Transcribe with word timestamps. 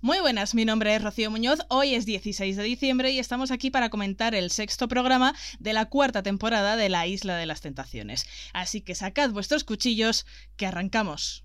Muy 0.00 0.20
buenas, 0.20 0.54
mi 0.54 0.64
nombre 0.64 0.94
es 0.94 1.02
Rocío 1.02 1.28
Muñoz, 1.28 1.58
hoy 1.68 1.96
es 1.96 2.06
16 2.06 2.56
de 2.56 2.62
diciembre 2.62 3.10
y 3.10 3.18
estamos 3.18 3.50
aquí 3.50 3.72
para 3.72 3.90
comentar 3.90 4.32
el 4.32 4.52
sexto 4.52 4.86
programa 4.86 5.34
de 5.58 5.72
la 5.72 5.86
cuarta 5.86 6.22
temporada 6.22 6.76
de 6.76 6.88
La 6.88 7.08
Isla 7.08 7.36
de 7.36 7.46
las 7.46 7.62
Tentaciones. 7.62 8.24
Así 8.52 8.80
que 8.80 8.94
sacad 8.94 9.30
vuestros 9.30 9.64
cuchillos, 9.64 10.24
que 10.56 10.66
arrancamos. 10.66 11.42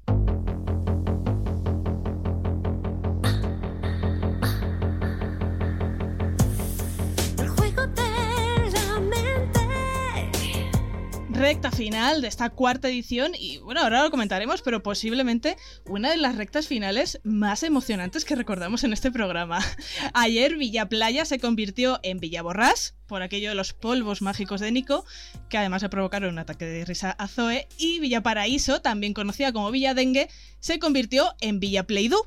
Recta 11.44 11.72
final 11.72 12.22
de 12.22 12.30
esta 12.30 12.50
cuarta 12.52 12.88
edición 12.88 13.34
y 13.38 13.58
bueno, 13.58 13.82
ahora 13.82 14.04
lo 14.04 14.12
comentaremos, 14.12 14.62
pero 14.62 14.82
posiblemente 14.82 15.58
una 15.86 16.10
de 16.10 16.16
las 16.16 16.38
rectas 16.38 16.68
finales 16.68 17.20
más 17.26 17.64
emocionantes 17.64 18.24
que 18.24 18.38
recordamos 18.38 18.86
en 18.86 18.94
este 18.94 19.12
programa. 19.12 19.60
Ayer 20.14 20.56
Villa 20.56 20.88
Playa 20.88 21.26
se 21.26 21.40
convirtió 21.40 22.00
en 22.02 22.22
Villa 22.22 22.44
Borrás 22.44 22.96
por 23.08 23.24
aquello 23.24 23.50
de 23.50 23.56
los 23.56 23.74
polvos 23.74 24.22
mágicos 24.22 24.62
de 24.62 24.72
Nico, 24.72 25.04
que 25.50 25.58
además 25.58 25.82
le 25.82 25.90
provocaron 25.90 26.32
un 26.32 26.40
ataque 26.40 26.64
de 26.64 26.86
risa 26.86 27.12
a 27.12 27.28
Zoe, 27.28 27.68
y 27.78 28.00
Villa 28.00 28.24
Paraíso, 28.24 28.82
también 28.82 29.14
conocida 29.14 29.52
como 29.52 29.70
Villa 29.70 29.94
Dengue, 29.94 30.30
se 30.62 30.80
convirtió 30.80 31.36
en 31.42 31.60
Villa 31.60 31.84
Pleidú 31.84 32.26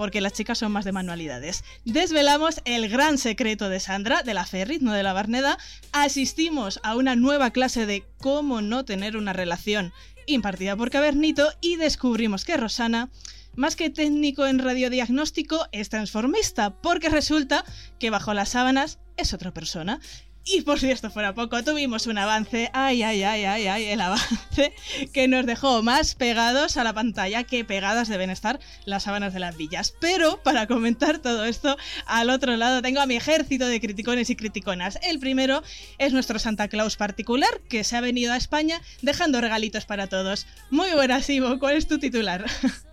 porque 0.00 0.22
las 0.22 0.32
chicas 0.32 0.56
son 0.56 0.72
más 0.72 0.86
de 0.86 0.92
manualidades. 0.92 1.62
Desvelamos 1.84 2.62
el 2.64 2.88
gran 2.88 3.18
secreto 3.18 3.68
de 3.68 3.80
Sandra, 3.80 4.22
de 4.22 4.32
la 4.32 4.46
Ferrit, 4.46 4.80
no 4.80 4.94
de 4.94 5.02
la 5.02 5.12
Barneda. 5.12 5.58
Asistimos 5.92 6.80
a 6.82 6.96
una 6.96 7.16
nueva 7.16 7.50
clase 7.50 7.84
de 7.84 8.04
cómo 8.16 8.62
no 8.62 8.86
tener 8.86 9.14
una 9.14 9.34
relación 9.34 9.92
impartida 10.24 10.74
por 10.74 10.88
Cabernito 10.88 11.52
y 11.60 11.76
descubrimos 11.76 12.46
que 12.46 12.56
Rosana 12.56 13.10
más 13.56 13.76
que 13.76 13.90
técnico 13.90 14.46
en 14.46 14.60
radiodiagnóstico, 14.60 15.66
es 15.70 15.90
transformista, 15.90 16.70
porque 16.70 17.10
resulta 17.10 17.66
que 17.98 18.08
bajo 18.08 18.32
las 18.32 18.48
sábanas 18.48 19.00
es 19.18 19.34
otra 19.34 19.52
persona. 19.52 20.00
Y 20.44 20.62
por 20.62 20.80
si 20.80 20.90
esto 20.90 21.10
fuera 21.10 21.34
poco, 21.34 21.62
tuvimos 21.62 22.06
un 22.06 22.16
avance, 22.16 22.70
ay, 22.72 23.02
ay, 23.02 23.22
ay, 23.22 23.44
ay, 23.44 23.66
ay, 23.66 23.84
el 23.86 24.00
avance 24.00 24.74
que 25.12 25.28
nos 25.28 25.44
dejó 25.44 25.82
más 25.82 26.14
pegados 26.14 26.76
a 26.76 26.84
la 26.84 26.94
pantalla 26.94 27.44
que 27.44 27.64
pegadas 27.64 28.08
deben 28.08 28.30
estar 28.30 28.58
las 28.86 29.02
sábanas 29.02 29.34
de 29.34 29.40
las 29.40 29.56
villas. 29.56 29.94
Pero 30.00 30.42
para 30.42 30.66
comentar 30.66 31.18
todo 31.18 31.44
esto, 31.44 31.76
al 32.06 32.30
otro 32.30 32.56
lado 32.56 32.80
tengo 32.80 33.00
a 33.00 33.06
mi 33.06 33.16
ejército 33.16 33.66
de 33.66 33.80
criticones 33.80 34.30
y 34.30 34.36
criticonas. 34.36 34.98
El 35.02 35.20
primero 35.20 35.62
es 35.98 36.12
nuestro 36.12 36.38
Santa 36.38 36.68
Claus 36.68 36.96
particular, 36.96 37.60
que 37.68 37.84
se 37.84 37.96
ha 37.96 38.00
venido 38.00 38.32
a 38.32 38.38
España 38.38 38.80
dejando 39.02 39.40
regalitos 39.40 39.84
para 39.84 40.06
todos. 40.06 40.46
Muy 40.70 40.90
buenas, 40.92 41.28
Ivo, 41.28 41.58
¿cuál 41.58 41.76
es 41.76 41.86
tu 41.86 41.98
titular? 41.98 42.46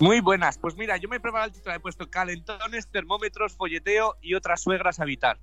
Muy 0.00 0.20
buenas, 0.20 0.58
pues 0.58 0.76
mira, 0.76 0.96
yo 0.96 1.08
me 1.08 1.16
he 1.16 1.20
preparado 1.20 1.50
el 1.50 1.54
titular, 1.54 1.76
he 1.76 1.80
puesto 1.80 2.10
calentones, 2.10 2.88
termómetros, 2.88 3.52
folleteo 3.54 4.16
y 4.20 4.34
otras 4.34 4.60
suegras 4.60 4.98
a 4.98 5.04
habitar. 5.04 5.38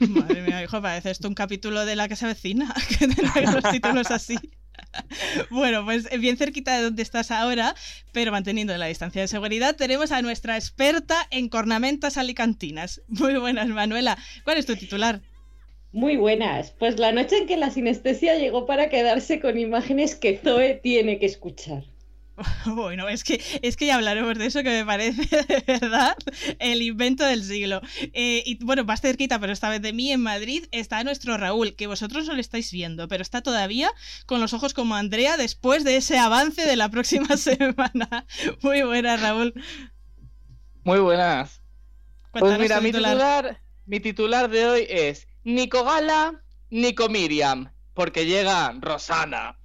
Madre 0.00 0.42
mía, 0.42 0.62
hijo, 0.62 0.80
parece 0.82 1.10
esto 1.10 1.28
un 1.28 1.34
capítulo 1.34 1.86
de 1.86 1.96
la 1.96 2.08
que 2.08 2.16
se 2.16 2.24
avecina, 2.24 2.74
que 2.98 3.06
los 3.42 3.70
títulos 3.70 4.10
así. 4.10 4.38
Bueno, 5.50 5.84
pues 5.84 6.08
bien 6.20 6.36
cerquita 6.36 6.76
de 6.76 6.82
donde 6.82 7.02
estás 7.02 7.30
ahora, 7.30 7.74
pero 8.12 8.32
manteniendo 8.32 8.76
la 8.76 8.86
distancia 8.86 9.22
de 9.22 9.28
seguridad, 9.28 9.76
tenemos 9.76 10.12
a 10.12 10.22
nuestra 10.22 10.56
experta 10.56 11.26
en 11.30 11.48
cornamentas 11.48 12.16
alicantinas. 12.16 13.02
Muy 13.08 13.36
buenas, 13.36 13.68
Manuela. 13.68 14.18
¿Cuál 14.44 14.58
es 14.58 14.66
tu 14.66 14.76
titular? 14.76 15.20
Muy 15.92 16.16
buenas. 16.16 16.72
Pues 16.72 16.98
la 16.98 17.12
noche 17.12 17.38
en 17.38 17.46
que 17.46 17.56
la 17.56 17.70
sinestesia 17.70 18.36
llegó 18.36 18.66
para 18.66 18.88
quedarse 18.88 19.40
con 19.40 19.58
imágenes 19.58 20.16
que 20.16 20.38
Zoe 20.38 20.80
tiene 20.82 21.18
que 21.18 21.26
escuchar. 21.26 21.84
Bueno, 22.66 23.08
es 23.08 23.24
que, 23.24 23.42
es 23.62 23.76
que 23.76 23.86
ya 23.86 23.96
hablaremos 23.96 24.38
de 24.38 24.46
eso 24.46 24.62
que 24.62 24.70
me 24.70 24.84
parece 24.84 25.22
de 25.48 25.64
verdad 25.66 26.16
el 26.58 26.82
invento 26.82 27.24
del 27.24 27.42
siglo. 27.44 27.80
Eh, 28.12 28.42
y 28.44 28.62
bueno, 28.64 28.84
más 28.84 29.00
cerquita, 29.00 29.38
pero 29.38 29.52
esta 29.52 29.68
vez 29.68 29.82
de 29.82 29.92
mí 29.92 30.10
en 30.10 30.20
Madrid, 30.20 30.66
está 30.72 31.02
nuestro 31.04 31.36
Raúl, 31.36 31.74
que 31.74 31.86
vosotros 31.86 32.26
no 32.26 32.34
lo 32.34 32.40
estáis 32.40 32.70
viendo, 32.72 33.08
pero 33.08 33.22
está 33.22 33.42
todavía 33.42 33.90
con 34.26 34.40
los 34.40 34.52
ojos 34.52 34.74
como 34.74 34.94
Andrea 34.94 35.36
después 35.36 35.84
de 35.84 35.96
ese 35.96 36.18
avance 36.18 36.64
de 36.64 36.76
la 36.76 36.88
próxima 36.88 37.36
semana. 37.36 38.26
Muy 38.62 38.82
buenas, 38.82 39.20
Raúl. 39.20 39.54
Muy 40.82 40.98
buenas. 40.98 41.62
pues 42.32 42.58
mira, 42.58 42.80
mi 42.80 42.92
titular, 42.92 43.60
mi 43.86 44.00
titular 44.00 44.50
de 44.50 44.66
hoy 44.66 44.86
es 44.88 45.28
Nico 45.44 45.84
Gala, 45.84 46.42
Nico 46.70 47.08
Miriam, 47.08 47.72
porque 47.94 48.26
llega 48.26 48.74
Rosana. 48.80 49.58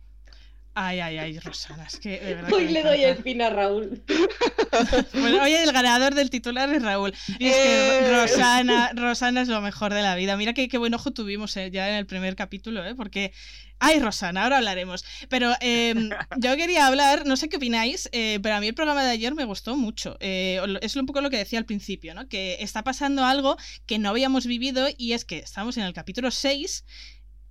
Ay, 0.81 1.01
ay, 1.01 1.17
ay, 1.17 1.39
Rosana, 1.39 1.83
es 1.83 1.99
que 1.99 2.37
Hoy 2.53 2.69
le 2.69 2.83
doy 2.83 3.03
el 3.03 3.17
fin 3.17 3.41
a 3.41 3.49
Raúl. 3.49 4.01
bueno, 5.13 5.43
hoy 5.43 5.51
el 5.51 5.73
ganador 5.73 6.15
del 6.15 6.29
titular 6.29 6.73
es 6.73 6.81
Raúl. 6.81 7.13
Es 7.37 7.53
que 7.53 8.11
Rosana, 8.13 8.91
Rosana 8.95 9.41
es 9.41 9.49
lo 9.49 9.59
mejor 9.59 9.93
de 9.93 10.01
la 10.01 10.15
vida. 10.15 10.37
Mira 10.37 10.53
qué, 10.53 10.69
qué 10.69 10.77
buen 10.77 10.93
ojo 10.93 11.11
tuvimos 11.11 11.57
eh, 11.57 11.69
ya 11.69 11.89
en 11.89 11.95
el 11.95 12.05
primer 12.05 12.37
capítulo, 12.37 12.85
¿eh? 12.85 12.95
Porque 12.95 13.33
Ay, 13.79 13.99
Rosana, 13.99 14.43
ahora 14.43 14.57
hablaremos. 14.57 15.05
Pero 15.29 15.53
em, 15.61 16.09
yo 16.37 16.55
quería 16.57 16.85
hablar, 16.85 17.25
no 17.25 17.37
sé 17.37 17.47
qué 17.47 17.57
opináis, 17.57 18.09
eh, 18.11 18.39
pero 18.43 18.55
a 18.55 18.59
mí 18.59 18.67
el 18.67 18.73
programa 18.73 19.03
de 19.03 19.11
ayer 19.11 19.33
me 19.35 19.45
gustó 19.45 19.77
mucho. 19.77 20.17
Eh, 20.19 20.61
es 20.81 20.95
un 20.97 21.05
poco 21.05 21.21
lo 21.21 21.29
que 21.29 21.37
decía 21.37 21.59
al 21.59 21.65
principio, 21.65 22.13
¿no? 22.13 22.27
Que 22.27 22.57
está 22.59 22.83
pasando 22.83 23.23
algo 23.25 23.57
que 23.85 23.97
no 23.97 24.09
habíamos 24.09 24.45
vivido 24.45 24.87
y 24.97 25.13
es 25.13 25.23
que 25.23 25.39
estamos 25.39 25.77
en 25.77 25.83
el 25.83 25.93
capítulo 25.93 26.29
6 26.29 26.83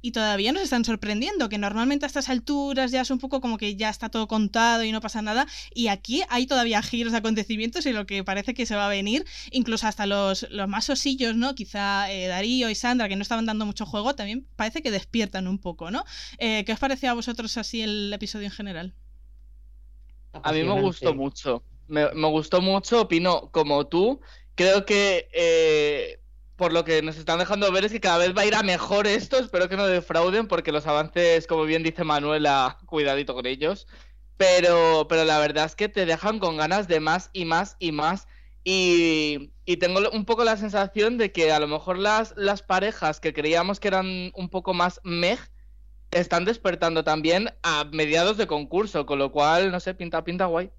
y 0.08 0.10
todavía 0.10 0.52
nos 0.52 0.62
están 0.62 0.86
sorprendiendo, 0.86 1.50
que 1.50 1.58
normalmente 1.58 2.06
a 2.06 2.08
estas 2.08 2.30
alturas 2.30 2.90
ya 2.90 3.02
es 3.02 3.10
un 3.10 3.18
poco 3.18 3.42
como 3.42 3.58
que 3.58 3.76
ya 3.76 3.90
está 3.90 4.08
todo 4.08 4.26
contado 4.26 4.82
y 4.82 4.90
no 4.90 5.02
pasa 5.02 5.20
nada, 5.20 5.46
y 5.74 5.88
aquí 5.88 6.22
hay 6.30 6.46
todavía 6.46 6.80
giros 6.80 7.12
de 7.12 7.18
acontecimientos 7.18 7.84
y 7.84 7.92
lo 7.92 8.06
que 8.06 8.24
parece 8.24 8.54
que 8.54 8.64
se 8.64 8.74
va 8.74 8.86
a 8.86 8.88
venir, 8.88 9.26
incluso 9.50 9.86
hasta 9.86 10.06
los, 10.06 10.46
los 10.50 10.66
más 10.66 10.88
osillos, 10.88 11.36
¿no? 11.36 11.54
Quizá 11.54 12.10
eh, 12.10 12.26
Darío 12.26 12.70
y 12.70 12.74
Sandra, 12.74 13.06
que 13.06 13.16
no 13.16 13.22
estaban 13.22 13.44
dando 13.44 13.66
mucho 13.66 13.84
juego, 13.84 14.14
también 14.14 14.46
parece 14.56 14.80
que 14.80 14.90
despiertan 14.90 15.46
un 15.46 15.58
poco, 15.58 15.90
¿no? 15.90 16.06
Eh, 16.38 16.64
¿Qué 16.64 16.72
os 16.72 16.78
pareció 16.78 17.10
a 17.10 17.12
vosotros 17.14 17.58
así 17.58 17.82
el 17.82 18.10
episodio 18.10 18.46
en 18.46 18.52
general? 18.52 18.94
A 20.42 20.52
mí 20.52 20.62
me 20.62 20.80
gustó 20.80 21.14
mucho, 21.14 21.62
me, 21.86 22.10
me 22.14 22.28
gustó 22.28 22.62
mucho, 22.62 23.02
opino 23.02 23.50
como 23.50 23.86
tú, 23.86 24.22
creo 24.54 24.86
que... 24.86 25.28
Eh 25.34 26.18
por 26.58 26.72
lo 26.72 26.84
que 26.84 27.02
nos 27.02 27.16
están 27.16 27.38
dejando 27.38 27.70
ver 27.70 27.84
es 27.84 27.92
que 27.92 28.00
cada 28.00 28.18
vez 28.18 28.36
va 28.36 28.42
a 28.42 28.46
ir 28.46 28.56
a 28.56 28.64
mejor 28.64 29.06
esto. 29.06 29.38
Espero 29.38 29.68
que 29.68 29.76
no 29.76 29.86
defrauden, 29.86 30.48
porque 30.48 30.72
los 30.72 30.88
avances, 30.88 31.46
como 31.46 31.64
bien 31.64 31.84
dice 31.84 32.02
Manuela, 32.02 32.78
cuidadito 32.86 33.32
con 33.32 33.46
ellos. 33.46 33.86
Pero, 34.36 35.06
pero 35.08 35.24
la 35.24 35.38
verdad 35.38 35.66
es 35.66 35.76
que 35.76 35.88
te 35.88 36.04
dejan 36.04 36.40
con 36.40 36.56
ganas 36.56 36.88
de 36.88 36.98
más 36.98 37.30
y 37.32 37.44
más 37.44 37.76
y 37.78 37.92
más. 37.92 38.26
Y, 38.64 39.52
tengo 39.78 40.00
un 40.10 40.24
poco 40.24 40.42
la 40.44 40.56
sensación 40.56 41.16
de 41.16 41.30
que 41.30 41.52
a 41.52 41.60
lo 41.60 41.68
mejor 41.68 41.96
las, 41.96 42.34
las 42.36 42.62
parejas 42.62 43.20
que 43.20 43.32
creíamos 43.32 43.78
que 43.78 43.88
eran 43.88 44.32
un 44.34 44.48
poco 44.48 44.74
más 44.74 45.00
mej 45.04 45.38
están 46.10 46.44
despertando 46.44 47.04
también 47.04 47.50
a 47.62 47.84
mediados 47.84 48.36
de 48.36 48.48
concurso, 48.48 49.06
con 49.06 49.20
lo 49.20 49.30
cual, 49.30 49.70
no 49.70 49.78
sé, 49.78 49.94
pinta, 49.94 50.24
pinta 50.24 50.46
guay. 50.46 50.72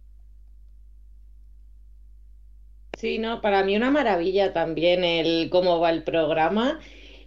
Sí, 3.00 3.18
no, 3.18 3.42
para 3.42 3.64
mí 3.64 3.78
una 3.78 3.92
maravilla 3.92 4.52
también 4.52 5.06
el 5.06 5.50
cómo 5.50 5.80
va 5.80 5.90
el 5.90 6.04
programa. 6.04 6.80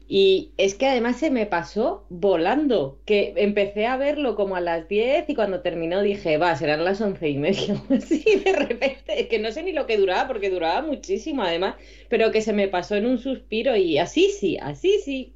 Y 0.07 0.53
es 0.59 0.75
que 0.75 0.87
además 0.87 1.19
se 1.19 1.31
me 1.31 1.47
pasó 1.47 2.05
volando, 2.11 3.01
que 3.07 3.33
empecé 3.37 3.87
a 3.87 3.97
verlo 3.97 4.35
como 4.37 4.57
a 4.57 4.61
las 4.61 4.87
10 4.89 5.25
y 5.31 5.35
cuando 5.35 5.63
terminó 5.63 6.03
dije, 6.03 6.37
va, 6.37 6.55
serán 6.57 6.85
las 6.85 7.01
once 7.01 7.29
y 7.31 7.39
media. 7.39 7.83
Así 7.91 8.23
de 8.45 8.53
repente, 8.53 9.29
que 9.29 9.39
no 9.39 9.51
sé 9.51 9.63
ni 9.63 9.73
lo 9.73 9.87
que 9.87 9.97
duraba, 9.97 10.29
porque 10.29 10.51
duraba 10.51 10.83
muchísimo 10.83 11.43
además, 11.43 11.77
pero 12.11 12.31
que 12.33 12.43
se 12.43 12.53
me 12.53 12.69
pasó 12.69 12.97
en 12.97 13.07
un 13.07 13.19
suspiro 13.19 13.75
y 13.77 13.97
así 13.99 14.29
sí, 14.29 14.59
así 14.61 14.99
sí. 15.03 15.33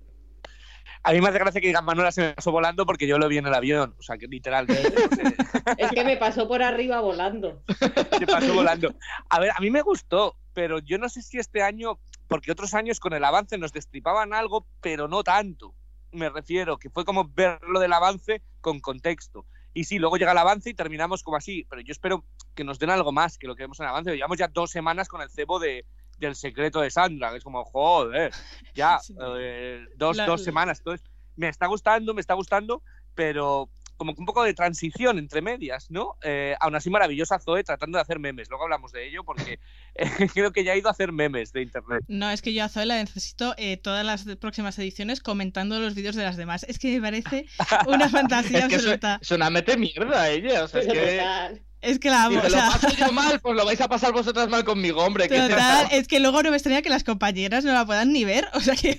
A 1.07 1.13
mí 1.13 1.21
me 1.21 1.29
hace 1.29 1.39
gracia 1.39 1.61
que 1.61 1.69
digan 1.69 1.85
Manuela 1.85 2.11
se 2.11 2.21
me 2.21 2.35
pasó 2.35 2.51
volando 2.51 2.85
porque 2.85 3.07
yo 3.07 3.17
lo 3.17 3.29
vi 3.29 3.39
en 3.39 3.47
el 3.47 3.55
avión. 3.55 3.95
O 3.97 4.03
sea, 4.03 4.19
que 4.19 4.27
literalmente. 4.27 4.93
es 5.79 5.93
que 5.93 6.03
me 6.03 6.17
pasó 6.17 6.49
por 6.49 6.65
arriba 6.65 7.01
volando. 7.01 7.63
me 8.21 8.27
pasó 8.27 8.53
volando. 8.53 8.93
A 9.29 9.39
ver, 9.39 9.53
a 9.55 9.61
mí 9.61 9.71
me 9.71 9.83
gustó, 9.83 10.35
pero 10.53 10.81
yo 10.81 10.99
no 10.99 11.09
sé 11.09 11.23
si 11.23 11.39
este 11.39 11.63
año, 11.63 12.01
porque 12.27 12.51
otros 12.51 12.75
años 12.75 12.99
con 12.99 13.13
el 13.13 13.23
avance 13.23 13.57
nos 13.57 13.73
destripaban 13.73 14.35
algo, 14.35 14.67
pero 14.81 15.07
no 15.07 15.23
tanto. 15.23 15.75
Me 16.11 16.29
refiero, 16.29 16.77
que 16.77 16.91
fue 16.91 17.05
como 17.05 17.29
ver 17.29 17.61
lo 17.63 17.79
del 17.79 17.93
avance 17.93 18.43
con 18.61 18.81
contexto. 18.81 19.47
Y 19.75 19.85
sí, 19.85 20.01
luego 20.01 20.17
llega 20.17 20.33
el 20.33 20.39
avance 20.39 20.71
y 20.71 20.75
terminamos 20.75 21.23
como 21.23 21.37
así. 21.37 21.69
Pero 21.71 21.83
yo 21.83 21.93
espero 21.93 22.25
que 22.57 22.65
nos 22.65 22.81
den 22.81 22.91
algo 22.91 23.13
más 23.13 23.39
que 23.39 23.47
lo 23.47 23.55
que 23.55 23.63
vemos 23.63 23.79
en 23.79 23.85
el 23.85 23.91
avance. 23.91 24.13
Llevamos 24.13 24.39
ya 24.39 24.49
dos 24.49 24.73
semanas 24.73 25.07
con 25.07 25.21
el 25.21 25.31
cebo 25.31 25.61
de, 25.61 25.85
del 26.19 26.35
secreto 26.35 26.81
de 26.81 26.91
Sandra, 26.91 27.31
que 27.31 27.39
es 27.39 27.45
como, 27.45 27.65
joder, 27.65 28.33
ya, 28.75 28.99
eh, 29.39 29.85
dos, 29.97 30.17
dos 30.17 30.43
semanas. 30.43 30.79
Entonces, 30.79 31.07
me 31.37 31.49
está 31.49 31.67
gustando, 31.67 32.15
me 32.15 32.21
está 32.21 32.35
gustando, 32.35 32.83
pero 33.15 33.69
como 33.97 34.15
que 34.15 34.21
un 34.21 34.27
poco 34.27 34.45
de 34.45 34.55
transición 34.55 35.19
entre 35.19 35.41
medias, 35.41 35.91
¿no? 35.91 36.17
Eh, 36.23 36.55
aún 36.61 36.75
así, 36.75 36.91
maravillosa 36.91 37.39
Zoe 37.39 37.65
tratando 37.65 37.97
de 37.97 38.03
hacer 38.03 38.19
memes. 38.19 38.49
Luego 38.49 38.65
hablamos 38.65 38.93
de 38.93 39.09
ello 39.09 39.25
porque 39.25 39.59
creo 40.35 40.53
que 40.53 40.65
ya 40.65 40.73
ha 40.73 40.77
ido 40.77 40.89
a 40.89 40.93
hacer 40.93 41.13
memes 41.13 41.53
de 41.53 41.63
internet. 41.63 42.05
No, 42.09 42.31
es 42.31 42.43
que 42.43 42.53
yo 42.53 42.65
a 42.65 42.69
Zoe 42.69 42.87
la 42.87 42.97
necesito 42.97 43.55
eh, 43.57 43.77
todas 43.77 44.05
las 44.05 44.25
próximas 44.37 44.79
ediciones 44.79 45.21
comentando 45.21 45.81
los 45.81 45.95
vídeos 45.95 46.15
de 46.15 46.25
las 46.25 46.37
demás. 46.37 46.65
Es 46.65 46.79
que 46.79 46.95
me 46.95 47.01
parece 47.01 47.47
una 47.87 48.09
fantasía 48.11 48.67
absoluta. 48.67 49.19
Es 49.21 49.31
una 49.31 49.51
mete 49.51 49.77
mierda 49.77 50.29
ella, 50.29 50.65
o 50.65 50.69
sea, 50.69 50.81
es 50.81 50.89
que 50.89 51.63
Es 51.87 52.01
que 52.01 52.11
la 52.11 52.25
amo. 52.25 52.43
Si 52.43 52.51
lo 52.51 52.57
paso 52.57 52.89
yo 52.91 53.13
mal, 53.13 53.39
pues 53.43 53.55
lo 53.55 53.65
vais 53.65 53.81
a 53.81 53.89
pasar 53.89 54.13
vosotras 54.13 54.49
mal 54.49 54.65
conmigo, 54.65 55.05
hombre. 55.05 55.29
Total, 55.29 55.87
es 55.93 56.09
que 56.09 56.19
luego 56.19 56.43
no 56.43 56.51
me 56.51 56.57
extraña 56.57 56.83
que 56.83 56.91
las 56.91 57.05
compañeras 57.05 57.65
no 57.65 57.73
la 57.73 57.87
puedan 57.87 58.13
ni 58.13 58.25
ver. 58.25 58.49
O 58.55 58.61
sea, 58.61 58.75
que 58.81 58.99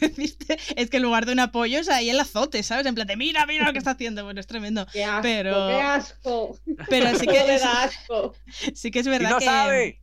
es 0.75 0.89
que 0.89 0.97
en 0.97 1.03
lugar 1.03 1.25
de 1.25 1.33
un 1.33 1.39
apoyo 1.39 1.79
es 1.79 1.89
ahí 1.89 2.09
el 2.09 2.19
azote, 2.19 2.63
¿sabes? 2.63 2.85
En 2.85 2.95
plan 2.95 3.05
de 3.05 3.17
mira, 3.17 3.45
mira 3.45 3.65
lo 3.65 3.73
que 3.73 3.79
está 3.79 3.91
haciendo. 3.91 4.23
Bueno, 4.23 4.39
es 4.39 4.47
tremendo. 4.47 4.87
Qué 4.93 5.03
asco, 5.03 5.21
pero... 5.21 5.67
qué 5.67 5.81
asco. 5.81 6.59
Pero 6.89 7.19
sí 7.19 7.27
que 7.27 7.55
es... 7.55 7.63
asco. 7.63 8.33
Sí 8.73 8.89
que 8.89 8.99
es 8.99 9.07
verdad 9.07 9.31
y 9.31 9.33
no 9.33 9.39
que. 9.39 9.45
Sabe. 9.45 10.01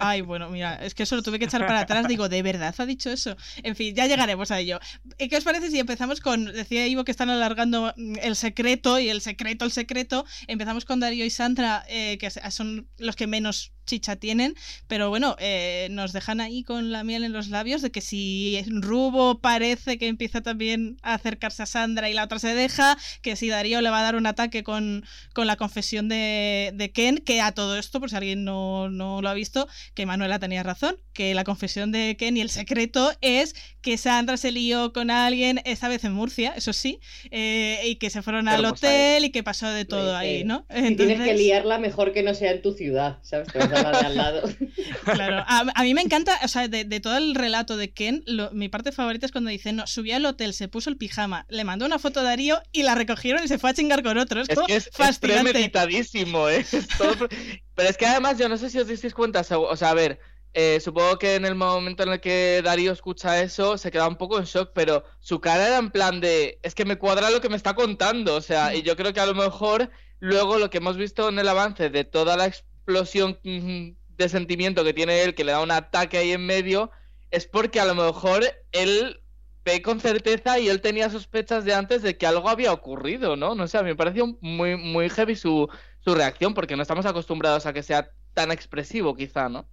Ay, 0.00 0.20
bueno, 0.20 0.48
mira, 0.50 0.76
es 0.76 0.94
que 0.94 1.04
eso 1.04 1.16
lo 1.16 1.22
tuve 1.22 1.38
que 1.38 1.46
echar 1.46 1.66
para 1.66 1.80
atrás. 1.80 2.08
Digo, 2.08 2.28
¿de 2.28 2.42
verdad 2.42 2.74
ha 2.76 2.86
dicho 2.86 3.10
eso? 3.10 3.36
En 3.62 3.76
fin, 3.76 3.94
ya 3.94 4.06
llegaremos 4.06 4.50
a 4.50 4.60
ello. 4.60 4.80
¿Qué 5.18 5.36
os 5.36 5.44
parece 5.44 5.70
si 5.70 5.78
empezamos 5.78 6.20
con. 6.20 6.46
Decía 6.46 6.86
Ivo 6.86 7.04
que 7.04 7.10
están 7.10 7.30
alargando 7.30 7.92
mm, 7.96 8.16
el 8.22 8.36
secreto 8.36 8.98
y 8.98 9.08
el 9.08 9.20
secreto, 9.20 9.64
el 9.64 9.72
secreto. 9.72 10.24
Empezamos 10.46 10.84
con 10.84 11.00
Darío 11.00 11.24
y 11.24 11.30
Sandra, 11.30 11.84
eh, 11.88 12.18
que 12.18 12.30
son 12.30 12.88
los 12.98 13.16
que 13.16 13.26
menos 13.26 13.72
chicha 13.86 14.16
tienen, 14.16 14.54
pero 14.86 15.08
bueno, 15.08 15.36
eh, 15.38 15.88
nos 15.90 16.12
dejan 16.12 16.40
ahí 16.40 16.62
con 16.62 16.92
la 16.92 17.04
miel 17.04 17.24
en 17.24 17.32
los 17.32 17.48
labios 17.48 17.80
de 17.80 17.90
que 17.90 18.00
si 18.02 18.62
Rubo 18.68 19.40
parece 19.40 19.96
que 19.96 20.08
empieza 20.08 20.42
también 20.42 20.98
a 21.02 21.14
acercarse 21.14 21.62
a 21.62 21.66
Sandra 21.66 22.10
y 22.10 22.14
la 22.14 22.24
otra 22.24 22.38
se 22.38 22.54
deja, 22.54 22.98
que 23.22 23.36
si 23.36 23.48
Darío 23.48 23.80
le 23.80 23.90
va 23.90 24.00
a 24.00 24.02
dar 24.02 24.16
un 24.16 24.26
ataque 24.26 24.62
con, 24.62 25.04
con 25.32 25.46
la 25.46 25.56
confesión 25.56 26.08
de, 26.08 26.72
de, 26.74 26.92
Ken, 26.92 27.18
que 27.18 27.40
a 27.40 27.52
todo 27.52 27.78
esto, 27.78 28.00
por 28.00 28.10
si 28.10 28.16
alguien 28.16 28.44
no, 28.44 28.90
no, 28.90 29.22
lo 29.22 29.28
ha 29.28 29.34
visto, 29.34 29.68
que 29.94 30.06
Manuela 30.06 30.38
tenía 30.38 30.62
razón, 30.62 30.96
que 31.16 31.34
la 31.34 31.44
confesión 31.44 31.92
de 31.92 32.14
Ken 32.18 32.36
y 32.36 32.42
el 32.42 32.50
secreto 32.50 33.10
es 33.22 33.54
que 33.80 33.96
Sandra 33.96 34.36
se 34.36 34.52
lió 34.52 34.92
con 34.92 35.10
alguien, 35.10 35.62
esta 35.64 35.88
vez 35.88 36.04
en 36.04 36.12
Murcia, 36.12 36.52
eso 36.56 36.74
sí, 36.74 37.00
eh, 37.30 37.80
y 37.84 37.96
que 37.96 38.10
se 38.10 38.20
fueron 38.20 38.48
al 38.48 38.64
hotel 38.64 39.24
y 39.24 39.30
que 39.30 39.42
pasó 39.42 39.68
de 39.68 39.86
todo 39.86 40.10
pues, 40.10 40.14
ahí, 40.14 40.40
eh, 40.40 40.44
¿no? 40.44 40.66
Entonces... 40.68 41.16
Tienes 41.16 41.26
que 41.26 41.34
liarla 41.34 41.78
mejor 41.78 42.12
que 42.12 42.22
no 42.22 42.34
sea 42.34 42.50
en 42.52 42.60
tu 42.60 42.72
ciudad, 42.72 43.18
¿sabes? 43.22 43.48
de 43.52 43.60
al 43.60 44.16
lado. 44.16 44.42
Claro, 45.04 45.44
a, 45.46 45.64
a, 45.74 45.82
mí 45.84 45.94
me 45.94 46.02
encanta, 46.02 46.38
o 46.42 46.48
sea, 46.48 46.68
de, 46.68 46.84
de 46.84 47.00
todo 47.00 47.16
el 47.16 47.34
relato 47.34 47.76
de 47.76 47.92
Ken, 47.92 48.22
lo, 48.26 48.50
mi 48.50 48.68
parte 48.68 48.92
favorita 48.92 49.24
es 49.24 49.32
cuando 49.32 49.50
dice, 49.50 49.72
no, 49.72 49.86
subió 49.86 50.16
al 50.16 50.26
hotel, 50.26 50.52
se 50.52 50.68
puso 50.68 50.90
el 50.90 50.96
pijama, 50.96 51.46
le 51.48 51.64
mandó 51.64 51.86
una 51.86 51.98
foto 51.98 52.20
a 52.20 52.22
Darío 52.24 52.60
y 52.72 52.82
la 52.82 52.94
recogieron 52.94 53.42
y 53.42 53.48
se 53.48 53.58
fue 53.58 53.70
a 53.70 53.74
chingar 53.74 54.02
con 54.02 54.18
otros. 54.18 54.48
Es, 54.48 54.58
que 54.66 54.76
es, 54.76 54.90
es 54.98 55.18
premeditadísimo, 55.18 56.48
¿eh? 56.48 56.66
Es 56.70 56.88
todo... 56.98 57.28
Pero 57.76 57.88
es 57.90 57.96
que 57.96 58.06
además, 58.06 58.38
yo 58.38 58.48
no 58.48 58.56
sé 58.56 58.70
si 58.70 58.78
os 58.78 58.88
disteis 58.88 59.14
cuenta, 59.14 59.42
o 59.50 59.76
sea, 59.76 59.90
a 59.90 59.94
ver, 59.94 60.18
eh, 60.58 60.80
supongo 60.80 61.18
que 61.18 61.34
en 61.34 61.44
el 61.44 61.54
momento 61.54 62.02
en 62.02 62.08
el 62.12 62.20
que 62.20 62.62
Darío 62.64 62.90
escucha 62.92 63.42
eso, 63.42 63.76
se 63.76 63.90
queda 63.90 64.08
un 64.08 64.16
poco 64.16 64.38
en 64.38 64.44
shock, 64.46 64.70
pero 64.74 65.04
su 65.20 65.38
cara 65.38 65.66
era 65.66 65.76
en 65.76 65.90
plan 65.90 66.18
de, 66.18 66.58
es 66.62 66.74
que 66.74 66.86
me 66.86 66.96
cuadra 66.96 67.30
lo 67.30 67.42
que 67.42 67.50
me 67.50 67.56
está 67.56 67.74
contando, 67.74 68.34
o 68.36 68.40
sea, 68.40 68.74
y 68.74 68.80
yo 68.82 68.96
creo 68.96 69.12
que 69.12 69.20
a 69.20 69.26
lo 69.26 69.34
mejor 69.34 69.90
luego 70.18 70.56
lo 70.58 70.70
que 70.70 70.78
hemos 70.78 70.96
visto 70.96 71.28
en 71.28 71.38
el 71.38 71.48
avance 71.48 71.90
de 71.90 72.04
toda 72.04 72.38
la 72.38 72.46
explosión 72.46 73.38
de 73.42 74.28
sentimiento 74.30 74.82
que 74.82 74.94
tiene 74.94 75.24
él, 75.24 75.34
que 75.34 75.44
le 75.44 75.52
da 75.52 75.60
un 75.60 75.70
ataque 75.70 76.16
ahí 76.16 76.32
en 76.32 76.46
medio, 76.46 76.90
es 77.30 77.46
porque 77.46 77.78
a 77.78 77.84
lo 77.84 77.94
mejor 77.94 78.42
él 78.72 79.20
ve 79.62 79.82
con 79.82 80.00
certeza 80.00 80.58
y 80.58 80.68
él 80.70 80.80
tenía 80.80 81.10
sospechas 81.10 81.66
de 81.66 81.74
antes 81.74 82.00
de 82.02 82.16
que 82.16 82.26
algo 82.26 82.48
había 82.48 82.72
ocurrido, 82.72 83.36
¿no? 83.36 83.54
No 83.54 83.68
sé, 83.68 83.76
a 83.76 83.82
mí 83.82 83.90
me 83.90 83.96
pareció 83.96 84.38
muy, 84.40 84.76
muy 84.78 85.10
heavy 85.10 85.36
su, 85.36 85.68
su 86.00 86.14
reacción, 86.14 86.54
porque 86.54 86.76
no 86.76 86.82
estamos 86.82 87.04
acostumbrados 87.04 87.66
a 87.66 87.74
que 87.74 87.82
sea 87.82 88.10
tan 88.32 88.52
expresivo, 88.52 89.14
quizá, 89.14 89.50
¿no? 89.50 89.68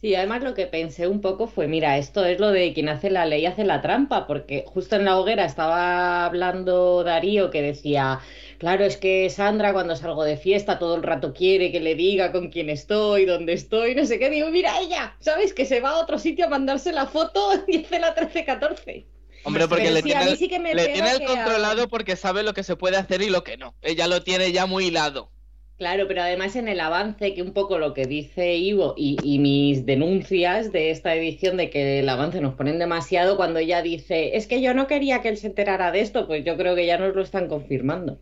Sí, 0.00 0.14
además 0.14 0.42
lo 0.42 0.52
que 0.52 0.66
pensé 0.66 1.08
un 1.08 1.22
poco 1.22 1.46
fue, 1.46 1.68
mira, 1.68 1.96
esto 1.96 2.24
es 2.26 2.38
lo 2.38 2.50
de 2.50 2.74
quien 2.74 2.90
hace 2.90 3.08
la 3.08 3.24
ley 3.24 3.46
hace 3.46 3.64
la 3.64 3.80
trampa, 3.80 4.26
porque 4.26 4.64
justo 4.66 4.96
en 4.96 5.06
la 5.06 5.18
hoguera 5.18 5.46
estaba 5.46 6.26
hablando 6.26 7.02
Darío 7.02 7.50
que 7.50 7.62
decía, 7.62 8.20
claro, 8.58 8.84
es 8.84 8.98
que 8.98 9.30
Sandra 9.30 9.72
cuando 9.72 9.96
salgo 9.96 10.24
de 10.24 10.36
fiesta 10.36 10.78
todo 10.78 10.96
el 10.96 11.02
rato 11.02 11.32
quiere 11.32 11.72
que 11.72 11.80
le 11.80 11.94
diga 11.94 12.30
con 12.30 12.50
quién 12.50 12.68
estoy, 12.68 13.24
dónde 13.24 13.54
estoy, 13.54 13.94
no 13.94 14.04
sé 14.04 14.18
qué, 14.18 14.28
digo, 14.28 14.50
mira 14.50 14.78
ella, 14.80 15.16
¿sabes? 15.18 15.54
Que 15.54 15.64
se 15.64 15.80
va 15.80 15.90
a 15.90 16.00
otro 16.00 16.18
sitio 16.18 16.44
a 16.44 16.50
mandarse 16.50 16.92
la 16.92 17.06
foto 17.06 17.52
y 17.66 17.82
hace 17.82 17.98
la 17.98 18.14
13-14. 18.14 19.06
Hombre, 19.44 19.66
porque 19.66 19.90
le 19.90 20.02
tiene, 20.02 20.36
sí 20.36 20.48
le 20.48 20.88
tiene 20.88 21.12
el 21.12 21.24
controlado 21.24 21.84
a... 21.84 21.86
porque 21.86 22.16
sabe 22.16 22.42
lo 22.42 22.52
que 22.52 22.64
se 22.64 22.76
puede 22.76 22.96
hacer 22.96 23.22
y 23.22 23.30
lo 23.30 23.44
que 23.44 23.56
no. 23.56 23.74
Ella 23.80 24.08
lo 24.08 24.22
tiene 24.22 24.52
ya 24.52 24.66
muy 24.66 24.86
hilado. 24.86 25.30
Claro, 25.78 26.08
pero 26.08 26.22
además 26.22 26.56
en 26.56 26.68
el 26.68 26.80
avance, 26.80 27.34
que 27.34 27.42
un 27.42 27.52
poco 27.52 27.78
lo 27.78 27.92
que 27.92 28.06
dice 28.06 28.56
Ivo 28.56 28.94
y, 28.96 29.18
y, 29.22 29.38
mis 29.38 29.84
denuncias 29.84 30.72
de 30.72 30.90
esta 30.90 31.14
edición 31.14 31.58
de 31.58 31.68
que 31.68 31.98
el 31.98 32.08
avance 32.08 32.40
nos 32.40 32.54
ponen 32.54 32.78
demasiado, 32.78 33.36
cuando 33.36 33.58
ella 33.58 33.82
dice, 33.82 34.36
es 34.36 34.46
que 34.46 34.62
yo 34.62 34.72
no 34.72 34.86
quería 34.86 35.20
que 35.20 35.28
él 35.28 35.36
se 35.36 35.48
enterara 35.48 35.92
de 35.92 36.00
esto, 36.00 36.26
pues 36.26 36.46
yo 36.46 36.56
creo 36.56 36.74
que 36.74 36.86
ya 36.86 36.96
nos 36.96 37.14
lo 37.14 37.22
están 37.22 37.46
confirmando. 37.48 38.18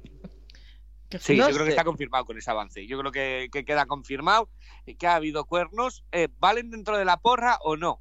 Sí, 1.21 1.37
yo 1.37 1.49
creo 1.49 1.65
que 1.65 1.71
está 1.71 1.85
confirmado 1.85 2.25
con 2.25 2.37
ese 2.37 2.51
avance. 2.51 2.87
Yo 2.87 2.99
creo 2.99 3.12
que, 3.12 3.49
que 3.53 3.65
queda 3.65 3.87
confirmado 3.87 4.49
que 4.99 5.07
ha 5.07 5.17
habido 5.17 5.45
cuernos. 5.45 6.05
Eh, 6.12 6.29
¿Valen 6.39 6.71
dentro 6.71 6.99
de 6.99 7.05
la 7.05 7.19
porra 7.19 7.59
o 7.62 7.77
no? 7.77 8.00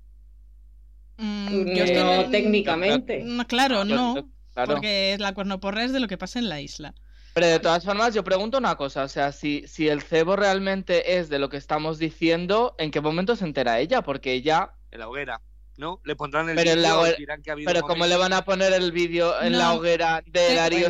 Mm, 1.17 1.65
yo 1.75 2.03
no, 2.03 2.29
técnicamente. 2.29 3.23
No, 3.23 3.45
claro, 3.45 3.85
no. 3.85 4.27
Claro. 4.53 4.73
Porque 4.73 5.15
la 5.19 5.33
cuernoporra 5.33 5.83
es 5.83 5.93
de 5.93 5.99
lo 5.99 6.07
que 6.07 6.17
pasa 6.17 6.39
en 6.39 6.49
la 6.49 6.61
isla. 6.61 6.93
Pero 7.33 7.47
de 7.47 7.59
todas 7.59 7.83
formas, 7.83 8.13
yo 8.13 8.23
pregunto 8.23 8.59
una 8.59 8.75
cosa, 8.75 9.03
o 9.03 9.07
sea, 9.07 9.31
si, 9.31 9.67
si 9.67 9.89
el 9.89 10.03
cebo 10.03 10.35
realmente 10.35 11.17
es 11.17 11.29
de 11.29 11.39
lo 11.39 11.49
que 11.49 11.57
estamos 11.57 11.97
diciendo, 11.97 12.75
¿en 12.77 12.91
qué 12.91 13.01
momento 13.01 13.35
se 13.35 13.45
entera 13.45 13.79
ella? 13.79 14.03
Porque 14.03 14.33
ella... 14.33 14.73
En 14.91 14.99
la 14.99 15.09
hoguera, 15.09 15.41
¿no? 15.75 15.99
Le 16.03 16.15
pondrán 16.15 16.47
el 16.49 16.55
pero 16.55 16.75
vídeo 16.75 16.99
hoguera... 16.99 17.17
dirán 17.17 17.41
que 17.41 17.49
ha 17.49 17.53
habido 17.53 17.67
Pero 17.67 17.81
¿cómo 17.87 18.05
le 18.05 18.17
van 18.17 18.33
a 18.33 18.45
poner 18.45 18.71
el 18.73 18.91
vídeo 18.91 19.41
en 19.41 19.53
no. 19.53 19.57
la 19.57 19.73
hoguera 19.73 20.23
de 20.27 20.53
Darío 20.53 20.89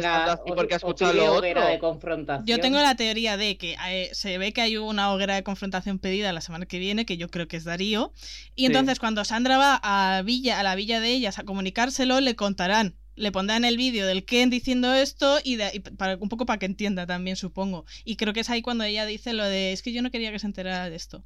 porque 0.54 0.74
ha 0.74 0.78
escuchado 0.78 1.13
lo 1.13 1.34
otro? 1.36 1.66
De 1.66 1.80
confrontación. 1.80 2.45
Yo 2.45 2.60
tengo 2.60 2.78
la 2.80 2.95
teoría 2.95 3.38
de 3.38 3.57
que 3.57 3.78
eh, 3.88 4.10
se 4.12 4.38
ve 4.38 4.51
que 4.51 4.60
hay 4.60 4.75
una 4.75 5.13
hoguera 5.13 5.36
de 5.36 5.44
confrontación 5.44 5.98
pedida 5.98 6.34
la 6.34 6.42
semana 6.42 6.66
que 6.66 6.78
viene, 6.78 7.06
que 7.06 7.16
yo 7.16 7.30
creo 7.30 7.48
que 7.48 7.56
es 7.56 7.63
Darío, 7.63 8.12
y 8.54 8.66
entonces 8.66 8.95
sí. 8.95 9.00
cuando 9.00 9.24
Sandra 9.24 9.57
va 9.57 9.80
a, 9.81 10.22
Villa, 10.24 10.60
a 10.60 10.63
la 10.63 10.75
villa 10.75 11.00
de 11.00 11.07
ellas 11.07 11.40
a 11.40 11.44
comunicárselo, 11.44 12.19
le 12.19 12.36
contarán 12.36 12.95
le 13.15 13.31
pondrán 13.31 13.65
el 13.65 13.77
vídeo 13.77 14.06
del 14.07 14.25
Ken 14.25 14.50
diciendo 14.50 14.94
esto 14.94 15.39
y, 15.44 15.56
de, 15.56 15.71
y 15.74 15.80
para, 15.80 16.18
un 16.18 16.30
poco 16.30 16.45
para 16.45 16.60
que 16.60 16.65
entienda 16.65 17.06
también, 17.06 17.36
supongo. 17.36 17.86
Y 18.04 18.15
creo 18.15 18.33
que 18.33 18.42
es 18.42 18.50
ahí 18.50 18.62
cuando 18.62 18.83
ella 18.83 19.06
dice 19.06 19.33
lo 19.33 19.45
de, 19.45 19.71
es 19.71 19.81
que 19.81 19.94
yo 19.94 20.01
no 20.01 20.12
quería 20.12 20.31
que 20.31 20.39
se 20.39 20.48
enterara 20.48 20.89
de 20.89 20.95
esto. 20.95 21.24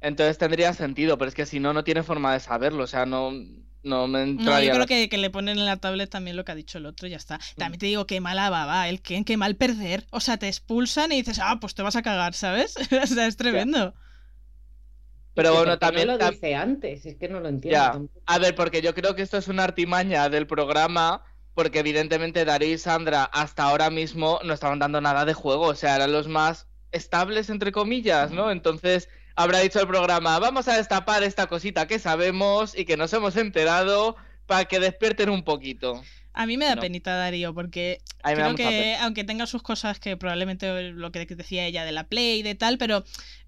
Entonces 0.00 0.38
tendría 0.38 0.72
sentido, 0.74 1.18
pero 1.18 1.28
es 1.28 1.34
que 1.34 1.46
si 1.46 1.60
no, 1.60 1.72
no 1.72 1.84
tiene 1.84 2.02
forma 2.02 2.32
de 2.32 2.40
saberlo, 2.40 2.84
o 2.84 2.86
sea, 2.86 3.04
no, 3.04 3.32
no 3.82 4.06
me 4.06 4.22
entraría... 4.22 4.60
No, 4.60 4.62
yo 4.62 4.72
creo 4.74 4.86
que, 4.86 5.08
que, 5.08 5.18
le 5.18 5.30
ponen 5.30 5.58
en 5.58 5.66
la 5.66 5.76
tablet 5.76 6.08
también 6.08 6.36
lo 6.36 6.44
que 6.44 6.52
ha 6.52 6.54
dicho 6.54 6.78
el 6.78 6.86
otro 6.86 7.08
y 7.08 7.10
ya 7.10 7.16
está. 7.16 7.40
También 7.56 7.80
te 7.80 7.86
digo, 7.86 8.06
qué 8.06 8.20
mala 8.20 8.48
baba, 8.48 8.88
el 8.88 9.02
Ken, 9.02 9.24
qué 9.24 9.36
mal 9.36 9.56
perder. 9.56 10.06
O 10.10 10.20
sea, 10.20 10.36
te 10.36 10.46
expulsan 10.46 11.10
y 11.12 11.16
dices, 11.16 11.40
ah, 11.42 11.58
pues 11.60 11.74
te 11.74 11.82
vas 11.82 11.96
a 11.96 12.02
cagar, 12.02 12.34
¿sabes? 12.34 12.76
o 13.02 13.06
sea, 13.06 13.26
es 13.26 13.36
tremendo. 13.36 13.94
Pero 15.38 15.54
bueno, 15.54 15.78
también 15.78 16.08
no 16.08 16.16
lo 16.16 16.30
dice 16.30 16.56
antes, 16.56 17.06
es 17.06 17.14
que 17.14 17.28
no 17.28 17.38
lo 17.38 17.48
entiendo. 17.48 17.78
Ya. 17.78 18.22
A 18.26 18.38
ver, 18.40 18.56
porque 18.56 18.82
yo 18.82 18.92
creo 18.92 19.14
que 19.14 19.22
esto 19.22 19.38
es 19.38 19.46
una 19.46 19.62
artimaña 19.62 20.28
del 20.28 20.48
programa, 20.48 21.22
porque 21.58 21.80
evidentemente 21.80 22.44
Darío 22.44 22.72
y 22.72 22.78
Sandra 22.78 23.24
hasta 23.24 23.64
ahora 23.64 23.90
mismo 23.90 24.38
no 24.44 24.54
estaban 24.54 24.78
dando 24.78 25.00
nada 25.00 25.24
de 25.24 25.34
juego, 25.34 25.62
o 25.62 25.74
sea, 25.74 25.96
eran 25.96 26.12
los 26.12 26.28
más 26.28 26.68
estables, 26.92 27.50
entre 27.50 27.72
comillas, 27.72 28.30
¿no? 28.30 28.52
Entonces 28.52 29.08
habrá 29.34 29.58
dicho 29.58 29.80
el 29.80 29.88
programa, 29.88 30.38
vamos 30.38 30.68
a 30.68 30.76
destapar 30.76 31.24
esta 31.24 31.48
cosita 31.48 31.88
que 31.88 31.98
sabemos 31.98 32.78
y 32.78 32.84
que 32.84 32.96
nos 32.96 33.12
hemos 33.12 33.36
enterado 33.36 34.14
para 34.46 34.66
que 34.66 34.78
despierten 34.78 35.30
un 35.30 35.42
poquito. 35.42 36.00
A 36.32 36.46
mí 36.46 36.56
me 36.56 36.66
da 36.66 36.76
no. 36.76 36.80
penita 36.80 37.16
Darío, 37.16 37.52
porque 37.52 37.98
creo 38.22 38.54
que, 38.54 38.96
aunque 39.00 39.24
tenga 39.24 39.46
sus 39.46 39.60
cosas 39.60 39.98
que 39.98 40.16
probablemente 40.16 40.92
lo 40.92 41.10
que 41.10 41.26
decía 41.26 41.66
ella 41.66 41.84
de 41.84 41.90
la 41.90 42.04
Play 42.04 42.38
y 42.38 42.42
de 42.44 42.54
tal, 42.54 42.78
pero 42.78 43.02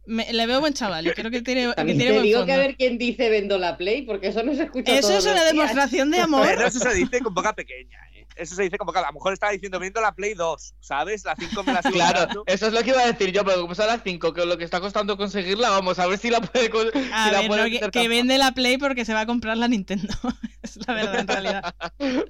me, 0.06 0.32
le 0.32 0.46
veo 0.46 0.60
buen 0.60 0.72
chaval 0.72 1.06
y 1.06 1.10
creo 1.12 1.30
que 1.30 1.42
tiene, 1.42 1.72
que 1.74 1.84
tiene 1.84 2.04
te 2.04 2.12
buen 2.12 2.22
digo 2.22 2.38
fondo. 2.40 2.46
que 2.46 2.52
a 2.52 2.58
ver 2.58 2.76
quién 2.76 2.98
dice 2.98 3.28
vendo 3.30 3.58
la 3.58 3.76
Play, 3.76 4.02
porque 4.02 4.28
eso 4.28 4.42
no 4.42 4.54
se 4.54 4.64
escucha 4.64 4.92
Eso 4.92 5.08
todos 5.08 5.26
es 5.26 5.32
una 5.32 5.44
demostración 5.44 6.10
de 6.10 6.20
amor. 6.20 6.46
Pero 6.46 6.66
eso 6.66 6.78
se 6.78 6.94
dice 6.94 7.20
con 7.20 7.34
boca 7.34 7.54
pequeña, 7.54 7.98
¿eh? 8.06 8.09
Eso 8.36 8.54
se 8.54 8.62
dice 8.62 8.78
con 8.78 8.86
boca... 8.86 9.00
A 9.00 9.06
lo 9.06 9.12
mejor 9.12 9.32
estaba 9.32 9.52
diciendo 9.52 9.78
viendo 9.78 10.00
la 10.00 10.12
Play 10.14 10.34
2, 10.34 10.74
¿sabes? 10.80 11.24
La 11.24 11.34
5 11.36 11.62
me 11.62 11.72
la 11.72 11.82
sigo 11.82 11.94
Claro, 11.94 12.20
dando. 12.26 12.42
eso 12.46 12.66
es 12.68 12.72
lo 12.72 12.82
que 12.82 12.90
iba 12.90 13.00
a 13.02 13.06
decir 13.06 13.32
yo, 13.32 13.44
pero 13.44 13.60
como 13.62 13.74
son 13.74 13.86
las 13.88 14.02
5, 14.02 14.32
que 14.32 14.46
lo 14.46 14.56
que 14.56 14.64
está 14.64 14.80
costando 14.80 15.16
conseguirla, 15.16 15.70
vamos 15.70 15.98
a 15.98 16.06
ver 16.06 16.18
si 16.18 16.30
la 16.30 16.40
puede, 16.40 16.70
A 17.12 17.26
si 17.26 17.30
la 17.32 17.38
ver, 17.40 17.48
puede 17.48 17.70
no, 17.70 17.80
que, 17.80 17.90
que 17.90 18.08
vende 18.08 18.38
la 18.38 18.52
Play 18.52 18.78
porque 18.78 19.04
se 19.04 19.12
va 19.14 19.20
a 19.20 19.26
comprar 19.26 19.56
la 19.56 19.68
Nintendo. 19.68 20.14
es 20.62 20.78
la 20.86 20.94
verdad, 20.94 21.20
en 21.20 21.28
realidad. 21.28 21.74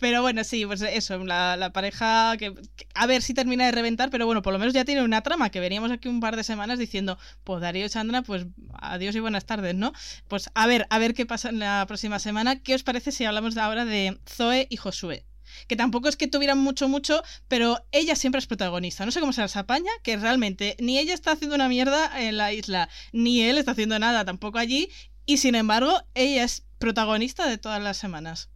Pero 0.00 0.20
bueno, 0.20 0.42
sí, 0.42 0.66
pues 0.66 0.80
eso, 0.82 1.18
la, 1.24 1.56
la 1.56 1.72
pareja 1.72 2.36
que, 2.36 2.52
que- 2.76 2.86
A 2.94 3.06
ver 3.06 3.22
si 3.22 3.34
termina 3.34 3.66
de 3.66 3.72
reventar, 3.72 4.10
pero 4.10 4.26
bueno, 4.26 4.42
por 4.42 4.52
lo 4.52 4.58
menos 4.58 4.74
ya 4.74 4.84
tiene 4.84 5.02
una 5.02 5.22
trama 5.22 5.50
que 5.50 5.60
veníamos 5.60 5.92
aquí 5.92 6.08
un 6.08 6.18
par 6.20 6.34
de 6.36 6.42
semanas 6.42 6.78
diciendo, 6.80 7.18
pues 7.44 7.60
Darío 7.60 7.86
y 7.86 7.88
Chandra, 7.88 8.22
pues 8.22 8.46
adiós 8.80 9.14
y 9.14 9.20
buenas 9.20 9.46
tardes, 9.46 9.74
¿no? 9.76 9.92
Pues 10.26 10.50
a 10.54 10.66
ver, 10.66 10.86
a 10.90 10.98
ver 10.98 11.14
qué 11.14 11.24
pasa 11.24 11.50
en 11.50 11.60
la 11.60 11.84
próxima 11.86 12.18
semana. 12.18 12.60
¿Qué 12.60 12.74
os 12.74 12.82
parece 12.82 13.12
si 13.12 13.24
hablamos 13.24 13.54
de 13.54 13.60
ahora 13.60 13.84
de 13.84 14.18
Zoe 14.28 14.66
y 14.70 14.76
Josué? 14.76 15.24
Que 15.68 15.76
tampoco 15.76 16.08
es 16.08 16.16
que 16.16 16.28
tuvieran 16.28 16.58
mucho, 16.58 16.88
mucho, 16.88 17.22
pero 17.48 17.84
ella 17.92 18.16
siempre 18.16 18.38
es 18.38 18.46
protagonista. 18.46 19.04
No 19.04 19.12
sé 19.12 19.20
cómo 19.20 19.32
se 19.32 19.40
las 19.40 19.56
apaña, 19.56 19.90
que 20.02 20.16
realmente 20.16 20.76
ni 20.80 20.98
ella 20.98 21.14
está 21.14 21.32
haciendo 21.32 21.56
una 21.56 21.68
mierda 21.68 22.20
en 22.20 22.36
la 22.36 22.52
isla, 22.52 22.88
ni 23.12 23.42
él 23.42 23.58
está 23.58 23.72
haciendo 23.72 23.98
nada 23.98 24.24
tampoco 24.24 24.58
allí, 24.58 24.88
y 25.24 25.38
sin 25.38 25.54
embargo, 25.54 25.92
ella 26.14 26.44
es 26.44 26.64
protagonista 26.78 27.46
de 27.48 27.58
todas 27.58 27.82
las 27.82 27.96
semanas. 27.96 28.50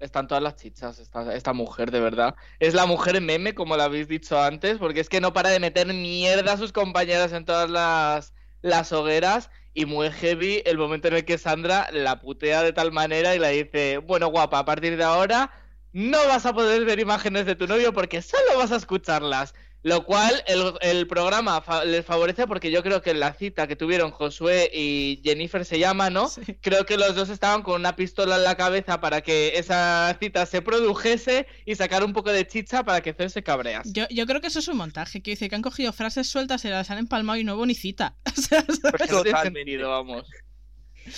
están 0.00 0.28
todas 0.28 0.42
las 0.42 0.56
chichas, 0.56 0.98
esta, 0.98 1.52
mujer, 1.52 1.90
de 1.90 2.00
verdad. 2.00 2.34
Es 2.58 2.74
la 2.74 2.86
mujer 2.86 3.20
meme, 3.20 3.54
como 3.54 3.76
lo 3.76 3.82
habéis 3.82 4.08
dicho 4.08 4.40
antes, 4.40 4.78
porque 4.78 5.00
es 5.00 5.08
que 5.08 5.20
no 5.20 5.32
para 5.32 5.50
de 5.50 5.60
meter 5.60 5.86
mierda 5.86 6.54
a 6.54 6.56
sus 6.58 6.72
compañeras 6.72 7.32
en 7.32 7.44
todas 7.44 7.70
las, 7.70 8.34
las 8.62 8.92
hogueras. 8.92 9.50
Y 9.72 9.86
muy 9.86 10.10
heavy 10.10 10.62
el 10.66 10.78
momento 10.78 11.08
en 11.08 11.14
el 11.14 11.24
que 11.24 11.36
Sandra 11.36 11.88
la 11.92 12.20
putea 12.20 12.62
de 12.62 12.72
tal 12.72 12.92
manera 12.92 13.34
y 13.34 13.40
le 13.40 13.64
dice, 13.64 13.98
bueno, 13.98 14.28
guapa, 14.28 14.60
a 14.60 14.64
partir 14.64 14.96
de 14.96 15.04
ahora 15.04 15.50
no 15.94 16.18
vas 16.26 16.44
a 16.44 16.52
poder 16.52 16.84
ver 16.84 16.98
imágenes 16.98 17.46
de 17.46 17.54
tu 17.54 17.68
novio 17.68 17.92
porque 17.92 18.20
solo 18.20 18.58
vas 18.58 18.72
a 18.72 18.76
escucharlas. 18.76 19.54
Lo 19.84 20.06
cual 20.06 20.42
el, 20.46 21.06
programa 21.06 21.62
les 21.84 22.06
favorece 22.06 22.46
porque 22.46 22.70
yo 22.70 22.82
creo 22.82 23.02
que 23.02 23.10
en 23.10 23.20
la 23.20 23.34
cita 23.34 23.66
que 23.66 23.76
tuvieron 23.76 24.12
Josué 24.12 24.70
y 24.72 25.20
Jennifer 25.22 25.62
se 25.66 25.78
llama, 25.78 26.08
¿no? 26.08 26.30
Creo 26.62 26.86
que 26.86 26.96
los 26.96 27.14
dos 27.14 27.28
estaban 27.28 27.62
con 27.62 27.80
una 27.82 27.94
pistola 27.94 28.36
en 28.36 28.44
la 28.44 28.56
cabeza 28.56 29.02
para 29.02 29.20
que 29.20 29.58
esa 29.58 30.16
cita 30.18 30.46
se 30.46 30.62
produjese 30.62 31.46
y 31.66 31.74
sacar 31.74 32.02
un 32.02 32.14
poco 32.14 32.32
de 32.32 32.46
chicha 32.46 32.82
para 32.82 33.02
que 33.02 33.12
Zoe 33.12 33.28
se 33.28 33.42
cabreas. 33.42 33.86
Yo, 33.92 34.06
yo 34.08 34.24
creo 34.24 34.40
que 34.40 34.46
eso 34.46 34.60
es 34.60 34.68
un 34.68 34.78
montaje, 34.78 35.22
que 35.22 35.32
dice 35.32 35.50
que 35.50 35.54
han 35.54 35.60
cogido 35.60 35.92
frases 35.92 36.28
sueltas 36.28 36.64
y 36.64 36.70
las 36.70 36.90
han 36.90 36.96
empalmado 36.96 37.38
y 37.38 37.44
no 37.44 37.54
hubo 37.54 37.66
ni 37.66 37.74
cita. 37.74 38.16
Totalmente, 39.10 39.76
vamos. 39.82 40.24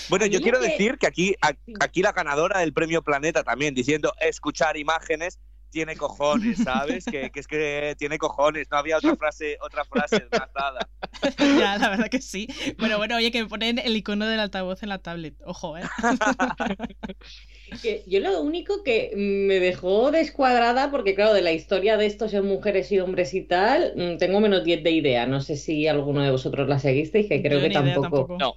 Bueno, 0.08 0.26
yo 0.26 0.40
quiero 0.40 0.60
decir 0.60 0.98
que 0.98 1.06
aquí, 1.06 1.34
aquí 1.80 2.02
la 2.02 2.12
ganadora 2.12 2.60
del 2.60 2.72
premio 2.72 3.02
Planeta 3.02 3.42
también, 3.42 3.74
diciendo 3.74 4.12
escuchar 4.20 4.76
imágenes, 4.76 5.38
tiene 5.70 5.96
cojones, 5.96 6.58
¿sabes? 6.58 7.04
que, 7.04 7.30
es 7.34 7.46
que 7.46 7.94
tiene 7.98 8.18
cojones, 8.18 8.68
no 8.70 8.78
había 8.78 8.96
otra 8.96 9.16
frase, 9.16 9.58
otra 9.60 9.84
frase 9.84 10.26
más 10.32 10.48
nada. 10.54 10.88
ya, 11.38 11.76
la 11.76 11.90
verdad 11.90 12.08
que 12.08 12.22
sí. 12.22 12.48
Bueno, 12.78 12.96
bueno, 12.96 13.16
oye, 13.16 13.30
que 13.30 13.42
me 13.42 13.48
ponen 13.48 13.78
el 13.78 13.96
icono 13.96 14.26
del 14.26 14.40
altavoz 14.40 14.82
en 14.82 14.88
la 14.88 14.98
tablet, 14.98 15.34
ojo, 15.44 15.76
¿eh? 15.76 15.82
yo 18.06 18.20
lo 18.20 18.40
único 18.40 18.82
que 18.82 19.12
me 19.16 19.60
dejó 19.60 20.10
descuadrada, 20.10 20.90
porque 20.90 21.14
claro, 21.14 21.34
de 21.34 21.42
la 21.42 21.52
historia 21.52 21.96
de 21.96 22.06
estos 22.06 22.32
en 22.32 22.46
mujeres 22.46 22.90
y 22.92 23.00
hombres 23.00 23.34
y 23.34 23.42
tal, 23.42 23.92
mm, 23.96 24.18
tengo 24.18 24.40
menos 24.40 24.64
10 24.64 24.82
de 24.82 24.90
idea. 24.92 25.26
No 25.26 25.40
sé 25.40 25.56
si 25.56 25.88
alguno 25.88 26.22
de 26.22 26.30
vosotros 26.30 26.68
la 26.68 26.78
seguisteis, 26.78 27.28
que 27.28 27.42
creo 27.42 27.60
que 27.60 27.70
tampoco. 27.70 28.36
No. 28.38 28.54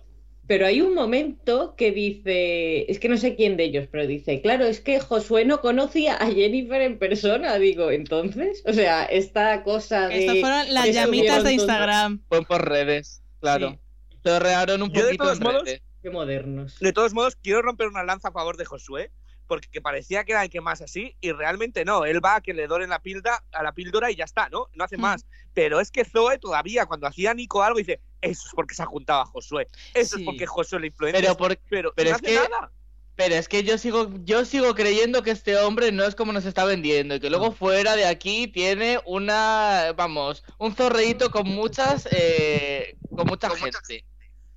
Pero 0.49 0.65
hay 0.65 0.81
un 0.81 0.95
momento 0.95 1.75
que 1.77 1.91
dice, 1.91 2.91
es 2.91 2.97
que 2.97 3.07
no 3.07 3.17
sé 3.17 3.35
quién 3.35 3.55
de 3.55 3.65
ellos, 3.65 3.87
pero 3.91 4.07
dice, 4.07 4.41
claro, 4.41 4.65
es 4.65 4.81
que 4.81 4.99
Josué 4.99 5.45
no 5.45 5.61
conocía 5.61 6.15
a 6.15 6.25
Jennifer 6.25 6.81
en 6.81 6.97
persona, 6.97 7.59
digo, 7.59 7.91
entonces, 7.91 8.63
o 8.65 8.73
sea, 8.73 9.05
esta 9.05 9.61
cosa 9.61 10.07
de... 10.07 10.21
Estas 10.21 10.39
fueron 10.39 10.73
las 10.73 10.91
llamitas 10.91 11.43
de 11.43 11.53
Instagram. 11.53 12.23
Fue 12.29 12.43
por 12.43 12.67
redes, 12.67 13.21
claro. 13.39 13.77
Se 14.23 14.39
rearon 14.39 14.81
un 14.81 14.91
poquito 14.91 15.31
en 15.31 15.39
redes. 15.39 15.83
Qué 16.01 16.09
modernos. 16.09 16.79
De 16.79 16.93
todos 16.93 17.13
modos, 17.13 17.35
quiero 17.35 17.61
romper 17.61 17.87
una 17.87 18.03
lanza 18.03 18.29
a 18.29 18.31
favor 18.31 18.57
de 18.57 18.65
Josué, 18.65 19.11
porque 19.45 19.81
parecía 19.81 20.23
que 20.23 20.31
era 20.31 20.41
el 20.41 20.49
que 20.49 20.61
más 20.61 20.81
así, 20.81 21.15
y 21.21 21.31
realmente 21.31 21.85
no. 21.85 22.05
Él 22.05 22.25
va 22.25 22.37
a 22.37 22.41
que 22.41 22.55
le 22.55 22.65
doren 22.65 22.89
la 22.89 23.03
píldora, 23.03 23.43
a 23.51 23.61
la 23.61 23.73
píldora 23.73 24.09
y 24.09 24.15
ya 24.15 24.25
está, 24.25 24.49
¿no? 24.49 24.65
No 24.73 24.83
hace 24.83 24.97
mm. 24.97 25.01
más. 25.01 25.27
Pero 25.53 25.79
es 25.79 25.91
que 25.91 26.05
Zoe 26.05 26.39
todavía, 26.39 26.87
cuando 26.87 27.05
hacía 27.05 27.35
Nico 27.35 27.61
algo, 27.61 27.77
dice, 27.77 27.99
eso 28.21 28.47
es 28.47 28.53
porque 28.55 28.75
se 28.75 28.85
juntaba 28.85 29.23
a 29.23 29.25
Josué. 29.25 29.67
Eso 29.93 30.17
es 30.17 30.23
porque 30.23 30.45
Josué 30.45 30.79
le 30.79 30.87
influencia. 30.87 31.21
Pero, 31.21 31.57
pero, 31.69 31.93
pero 31.95 32.09
es 32.11 32.21
que... 32.21 32.35
Nada. 32.35 32.71
Pero 33.15 33.35
es 33.35 33.49
que 33.49 33.65
yo 33.65 33.77
sigo, 33.77 34.09
yo 34.23 34.45
sigo 34.45 34.73
creyendo 34.75 35.23
que 35.23 35.31
este 35.31 35.57
hombre 35.57 35.91
no 35.91 36.05
es 36.05 36.15
como 36.15 36.31
nos 36.31 36.45
está 36.45 36.63
vendiendo 36.63 37.15
y 37.15 37.19
que 37.19 37.29
luego 37.29 37.51
fuera 37.51 37.97
de 37.97 38.05
aquí 38.05 38.47
tiene 38.47 39.01
una, 39.05 39.93
vamos, 39.97 40.45
un 40.57 40.73
zorreíto 40.73 41.29
con 41.29 41.45
muchas, 41.45 42.07
eh, 42.11 42.95
con 43.13 43.27
mucha 43.27 43.49
gente. 43.49 44.05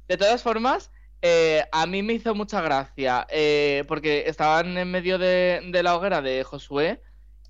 De 0.06 0.16
todas 0.16 0.44
formas, 0.44 0.92
eh, 1.22 1.64
a 1.70 1.86
mí 1.86 2.02
me 2.02 2.12
hizo 2.12 2.36
mucha 2.36 2.60
gracia, 2.60 3.26
eh, 3.30 3.84
porque 3.88 4.24
estaban 4.26 4.76
en 4.76 4.90
medio 4.92 5.18
de, 5.18 5.80
la 5.82 5.96
hoguera 5.96 6.20
de 6.20 6.44
Josué 6.44 7.00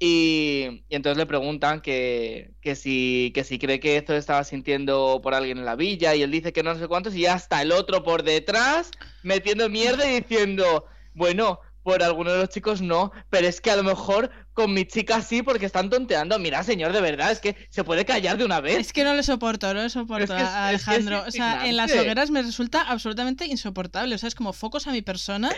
y, 0.04 0.82
entonces 0.90 1.16
le 1.16 1.26
preguntan 1.26 1.80
que, 1.80 2.50
que, 2.60 2.74
si, 2.74 3.30
que 3.36 3.44
si 3.44 3.60
cree 3.60 3.78
que 3.78 3.96
esto 3.96 4.16
estaba 4.16 4.42
sintiendo 4.42 5.20
por 5.22 5.32
alguien 5.32 5.58
en 5.58 5.64
la 5.64 5.76
villa 5.76 6.12
y 6.16 6.22
él 6.22 6.32
dice 6.32 6.52
que 6.52 6.64
no 6.64 6.74
sé 6.76 6.88
cuántos 6.88 7.14
y 7.14 7.26
hasta 7.26 7.62
el 7.62 7.70
otro 7.70 8.02
por 8.02 8.24
detrás 8.24 8.90
metiendo 9.22 9.68
mierda 9.68 10.04
y 10.10 10.20
diciendo, 10.20 10.86
bueno, 11.14 11.60
por 11.82 12.02
alguno 12.02 12.32
de 12.32 12.38
los 12.38 12.48
chicos 12.48 12.80
no, 12.80 13.12
pero 13.30 13.46
es 13.46 13.60
que 13.60 13.70
a 13.70 13.76
lo 13.76 13.82
mejor 13.82 14.30
con 14.54 14.74
mi 14.74 14.84
chica 14.84 15.22
sí 15.22 15.42
porque 15.42 15.66
están 15.66 15.90
tonteando. 15.90 16.38
Mira, 16.38 16.62
señor, 16.62 16.92
de 16.92 17.00
verdad, 17.00 17.32
es 17.32 17.40
que 17.40 17.56
se 17.70 17.84
puede 17.84 18.04
callar 18.04 18.36
de 18.36 18.44
una 18.44 18.60
vez. 18.60 18.78
Es 18.78 18.92
que 18.92 19.04
no 19.04 19.14
le 19.14 19.22
soporto, 19.22 19.72
no 19.72 19.82
le 19.82 19.90
soporto 19.90 20.34
a 20.34 20.68
Alejandro. 20.68 21.24
o 21.26 21.30
sea, 21.30 21.66
en 21.66 21.76
las 21.76 21.92
hogueras 21.92 22.30
me 22.30 22.42
resulta 22.42 22.82
absolutamente 22.82 23.46
insoportable. 23.46 24.14
O 24.14 24.18
sea, 24.18 24.28
es 24.28 24.34
como 24.34 24.52
focos 24.52 24.86
a 24.86 24.92
mi 24.92 25.02
persona, 25.02 25.50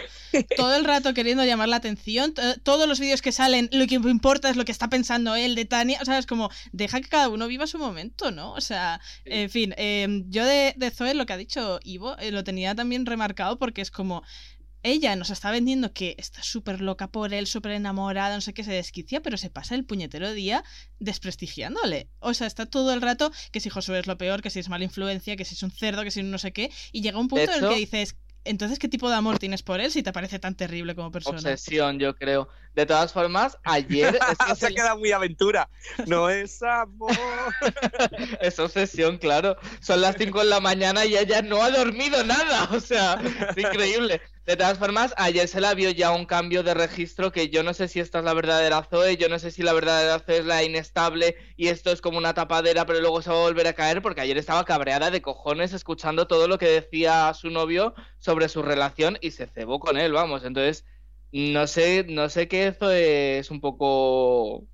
todo 0.56 0.76
el 0.76 0.84
rato 0.84 1.12
queriendo 1.14 1.44
llamar 1.44 1.68
la 1.68 1.76
atención. 1.76 2.34
Todos 2.62 2.88
los 2.88 3.00
vídeos 3.00 3.22
que 3.22 3.32
salen, 3.32 3.68
lo 3.72 3.86
que 3.86 3.96
importa 3.96 4.48
es 4.48 4.56
lo 4.56 4.64
que 4.64 4.72
está 4.72 4.88
pensando 4.88 5.34
él 5.34 5.54
de 5.54 5.64
Tania. 5.64 5.98
O 6.00 6.04
sea, 6.04 6.18
es 6.18 6.26
como, 6.26 6.50
deja 6.72 7.00
que 7.00 7.08
cada 7.08 7.28
uno 7.28 7.48
viva 7.48 7.66
su 7.66 7.78
momento, 7.78 8.30
¿no? 8.30 8.52
O 8.52 8.60
sea, 8.60 9.00
en 9.24 9.50
fin, 9.50 9.74
em, 9.76 10.24
yo 10.28 10.44
de, 10.44 10.74
de, 10.76 10.90
Zoe, 10.90 11.14
lo 11.14 11.26
que 11.26 11.32
ha 11.32 11.36
dicho 11.36 11.80
Ivo, 11.82 12.16
eh, 12.18 12.30
lo 12.30 12.44
tenía 12.44 12.74
también 12.74 13.06
remarcado 13.06 13.58
porque 13.58 13.82
es 13.82 13.90
como 13.90 14.22
ella 14.84 15.16
nos 15.16 15.30
está 15.30 15.50
vendiendo 15.50 15.92
que 15.92 16.14
está 16.18 16.42
súper 16.42 16.80
loca 16.80 17.08
por 17.08 17.34
él, 17.34 17.46
súper 17.46 17.72
enamorada, 17.72 18.34
no 18.34 18.40
sé 18.42 18.52
qué, 18.52 18.62
se 18.62 18.72
desquicia, 18.72 19.22
pero 19.22 19.36
se 19.38 19.50
pasa 19.50 19.74
el 19.74 19.84
puñetero 19.84 20.32
día 20.32 20.62
desprestigiándole. 21.00 22.08
O 22.20 22.34
sea, 22.34 22.46
está 22.46 22.66
todo 22.66 22.92
el 22.92 23.00
rato 23.00 23.32
que 23.50 23.60
si 23.60 23.70
Josué 23.70 23.98
es 23.98 24.06
lo 24.06 24.18
peor, 24.18 24.42
que 24.42 24.50
si 24.50 24.60
es 24.60 24.68
mala 24.68 24.84
influencia, 24.84 25.36
que 25.36 25.44
si 25.46 25.54
es 25.54 25.62
un 25.62 25.70
cerdo, 25.70 26.04
que 26.04 26.10
si 26.10 26.22
no 26.22 26.38
sé 26.38 26.52
qué, 26.52 26.70
y 26.92 27.00
llega 27.00 27.18
un 27.18 27.28
punto 27.28 27.50
en 27.50 27.64
el 27.64 27.70
que 27.70 27.76
dices, 27.76 28.16
entonces, 28.44 28.78
¿qué 28.78 28.88
tipo 28.88 29.08
de 29.08 29.16
amor 29.16 29.38
tienes 29.38 29.62
por 29.62 29.80
él 29.80 29.90
si 29.90 30.02
te 30.02 30.12
parece 30.12 30.38
tan 30.38 30.54
terrible 30.54 30.94
como 30.94 31.10
persona? 31.10 31.38
Obsesión, 31.38 31.98
yo 31.98 32.14
creo. 32.14 32.48
De 32.74 32.84
todas 32.84 33.10
formas, 33.12 33.56
ayer... 33.64 34.18
se 34.56 34.66
ha 34.66 34.70
quedado 34.70 34.98
muy 34.98 35.12
aventura. 35.12 35.70
No 36.06 36.28
es 36.28 36.62
amor. 36.62 37.10
es 38.42 38.58
obsesión, 38.58 39.16
claro. 39.16 39.56
Son 39.80 40.02
las 40.02 40.16
5 40.18 40.40
de 40.40 40.44
la 40.44 40.60
mañana 40.60 41.06
y 41.06 41.16
ella 41.16 41.40
no 41.40 41.62
ha 41.62 41.70
dormido 41.70 42.22
nada. 42.24 42.68
O 42.72 42.80
sea, 42.80 43.18
es 43.56 43.56
increíble. 43.56 44.20
De 44.46 44.56
todas 44.56 44.78
formas, 44.78 45.14
ayer 45.16 45.48
se 45.48 45.60
la 45.60 45.72
vio 45.72 45.90
ya 45.90 46.10
un 46.10 46.26
cambio 46.26 46.62
de 46.62 46.74
registro 46.74 47.32
que 47.32 47.48
yo 47.48 47.62
no 47.62 47.72
sé 47.72 47.88
si 47.88 48.00
esta 48.00 48.18
es 48.18 48.24
la 48.26 48.34
verdadera 48.34 48.82
Zoe, 48.82 49.16
yo 49.16 49.30
no 49.30 49.38
sé 49.38 49.50
si 49.50 49.62
la 49.62 49.72
verdadera 49.72 50.18
Zoe 50.18 50.38
es 50.38 50.44
la 50.44 50.62
inestable 50.62 51.36
y 51.56 51.68
esto 51.68 51.90
es 51.90 52.02
como 52.02 52.18
una 52.18 52.34
tapadera, 52.34 52.84
pero 52.84 53.00
luego 53.00 53.22
se 53.22 53.30
va 53.30 53.36
a 53.36 53.40
volver 53.40 53.66
a 53.68 53.72
caer 53.72 54.02
porque 54.02 54.20
ayer 54.20 54.36
estaba 54.36 54.66
cabreada 54.66 55.10
de 55.10 55.22
cojones 55.22 55.72
escuchando 55.72 56.26
todo 56.26 56.46
lo 56.46 56.58
que 56.58 56.66
decía 56.66 57.32
su 57.32 57.48
novio 57.48 57.94
sobre 58.18 58.50
su 58.50 58.62
relación 58.62 59.16
y 59.22 59.30
se 59.30 59.46
cebó 59.46 59.80
con 59.80 59.96
él, 59.96 60.12
vamos. 60.12 60.44
Entonces, 60.44 60.84
no 61.32 61.66
sé, 61.66 62.04
no 62.06 62.28
sé 62.28 62.46
qué 62.46 62.72
Zoe 62.72 63.38
es 63.38 63.50
un 63.50 63.62
poco 63.62 64.66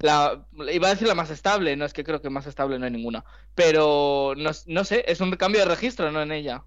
la, 0.00 0.46
iba 0.70 0.88
a 0.88 0.90
decir 0.90 1.08
la 1.08 1.14
más 1.14 1.30
estable, 1.30 1.76
no 1.76 1.86
es 1.86 1.94
que 1.94 2.04
creo 2.04 2.20
que 2.20 2.30
más 2.30 2.46
estable 2.46 2.78
no 2.78 2.84
hay 2.84 2.90
ninguna, 2.92 3.24
pero 3.54 4.34
no, 4.36 4.50
no 4.66 4.84
sé, 4.84 5.04
es 5.08 5.20
un 5.22 5.30
cambio 5.36 5.60
de 5.60 5.66
registro, 5.66 6.12
no 6.12 6.22
en 6.22 6.32
ella. 6.32 6.64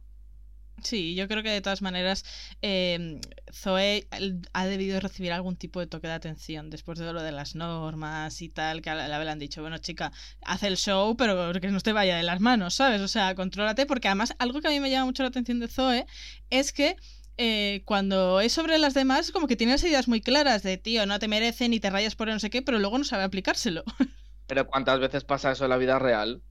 Sí, 0.84 1.16
yo 1.16 1.28
creo 1.28 1.42
que 1.42 1.50
de 1.50 1.62
todas 1.62 1.82
maneras 1.82 2.24
eh, 2.62 3.20
Zoe 3.52 4.08
ha 4.54 4.66
debido 4.68 5.00
recibir 5.00 5.34
algún 5.34 5.56
tipo 5.56 5.80
de 5.80 5.88
toque 5.88 6.08
de 6.08 6.14
atención 6.14 6.70
después 6.70 7.00
de 7.00 7.12
lo 7.12 7.24
de 7.24 7.32
las 7.32 7.56
normas 7.56 8.42
y 8.42 8.50
tal, 8.50 8.82
que 8.82 8.94
la 8.94 9.08
le 9.08 9.30
han 9.30 9.40
dicho, 9.40 9.62
bueno 9.62 9.80
chica, 9.80 10.12
haz 10.44 10.64
el 10.64 10.78
show, 10.78 11.18
pero 11.18 11.52
que 11.54 11.68
no 11.70 11.80
te 11.80 11.94
vaya 11.94 12.16
de 12.16 12.24
las 12.24 12.40
manos, 12.42 12.76
¿sabes? 12.76 13.02
O 13.02 13.08
sea, 13.08 13.34
contrólate, 13.34 13.86
porque 13.88 14.08
además 14.08 14.36
algo 14.38 14.62
que 14.62 14.68
a 14.68 14.72
mí 14.72 14.80
me 14.80 14.92
llama 14.92 15.06
mucho 15.06 15.24
la 15.24 15.30
atención 15.30 15.60
de 15.60 15.68
Zoe 15.68 16.06
es 16.52 16.72
que 16.74 16.96
eh, 17.38 17.82
cuando 17.86 18.40
es 18.42 18.54
sobre 18.54 18.78
las 18.78 18.94
demás, 18.94 19.32
como 19.32 19.48
que 19.48 19.56
tiene 19.56 19.74
las 19.74 19.84
ideas 19.84 20.08
muy 20.08 20.22
claras 20.22 20.64
de, 20.64 20.78
tío, 20.78 21.06
no 21.06 21.20
te 21.20 21.28
merecen 21.28 21.74
y 21.74 21.80
te 21.80 21.90
rayas 21.90 22.16
por 22.16 22.28
no 22.28 22.40
sé 22.40 22.50
qué, 22.50 22.62
pero 22.62 22.80
luego 22.80 22.98
no 22.98 23.04
sabe 23.04 23.24
aplicárselo. 23.24 23.84
Pero 24.48 24.66
¿cuántas 24.66 24.98
veces 25.02 25.26
pasa 25.26 25.52
eso 25.52 25.66
en 25.66 25.72
la 25.72 25.78
vida 25.78 26.00
real? 26.00 26.42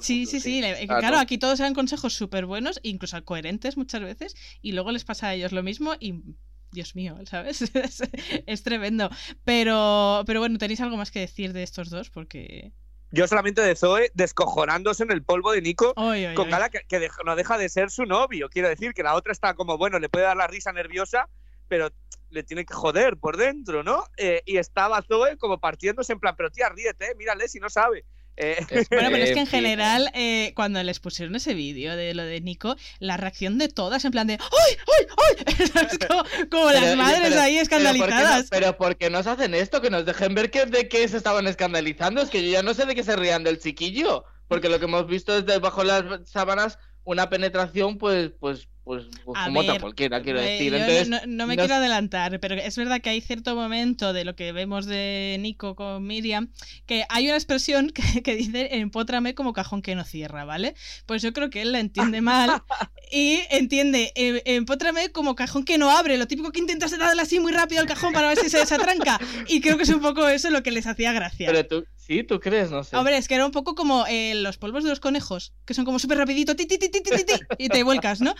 Sí, 0.00 0.26
sí, 0.26 0.40
sí, 0.40 0.62
Claro, 0.86 1.18
aquí 1.18 1.38
todos 1.38 1.58
dan 1.58 1.74
consejos 1.74 2.14
súper 2.14 2.46
buenos, 2.46 2.80
incluso 2.82 3.22
coherentes 3.24 3.76
muchas 3.76 4.02
veces, 4.02 4.34
y 4.62 4.72
luego 4.72 4.92
les 4.92 5.04
pasa 5.04 5.28
a 5.28 5.34
ellos 5.34 5.52
lo 5.52 5.62
mismo 5.62 5.94
y 5.98 6.22
Dios 6.70 6.94
mío, 6.94 7.16
¿sabes? 7.24 7.62
es, 8.46 8.62
tremendo. 8.62 9.10
Pero, 9.44 10.22
pero 10.26 10.40
bueno, 10.40 10.58
¿tenéis 10.58 10.80
algo 10.80 10.96
más 10.96 11.10
que 11.10 11.20
decir 11.20 11.52
de 11.52 11.62
estos 11.62 11.90
dos? 11.90 12.10
Porque... 12.10 12.72
Yo 13.10 13.26
solamente 13.26 13.62
de 13.62 13.74
Zoe 13.74 14.10
descojonándose 14.14 15.02
en 15.02 15.10
el 15.10 15.22
polvo 15.22 15.52
de 15.52 15.62
Nico 15.62 15.94
con 15.94 16.50
cara 16.50 16.68
que, 16.68 17.08
no 17.24 17.36
deja 17.36 17.56
de 17.56 17.70
ser 17.70 17.90
su 17.90 18.04
novio. 18.04 18.50
Quiero 18.50 18.68
decir 18.68 18.92
que 18.92 19.02
la 19.02 19.14
otra 19.14 19.32
está 19.32 19.54
como, 19.54 19.78
bueno, 19.78 19.98
le 19.98 20.10
puede 20.10 20.26
dar 20.26 20.36
la 20.36 20.46
risa 20.46 20.72
nerviosa, 20.72 21.30
pero 21.68 21.90
le 22.28 22.42
tiene 22.42 22.66
que 22.66 22.74
joder 22.74 23.16
por 23.16 23.38
dentro, 23.38 23.82
¿no? 23.82 24.04
Eh, 24.18 24.42
y 24.44 24.58
estaba 24.58 25.00
Zoe 25.00 25.38
como 25.38 25.58
partiéndose 25.58 26.12
en 26.12 26.20
plan, 26.20 26.34
pero 26.36 26.50
tía, 26.50 26.68
ríete, 26.68 27.14
mírale 27.14 27.48
si 27.48 27.60
no 27.60 27.70
sabe. 27.70 28.04
Eh, 28.40 28.64
bueno, 28.90 29.08
pero 29.10 29.24
es 29.24 29.32
que 29.32 29.40
en 29.40 29.46
general, 29.46 30.10
eh, 30.14 30.52
cuando 30.54 30.80
les 30.84 31.00
pusieron 31.00 31.34
ese 31.34 31.54
vídeo 31.54 31.96
de 31.96 32.14
lo 32.14 32.22
de 32.22 32.40
Nico, 32.40 32.76
la 33.00 33.16
reacción 33.16 33.58
de 33.58 33.68
todas 33.68 34.04
en 34.04 34.12
plan 34.12 34.28
de 34.28 34.34
¡Ay, 34.34 34.76
ay, 34.98 35.44
ay! 35.56 36.46
como, 36.50 36.70
las 36.70 36.96
madres 36.96 37.36
ahí 37.36 37.58
escandalizadas. 37.58 38.46
Pero 38.48 38.76
¿por, 38.76 38.96
qué 38.96 39.10
nos 39.10 39.26
hacen 39.26 39.54
esto? 39.54 39.82
Que 39.82 39.90
nos 39.90 40.06
dejen 40.06 40.34
ver 40.34 40.52
que, 40.52 40.66
de 40.66 40.88
qué 40.88 41.08
se 41.08 41.16
estaban 41.16 41.48
escandalizando. 41.48 42.22
Es 42.22 42.30
que 42.30 42.44
yo 42.44 42.52
ya 42.52 42.62
no 42.62 42.74
sé 42.74 42.86
de 42.86 42.94
qué 42.94 43.02
se 43.02 43.16
rían 43.16 43.42
del 43.42 43.58
chiquillo. 43.58 44.24
Porque 44.46 44.68
lo 44.68 44.78
que 44.78 44.86
hemos 44.86 45.06
visto 45.06 45.36
es 45.36 45.44
bajo 45.60 45.84
las 45.84 46.04
sábanas 46.24 46.78
una 47.04 47.28
penetración, 47.28 47.98
pues, 47.98 48.30
pues 48.38 48.68
pues, 48.88 49.04
pues 49.22 49.38
como 49.44 49.60
otra 49.60 49.78
cualquiera, 49.78 50.22
quiero 50.22 50.40
eh, 50.40 50.70
decir. 50.70 51.10
no, 51.26 51.46
me 51.46 51.58
quiero 51.58 51.74
adelantar, 51.74 52.40
pero 52.40 52.54
es 52.54 52.74
verdad 52.74 53.02
que 53.02 53.10
hay 53.10 53.20
cierto 53.20 53.54
momento 53.54 54.14
de 54.14 54.24
lo 54.24 54.34
que 54.34 54.50
vemos 54.52 54.86
de 54.86 55.36
Nico 55.40 55.74
con 55.74 56.06
Miriam, 56.06 56.50
que 56.86 57.04
hay 57.10 57.26
una 57.26 57.34
expresión 57.34 57.92
que, 58.24 58.34
dice 58.34 58.78
empótrame 58.78 59.34
como 59.34 59.52
cajón 59.52 59.82
que 59.82 59.94
no 59.94 60.04
cierra, 60.04 60.46
¿vale? 60.46 60.74
Pues 61.04 61.20
yo 61.20 61.34
creo 61.34 61.50
que 61.50 61.60
él 61.60 61.72
la 61.72 61.80
entiende 61.80 62.22
mal 62.22 62.62
y 63.12 63.40
entiende 63.50 64.10
eh, 64.14 64.40
empótrame 64.46 65.12
como 65.12 65.34
cajón 65.34 65.66
que 65.66 65.76
no 65.76 65.90
abre, 65.90 66.16
lo 66.16 66.26
típico 66.26 66.50
que 66.50 66.60
intentas 66.60 66.96
darle 66.96 67.20
así 67.20 67.40
muy 67.40 67.52
rápido 67.52 67.82
al 67.82 67.86
cajón 67.86 68.14
para 68.14 68.28
ver 68.28 68.38
si 68.38 68.48
se 68.48 68.56
desatranca. 68.56 69.20
Y 69.48 69.60
creo 69.60 69.76
que 69.76 69.82
es 69.82 69.90
un 69.90 70.00
poco 70.00 70.26
eso 70.28 70.48
lo 70.48 70.62
que 70.62 70.70
les 70.70 70.86
hacía 70.86 71.12
gracia. 71.12 71.48
Pero 71.52 71.66
tú, 71.66 71.84
sí, 71.96 72.24
tú 72.24 72.40
crees, 72.40 72.70
no 72.70 72.84
sé. 72.84 72.96
Hombre, 72.96 73.18
es 73.18 73.28
que 73.28 73.34
era 73.34 73.44
un 73.44 73.52
poco 73.52 73.74
como 73.74 74.06
eh, 74.06 74.34
los 74.34 74.56
polvos 74.56 74.82
de 74.82 74.88
los 74.88 75.00
conejos, 75.00 75.52
que 75.66 75.74
son 75.74 75.84
como 75.84 75.98
súper 75.98 76.16
rapidito, 76.16 76.56
ti, 76.56 76.64
ti, 76.64 76.78
ti, 76.78 76.88
ti, 76.88 77.00
ti, 77.00 77.12
y 77.58 77.68
te 77.68 77.82
vuelcas, 77.82 78.22
¿no? 78.22 78.34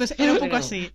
Pues 0.00 0.14
era 0.16 0.32
un 0.32 0.38
poco 0.38 0.56
así. 0.56 0.90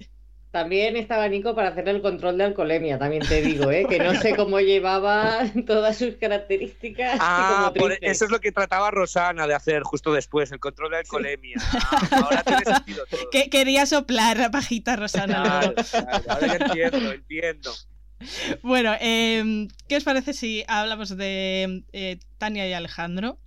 También 0.50 0.98
estaba 0.98 1.28
Nico 1.28 1.54
para 1.54 1.68
hacerle 1.68 1.92
el 1.92 2.02
control 2.02 2.40
de 2.40 2.46
alcoholemia, 2.46 2.98
también 2.98 3.22
te 3.22 3.40
digo, 3.40 3.70
¿eh? 3.70 3.86
que 3.88 4.00
no 4.00 4.16
sé 4.16 4.36
cómo 4.36 4.60
llevaba 4.60 5.42
todas 5.68 5.96
sus 5.96 6.16
características. 6.16 7.20
Ah, 7.22 7.72
eso 8.02 8.26
es 8.26 8.32
lo 8.32 8.42
que 8.42 8.52
trataba 8.52 8.90
Rosana 8.90 9.46
de 9.46 9.54
hacer 9.54 9.84
justo 9.84 10.12
después, 10.12 10.52
el 10.52 10.60
control 10.60 10.90
de 10.90 10.98
alcoholemia. 10.98 11.58
Ah, 11.62 12.10
ahora 12.24 12.42
tiene 12.42 12.66
sentido 12.66 13.06
todo. 13.06 13.30
Que, 13.30 13.52
quería 13.52 13.86
soplar 13.86 14.38
la 14.38 14.50
pajita, 14.50 14.96
Rosana. 14.96 15.44
Claro, 15.44 15.76
claro, 15.76 16.24
ahora 16.28 16.48
ya 16.48 16.66
entiendo, 16.66 17.12
entiendo. 17.12 17.72
Bueno, 18.64 18.96
eh, 19.02 19.68
¿qué 19.88 19.98
os 19.98 20.04
parece 20.04 20.34
si 20.34 20.64
hablamos 20.68 21.16
de 21.16 21.84
eh, 21.94 22.18
Tania 22.40 22.68
y 22.68 22.74
Alejandro? 22.74 23.38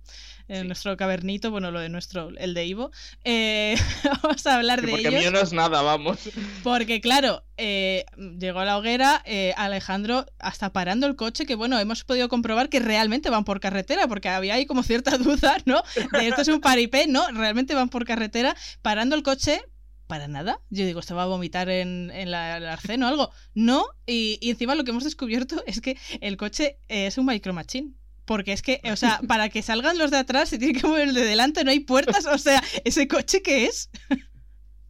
Nuestro 0.65 0.97
cavernito, 0.97 1.51
bueno, 1.51 1.71
lo 1.71 1.79
de 1.79 1.89
nuestro, 1.89 2.29
el 2.37 2.53
de 2.53 2.65
Ivo. 2.65 2.91
Eh, 3.23 3.75
vamos 4.23 4.45
a 4.47 4.55
hablar 4.55 4.81
de 4.81 4.87
porque 4.87 5.01
ellos. 5.01 5.13
Porque 5.13 5.29
mío 5.29 5.31
no 5.31 5.39
es 5.39 5.53
nada, 5.53 5.81
vamos. 5.81 6.29
Porque, 6.63 7.01
claro, 7.01 7.43
eh, 7.57 8.05
llegó 8.39 8.59
a 8.59 8.65
la 8.65 8.77
hoguera, 8.77 9.21
eh, 9.25 9.53
Alejandro 9.57 10.25
hasta 10.39 10.73
parando 10.73 11.07
el 11.07 11.15
coche, 11.15 11.45
que 11.45 11.55
bueno, 11.55 11.79
hemos 11.79 12.03
podido 12.03 12.29
comprobar 12.29 12.69
que 12.69 12.79
realmente 12.79 13.29
van 13.29 13.45
por 13.45 13.59
carretera, 13.59 14.07
porque 14.07 14.29
había 14.29 14.55
ahí 14.55 14.65
como 14.65 14.83
cierta 14.83 15.17
duda, 15.17 15.57
¿no? 15.65 15.83
De 16.13 16.27
esto 16.27 16.41
es 16.41 16.47
un 16.47 16.61
paripé, 16.61 17.07
¿no? 17.07 17.27
Realmente 17.31 17.75
van 17.75 17.89
por 17.89 18.05
carretera, 18.05 18.55
parando 18.81 19.15
el 19.15 19.23
coche, 19.23 19.61
para 20.07 20.27
nada. 20.27 20.59
Yo 20.71 20.85
digo, 20.87 21.03
¿se 21.03 21.13
va 21.13 21.23
a 21.23 21.27
vomitar 21.27 21.69
en, 21.69 22.09
en 22.09 22.31
la, 22.31 22.57
el 22.57 22.65
arceno 22.65 23.05
o 23.05 23.09
algo? 23.09 23.29
No, 23.53 23.85
y, 24.07 24.39
y, 24.41 24.49
encima 24.49 24.73
lo 24.73 24.83
que 24.83 24.89
hemos 24.89 25.03
descubierto 25.03 25.63
es 25.67 25.81
que 25.81 25.97
el 26.21 26.35
coche 26.35 26.79
es 26.87 27.19
un 27.19 27.27
micro 27.27 27.53
machine. 27.53 27.98
Porque 28.29 28.53
es 28.53 28.61
que, 28.61 28.79
o 28.83 28.95
sea, 28.95 29.19
para 29.27 29.49
que 29.49 29.63
salgan 29.63 29.97
los 29.97 30.11
de 30.11 30.17
atrás 30.17 30.49
se 30.49 30.59
tiene 30.59 30.79
que 30.79 30.85
mover 30.85 31.07
el 31.07 31.15
de 31.15 31.25
delante, 31.25 31.63
no 31.63 31.71
hay 31.71 31.79
puertas, 31.79 32.27
o 32.27 32.37
sea, 32.37 32.63
¿ese 32.83 33.07
coche 33.07 33.41
qué 33.41 33.65
es? 33.65 33.89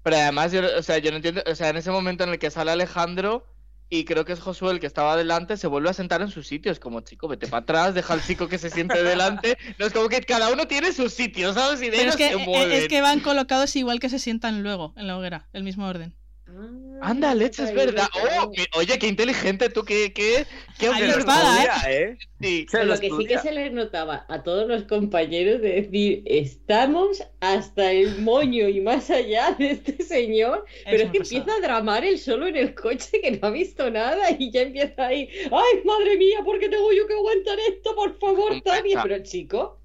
Pero 0.03 0.17
además, 0.17 0.51
yo, 0.51 0.59
o 0.77 0.83
sea, 0.83 0.97
yo 0.97 1.09
no 1.11 1.15
entiendo, 1.15 1.41
o 1.49 1.55
sea, 1.55 1.69
en 1.69 1.77
ese 1.77 1.89
momento 1.89 2.25
en 2.25 2.31
el 2.31 2.37
que 2.37 2.51
sale 2.51 2.71
Alejandro 2.71 3.47
y 3.87 4.03
creo 4.03 4.25
que 4.25 4.33
es 4.33 4.41
Josué 4.41 4.73
el 4.73 4.81
que 4.81 4.87
estaba 4.87 5.15
delante, 5.15 5.55
se 5.55 5.67
vuelve 5.67 5.89
a 5.89 5.93
sentar 5.93 6.21
en 6.21 6.29
su 6.29 6.43
sitio. 6.43 6.69
Es 6.69 6.81
como, 6.81 6.99
chico, 6.99 7.29
vete 7.29 7.47
para 7.47 7.63
atrás, 7.63 7.93
deja 7.93 8.13
al 8.13 8.25
chico 8.25 8.49
que 8.49 8.57
se 8.57 8.69
siente 8.69 9.01
delante. 9.03 9.57
No 9.77 9.85
es 9.85 9.93
como 9.93 10.09
que 10.09 10.19
cada 10.19 10.51
uno 10.51 10.67
tiene 10.67 10.91
su 10.91 11.07
sitio, 11.07 11.53
¿sabes? 11.53 11.81
Y 11.81 11.89
de 11.89 11.97
Pero 11.97 12.09
es 12.09 12.17
que, 12.17 12.27
e, 12.27 12.77
es 12.77 12.89
que 12.89 12.99
van 12.99 13.21
colocados 13.21 13.73
igual 13.77 14.01
que 14.01 14.09
se 14.09 14.19
sientan 14.19 14.63
luego 14.63 14.93
en 14.97 15.07
la 15.07 15.17
hoguera, 15.17 15.47
el 15.53 15.63
mismo 15.63 15.87
orden. 15.87 16.18
Ah, 16.51 17.09
Anda, 17.09 17.33
leche, 17.33 17.63
es 17.63 17.73
verdad. 17.73 18.07
Oh, 18.41 18.51
oye, 18.77 18.99
qué 18.99 19.07
inteligente 19.07 19.69
tú, 19.69 19.83
qué, 19.83 20.11
qué, 20.11 20.45
qué 20.77 20.87
espada, 20.87 21.67
¿eh? 21.89 22.17
Sí, 22.41 22.67
lo 22.83 22.99
que 22.99 23.09
sí 23.09 23.25
que 23.25 23.37
se 23.37 23.51
les 23.51 23.71
notaba 23.71 24.25
a 24.27 24.43
todos 24.43 24.67
los 24.67 24.83
compañeros 24.83 25.61
de 25.61 25.81
decir, 25.81 26.23
estamos 26.25 27.23
hasta 27.39 27.91
el 27.91 28.21
moño 28.21 28.67
y 28.67 28.81
más 28.81 29.09
allá 29.09 29.55
de 29.57 29.71
este 29.71 30.03
señor, 30.03 30.65
pero 30.85 31.03
es 31.03 31.11
que 31.11 31.17
empieza 31.19 31.53
a 31.53 31.59
dramar 31.61 32.03
él 32.03 32.19
solo 32.19 32.47
en 32.47 32.57
el 32.57 32.75
coche 32.75 33.21
que 33.21 33.31
no 33.31 33.47
ha 33.47 33.51
visto 33.51 33.89
nada 33.89 34.31
y 34.37 34.51
ya 34.51 34.61
empieza 34.61 35.07
ahí, 35.07 35.29
ay, 35.45 35.83
madre 35.85 36.17
mía, 36.17 36.39
¿por 36.43 36.59
qué 36.59 36.67
tengo 36.67 36.91
yo 36.91 37.07
que 37.07 37.13
aguantar 37.13 37.57
esto? 37.69 37.95
Por 37.95 38.19
favor, 38.19 38.61
Tania, 38.61 39.01
pero 39.03 39.23
chico. 39.23 39.79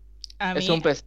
Es 0.56 0.68
un 0.68 0.83
pez 0.83 1.04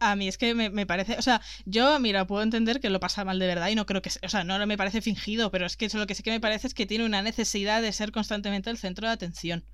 a 0.00 0.16
mí 0.16 0.28
es 0.28 0.38
que 0.38 0.54
me, 0.54 0.86
parece, 0.86 1.16
o 1.18 1.22
sea, 1.22 1.40
yo, 1.66 2.00
mira, 2.00 2.26
puedo 2.26 2.42
entender 2.42 2.80
que 2.80 2.90
lo 2.90 3.00
pasa 3.00 3.24
mal 3.24 3.38
de 3.38 3.46
verdad 3.46 3.68
y 3.68 3.74
no 3.74 3.86
creo 3.86 4.02
que, 4.02 4.10
o 4.22 4.28
sea, 4.28 4.44
no 4.44 4.66
me 4.66 4.76
parece 4.76 5.02
fingido, 5.02 5.50
pero 5.50 5.66
es 5.66 5.76
que 5.76 5.86
eso 5.86 5.98
lo 5.98 6.06
que 6.06 6.14
sí 6.14 6.22
que 6.22 6.30
me 6.30 6.40
parece 6.40 6.66
es 6.66 6.74
que 6.74 6.86
tiene 6.86 7.04
una 7.04 7.22
necesidad 7.22 7.82
de 7.82 7.92
ser 7.92 8.10
constantemente 8.10 8.70
el 8.70 8.78
centro 8.78 9.06
de 9.06 9.12
atención 9.12 9.64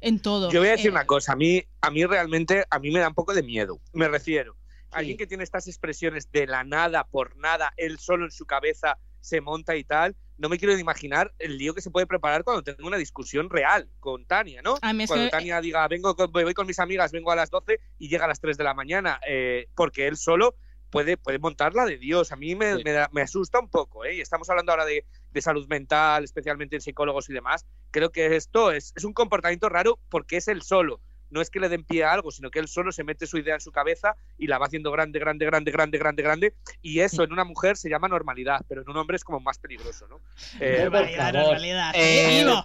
en 0.00 0.20
todo. 0.20 0.50
Yo 0.50 0.60
voy 0.60 0.68
a 0.68 0.72
decir 0.72 0.88
eh, 0.88 0.90
una 0.90 1.06
cosa, 1.06 1.32
a 1.32 1.36
mí, 1.36 1.62
a 1.80 1.90
mí 1.90 2.04
realmente, 2.04 2.64
a 2.70 2.78
mí 2.78 2.90
me 2.90 3.00
da 3.00 3.08
un 3.08 3.14
poco 3.14 3.34
de 3.34 3.42
miedo, 3.42 3.80
me 3.92 4.08
refiero. 4.08 4.56
Alguien 4.90 5.16
que 5.16 5.26
tiene 5.26 5.42
estas 5.42 5.66
expresiones 5.66 6.30
de 6.30 6.46
la 6.46 6.62
nada, 6.62 7.04
por 7.04 7.36
nada, 7.36 7.72
él 7.76 7.98
solo 7.98 8.26
en 8.26 8.30
su 8.30 8.46
cabeza 8.46 8.98
se 9.20 9.40
monta 9.40 9.74
y 9.74 9.82
tal, 9.82 10.16
no 10.36 10.48
me 10.48 10.58
quiero 10.58 10.76
imaginar 10.78 11.32
el 11.38 11.58
lío 11.58 11.74
que 11.74 11.80
se 11.80 11.90
puede 11.90 12.06
preparar 12.06 12.44
cuando 12.44 12.62
tenga 12.62 12.86
una 12.86 12.96
discusión 12.96 13.50
real 13.50 13.88
con 14.00 14.26
Tania, 14.26 14.62
¿no? 14.62 14.76
cuando 14.80 15.28
Tania 15.30 15.60
diga, 15.60 15.86
vengo 15.88 16.14
voy 16.14 16.54
con 16.54 16.66
mis 16.66 16.78
amigas, 16.78 17.12
vengo 17.12 17.30
a 17.30 17.36
las 17.36 17.50
12 17.50 17.78
y 17.98 18.08
llega 18.08 18.24
a 18.24 18.28
las 18.28 18.40
3 18.40 18.56
de 18.56 18.64
la 18.64 18.74
mañana, 18.74 19.20
eh, 19.26 19.68
porque 19.74 20.06
él 20.06 20.16
solo 20.16 20.56
puede, 20.90 21.16
puede 21.16 21.38
montarla 21.38 21.84
de 21.86 21.98
Dios. 21.98 22.32
A 22.32 22.36
mí 22.36 22.54
me, 22.54 22.76
me, 23.12 23.20
asusta 23.20 23.58
un 23.58 23.68
poco, 23.68 24.04
¿eh? 24.04 24.20
Estamos 24.20 24.48
hablando 24.48 24.72
ahora 24.72 24.84
de, 24.84 25.04
de, 25.32 25.42
salud 25.42 25.66
mental, 25.68 26.24
especialmente 26.24 26.76
en 26.76 26.82
psicólogos 26.82 27.28
y 27.28 27.32
demás. 27.32 27.66
Creo 27.90 28.10
que 28.10 28.36
esto 28.36 28.70
es, 28.70 28.92
es 28.94 29.04
un 29.04 29.12
comportamiento 29.12 29.68
raro 29.68 29.98
porque 30.08 30.36
es 30.36 30.48
el 30.48 30.62
solo 30.62 31.00
no 31.34 31.40
es 31.40 31.50
que 31.50 31.58
le 31.58 31.68
den 31.68 31.82
pie 31.84 32.04
a 32.04 32.12
algo, 32.12 32.30
sino 32.30 32.48
que 32.48 32.60
él 32.60 32.68
solo 32.68 32.92
se 32.92 33.02
mete 33.02 33.26
su 33.26 33.38
idea 33.38 33.54
en 33.54 33.60
su 33.60 33.72
cabeza 33.72 34.14
y 34.38 34.46
la 34.46 34.56
va 34.56 34.66
haciendo 34.66 34.92
grande, 34.92 35.18
grande, 35.18 35.44
grande, 35.44 35.72
grande, 35.72 35.98
grande, 35.98 36.22
grande. 36.22 36.54
Y 36.80 37.00
eso 37.00 37.24
en 37.24 37.32
una 37.32 37.42
mujer 37.42 37.76
se 37.76 37.90
llama 37.90 38.06
normalidad, 38.06 38.60
pero 38.68 38.82
en 38.82 38.88
un 38.88 38.96
hombre 38.96 39.16
es 39.16 39.24
como 39.24 39.40
más 39.40 39.58
peligroso, 39.58 40.06
¿no? 40.06 40.20
Eh, 40.60 40.88
normalidad. 40.88 41.92
Eh, 41.96 42.42
Ivo. 42.42 42.62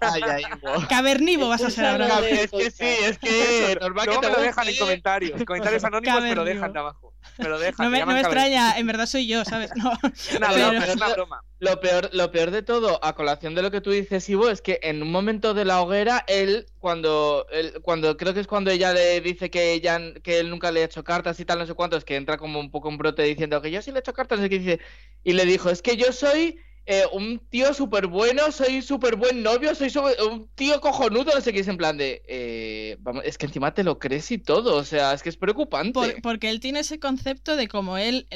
Cavernivo 0.88 1.50
vas 1.50 1.64
a 1.64 1.72
ser 1.72 1.86
ahora. 1.86 2.20
Es 2.30 2.52
que 2.52 2.70
sí, 2.70 2.86
es 2.86 3.18
que 3.18 3.76
normal 3.82 4.08
que 4.08 4.18
te 4.20 4.30
lo 4.30 4.40
dejan 4.40 4.68
en 4.68 4.78
comentarios. 4.78 5.44
Comentarios 5.44 5.84
anónimos 5.84 6.22
me 6.22 6.36
lo 6.36 6.46
dejan 6.46 6.72
de 6.72 6.80
abajo. 6.80 7.14
Me 7.40 7.50
lo 7.50 7.58
dejan. 7.58 7.86
No 7.86 7.90
me, 7.90 8.00
no 8.02 8.06
me 8.06 8.20
extraña, 8.20 8.78
en 8.78 8.86
verdad 8.86 9.08
soy 9.08 9.28
yo, 9.28 9.44
¿sabes? 9.46 9.72
No. 9.76 9.94
Es 10.14 10.36
una 10.36 10.52
broma, 10.52 10.86
es 10.86 10.96
una 10.96 11.10
broma. 11.10 11.42
Lo 11.62 11.82
peor, 11.82 12.10
lo 12.14 12.32
peor 12.32 12.52
de 12.52 12.62
todo, 12.64 13.04
a 13.04 13.16
colación 13.16 13.54
de 13.54 13.62
lo 13.62 13.70
que 13.70 13.82
tú 13.82 13.92
dices, 13.92 14.30
Ivo, 14.30 14.50
es 14.50 14.62
que 14.62 14.80
en 14.82 15.02
un 15.04 15.12
momento 15.12 15.54
de 15.54 15.66
la 15.66 15.82
hoguera, 15.82 16.24
él, 16.28 16.68
cuando, 16.80 17.46
él, 17.52 17.82
cuando 17.82 18.16
creo 18.16 18.34
que 18.34 18.40
es 18.40 18.48
cuando 18.48 18.72
ella 18.72 18.94
le 18.94 19.20
dice 19.20 19.50
que 19.50 19.74
ella, 19.74 20.00
que 20.24 20.40
él 20.40 20.50
nunca 20.50 20.72
le 20.72 20.82
ha 20.82 20.86
hecho 20.86 21.04
cartas 21.04 21.38
y 21.42 21.46
tal, 21.46 21.60
no 21.60 21.66
sé 21.66 21.74
cuántos, 21.74 22.06
que 22.06 22.16
entra 22.16 22.38
como 22.38 22.62
un 22.62 22.72
poco 22.72 22.88
un 22.88 22.98
brote 22.98 23.24
diciendo 23.24 23.62
que 23.62 23.72
yo 23.72 23.82
sí 23.82 23.92
le 23.92 23.98
he 23.98 24.00
hecho 24.00 24.14
cartas, 24.14 24.40
no 24.40 24.46
sé 24.46 24.50
qué 24.50 24.60
dice, 24.60 24.80
y 25.22 25.34
le 25.34 25.46
dijo, 25.46 25.70
es 25.70 25.82
que 25.82 25.98
yo 25.98 26.14
soy 26.14 26.60
eh, 26.92 27.06
un 27.14 27.38
tío 27.52 27.72
súper 27.72 28.08
bueno, 28.08 28.52
soy 28.52 28.82
súper 28.82 29.16
buen 29.16 29.44
novio, 29.44 29.76
soy 29.76 29.92
un 30.28 30.50
tío 30.56 30.82
cojonudo, 30.82 31.32
no 31.36 31.40
sé 31.40 31.54
qué 31.54 31.60
es 31.60 31.68
en 31.68 31.78
plan 31.78 31.98
de... 31.98 32.24
Eh, 32.28 32.98
vamos, 33.02 33.22
es 33.26 33.38
que 33.38 33.46
encima 33.46 33.76
te 33.76 33.84
lo 33.84 34.00
crees 34.00 34.32
y 34.32 34.40
todo, 34.40 34.76
o 34.76 34.84
sea, 34.84 35.14
es 35.14 35.22
que 35.22 35.30
es 35.30 35.38
preocupante. 35.38 36.18
porque 36.24 36.50
él 36.50 36.60
tiene 36.60 36.80
ese 36.80 37.00
concepto 37.00 37.56
de 37.56 37.68
como 37.68 38.00
él, 38.00 38.28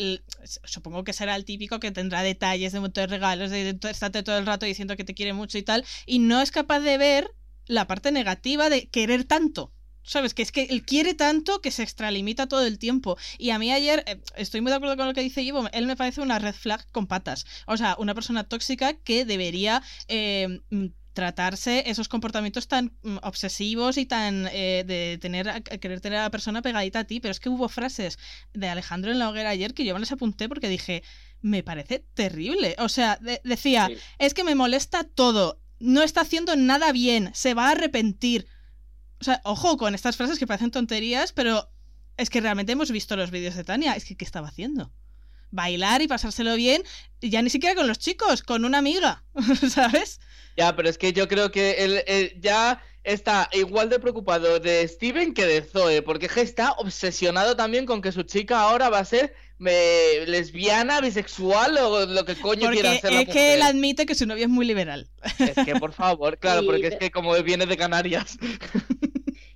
supongo 0.66 1.04
que 1.04 1.13
será 1.13 1.36
el 1.36 1.46
típico 1.46 1.80
que 1.80 1.89
tendrá 1.89 2.22
detalles 2.22 2.74
de 2.74 2.84
de 2.94 3.08
regalos, 3.08 3.50
de, 3.50 3.74
de 3.74 3.89
estarte 3.89 4.22
todo 4.22 4.38
el 4.38 4.46
rato 4.46 4.68
diciendo 4.68 4.96
que 4.96 5.04
te 5.04 5.16
quiere 5.16 5.34
mucho 5.34 5.58
y 5.58 5.63
tal, 5.63 5.84
y 6.06 6.20
no 6.20 6.39
es 6.39 6.52
capaz 6.52 6.82
de 6.82 7.00
ver 7.00 7.32
la 7.66 7.88
parte 7.88 8.12
negativa 8.12 8.70
de 8.70 8.88
querer 8.88 9.24
tanto. 9.24 9.74
¿Sabes? 10.04 10.34
Que 10.34 10.42
es 10.42 10.52
que 10.52 10.63
él 10.63 10.84
quiere 10.84 11.13
tanto 11.13 11.62
que 11.62 11.72
se 11.72 11.84
extralimita 11.84 12.48
todo 12.48 12.66
el 12.66 12.78
tiempo. 12.78 13.18
Y 13.38 13.52
a 13.52 13.60
mí 13.60 13.72
ayer, 13.72 14.04
eh, 14.06 14.22
estoy 14.36 14.62
muy 14.62 14.70
de 14.70 14.76
acuerdo 14.76 14.98
con 14.98 15.08
lo 15.08 15.13
que 15.13 15.22
dice 15.22 15.42
Ivo, 15.42 15.68
él 15.72 15.88
me 15.88 15.96
parece 15.96 16.22
una 16.22 16.39
red 16.39 16.54
flag 16.54 16.86
con 16.92 17.08
patas. 17.08 17.46
O 17.68 17.78
sea, 17.78 17.96
una 17.98 18.13
persona 18.13 18.44
tóxica 18.44 18.94
que 18.94 19.26
debería 19.26 19.82
eh, 20.10 20.60
mm, 20.70 20.88
tratarse 21.13 21.89
esos 21.89 22.10
comportamientos 22.10 22.68
tan 22.68 22.92
mm, 23.04 23.18
obsesivos 23.22 23.98
y 23.98 24.06
tan 24.06 24.48
eh, 24.52 24.84
de 24.86 25.18
tener 25.22 25.63
querer 25.63 26.02
tener 26.02 26.20
a 26.20 26.24
la 26.24 26.32
persona 26.32 26.62
pegadita 26.62 27.00
a 27.00 27.04
ti. 27.06 27.20
Pero 27.20 27.32
es 27.32 27.39
que 27.39 27.50
hubo 27.50 27.70
frases 27.70 28.20
de 28.54 28.68
Alejandro 28.68 29.12
en 29.12 29.20
la 29.20 29.30
hoguera 29.30 29.52
ayer 29.52 29.74
que 29.74 29.86
yo 29.86 29.94
me 29.94 30.00
las 30.02 30.12
apunté 30.12 30.50
porque 30.50 30.70
dije, 30.70 31.04
me 31.42 31.63
parece 31.63 32.06
terrible. 32.13 32.76
O 32.80 32.89
sea, 32.89 33.20
decía, 33.44 33.89
es 34.20 34.34
que 34.34 34.44
me 34.44 34.56
molesta 34.56 35.04
todo. 35.04 35.60
No 35.80 36.02
está 36.02 36.22
haciendo 36.22 36.56
nada 36.56 36.92
bien, 36.92 37.32
se 37.34 37.54
va 37.54 37.68
a 37.68 37.72
arrepentir. 37.72 38.48
O 39.23 39.25
sea, 39.25 39.39
ojo 39.45 39.77
con 39.77 39.95
estas 39.95 40.17
frases 40.17 40.38
que 40.38 40.45
parecen 40.45 40.69
tonterías, 40.69 41.31
pero 41.31 41.71
es 42.17 42.29
que 42.29 42.41
realmente 42.41 42.73
hemos 42.73 42.91
visto 42.91 43.15
los 43.15 43.31
vídeos 43.31 43.55
de 43.55 43.63
Tania. 43.63 43.93
Es 43.93 44.03
que, 44.03 44.17
¿qué 44.17 44.25
estaba 44.25 44.49
haciendo? 44.49 44.91
Bailar 45.49 46.01
y 46.01 46.09
pasárselo 46.09 46.55
bien, 46.55 46.83
ya 47.21 47.41
ni 47.41 47.49
siquiera 47.49 47.73
con 47.73 47.88
los 47.88 47.99
chicos, 47.99 48.43
con 48.43 48.65
una 48.65 48.79
amiga, 48.79 49.23
¿sabes? 49.69 50.19
Ya, 50.57 50.75
pero 50.75 50.89
es 50.89 50.97
que 50.97 51.13
yo 51.13 51.29
creo 51.29 51.51
que 51.51 51.86
él, 51.86 52.41
ya 52.41 52.81
está 53.05 53.47
igual 53.53 53.88
de 53.88 53.99
preocupado 53.99 54.59
de 54.59 54.86
Steven 54.89 55.33
que 55.33 55.45
de 55.45 55.62
Zoe, 55.62 56.01
porque 56.01 56.29
está 56.36 56.73
obsesionado 56.73 57.55
también 57.55 57.86
con 57.86 58.01
que 58.01 58.12
su 58.12 58.23
chica 58.23 58.59
ahora 58.59 58.89
va 58.89 58.99
a 58.99 59.05
ser 59.05 59.33
lesbiana, 59.60 61.02
bisexual 61.02 61.78
o 61.78 62.06
lo 62.06 62.26
que 62.26 62.36
coño 62.36 62.70
quiera 62.72 62.92
hacer. 62.92 63.13
Es 63.13 63.30
que 63.30 63.54
él 63.54 63.62
admite 63.62 64.06
que 64.06 64.16
su 64.16 64.26
novia 64.26 64.44
es 64.44 64.50
muy 64.50 64.66
liberal. 64.66 65.08
Es 65.39 65.66
que, 65.66 65.76
por 65.76 65.94
favor, 65.94 66.38
claro, 66.38 66.66
porque 66.66 66.88
es 66.88 66.96
que 66.98 67.12
como 67.12 67.34
viene 67.44 67.66
de 67.66 67.78
Canarias. 67.78 68.38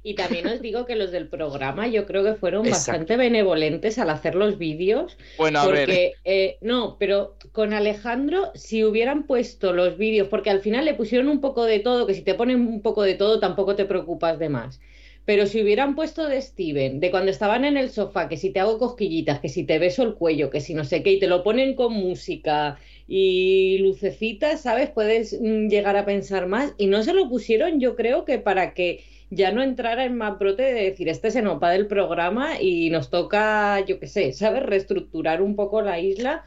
Y 0.08 0.16
también 0.16 0.48
os 0.48 0.62
digo 0.62 0.86
que 0.86 0.96
los 0.96 1.12
del 1.12 1.28
programa 1.28 1.86
yo 1.88 2.06
creo 2.06 2.24
que 2.24 2.36
fueron 2.36 2.70
bastante 2.70 3.18
benevolentes 3.18 4.00
al 4.00 4.10
hacer 4.10 4.36
los 4.36 4.58
vídeos. 4.58 5.18
Bueno, 5.38 5.60
a 5.60 5.66
porque, 5.66 6.14
eh, 6.24 6.58
no, 6.62 6.96
pero 6.98 7.36
con 7.52 7.74
Alejandro, 7.74 8.54
si 8.56 8.86
hubieran 8.86 9.24
puesto 9.24 9.74
los 9.74 9.98
vídeos, 9.98 10.30
porque 10.30 10.50
al 10.50 10.62
final 10.62 10.86
le 10.86 10.94
pusieron 10.94 11.28
un 11.28 11.42
poco 11.42 11.66
de 11.66 11.80
todo, 11.80 12.08
que 12.08 12.14
si 12.14 12.22
te 12.22 12.36
ponen 12.36 12.62
un 12.62 12.82
poco 12.82 13.04
de 13.04 13.16
todo 13.16 13.42
tampoco 13.42 13.76
te 13.76 13.84
preocupas 13.84 14.40
de 14.40 14.48
más. 14.48 14.80
Pero 15.28 15.46
si 15.46 15.62
hubieran 15.62 15.94
puesto 15.94 16.26
de 16.26 16.42
Steven, 16.42 17.02
de 17.02 17.12
cuando 17.12 17.32
estaban 17.32 17.66
en 17.66 17.76
el 17.76 17.90
sofá, 17.90 18.30
que 18.30 18.38
si 18.38 18.52
te 18.52 18.62
hago 18.62 18.80
cosquillitas, 18.80 19.42
que 19.42 19.50
si 19.50 19.66
te 19.66 19.78
beso 19.78 20.04
el 20.04 20.13
cuello, 20.13 20.50
que 20.50 20.62
si 20.62 20.74
no 20.74 20.86
sé 20.86 21.04
qué, 21.04 21.12
y 21.12 21.20
te 21.20 21.28
lo 21.28 21.44
ponen 21.44 21.76
con 21.76 21.92
música 21.92 22.80
y 23.10 23.78
lucecitas, 23.80 24.62
¿sabes? 24.62 24.90
Puedes 24.90 25.38
mm, 25.38 25.68
llegar 25.68 25.98
a 25.98 26.06
pensar 26.06 26.48
más. 26.48 26.74
Y 26.78 26.88
no 26.88 27.04
se 27.04 27.13
lo 27.13 27.28
pusieron, 27.28 27.82
yo 27.82 27.98
creo 27.98 28.24
que 28.24 28.40
para 28.40 28.74
que 28.74 29.04
ya 29.30 29.52
no 29.52 29.62
entrara 29.62 30.06
en 30.06 30.16
más 30.16 30.40
brote 30.40 30.63
de 30.63 30.84
decir, 30.92 31.10
este 31.10 31.30
se 31.30 31.42
nos 31.42 31.62
va 31.62 31.72
del 31.72 31.88
programa 31.88 32.62
y 32.62 32.90
nos 32.90 33.10
toca, 33.10 33.86
yo 33.86 34.00
qué 34.00 34.08
sé, 34.08 34.32
¿sabes? 34.32 34.63
Reestructurar 34.63 35.42
un 35.42 35.58
poco 35.58 35.82
la 35.82 36.00
isla 36.00 36.46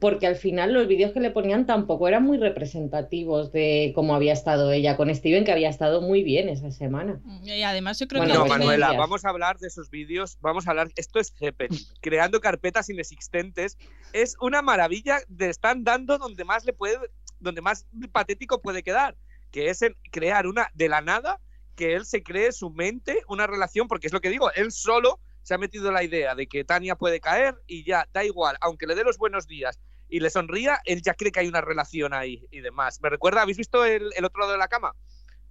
porque 0.00 0.26
al 0.26 0.36
final 0.36 0.74
los 0.74 0.86
vídeos 0.86 1.12
que 1.12 1.20
le 1.20 1.30
ponían 1.30 1.64
tampoco 1.64 2.06
eran 2.06 2.24
muy 2.24 2.38
representativos 2.38 3.50
de 3.52 3.92
cómo 3.94 4.14
había 4.14 4.32
estado 4.32 4.72
ella 4.72 4.96
con 4.96 5.14
Steven, 5.14 5.44
que 5.44 5.52
había 5.52 5.70
estado 5.70 6.02
muy 6.02 6.22
bien 6.22 6.48
esa 6.48 6.70
semana. 6.70 7.20
Y 7.42 7.62
además 7.62 7.98
yo 7.98 8.06
creo 8.06 8.22
que... 8.22 8.28
No, 8.28 8.46
Manuela, 8.46 8.92
vamos 8.92 9.24
a 9.24 9.30
hablar 9.30 9.58
de 9.58 9.68
esos 9.68 9.90
vídeos, 9.90 10.38
vamos 10.40 10.66
a 10.66 10.70
hablar, 10.70 10.88
esto 10.96 11.18
es 11.18 11.32
Zeppelin, 11.38 11.78
creando 12.00 12.40
carpetas 12.40 12.90
inexistentes, 12.90 13.78
es 14.12 14.36
una 14.40 14.60
maravilla 14.60 15.20
de 15.28 15.48
están 15.48 15.82
dando 15.84 16.18
donde 16.18 16.44
más 16.44 16.64
le 16.64 16.72
puede, 16.72 16.98
donde 17.40 17.62
más 17.62 17.86
patético 18.12 18.60
puede 18.60 18.82
quedar, 18.82 19.16
que 19.50 19.70
es 19.70 19.80
crear 20.10 20.46
una 20.46 20.68
de 20.74 20.88
la 20.88 21.00
nada, 21.00 21.40
que 21.74 21.94
él 21.94 22.04
se 22.04 22.22
cree 22.22 22.52
su 22.52 22.70
mente 22.70 23.22
una 23.28 23.46
relación, 23.46 23.88
porque 23.88 24.08
es 24.08 24.12
lo 24.12 24.20
que 24.20 24.30
digo, 24.30 24.52
él 24.52 24.72
solo 24.72 25.20
se 25.44 25.54
ha 25.54 25.58
metido 25.58 25.92
la 25.92 26.02
idea 26.02 26.34
de 26.34 26.48
que 26.48 26.64
Tania 26.64 26.96
puede 26.96 27.20
caer 27.20 27.54
y 27.66 27.84
ya 27.84 28.08
da 28.12 28.24
igual, 28.24 28.56
aunque 28.60 28.86
le 28.86 28.94
dé 28.94 29.04
los 29.04 29.18
buenos 29.18 29.46
días 29.46 29.78
y 30.08 30.20
le 30.20 30.30
sonría, 30.30 30.80
él 30.84 31.02
ya 31.02 31.14
cree 31.14 31.30
que 31.30 31.40
hay 31.40 31.48
una 31.48 31.60
relación 31.60 32.14
ahí 32.14 32.46
y 32.50 32.60
demás. 32.60 33.00
¿Me 33.02 33.10
recuerda? 33.10 33.42
¿Habéis 33.42 33.58
visto 33.58 33.84
el, 33.84 34.10
otro 34.24 34.40
lado 34.40 34.52
de 34.52 34.58
la 34.58 34.68
cama? 34.68 34.94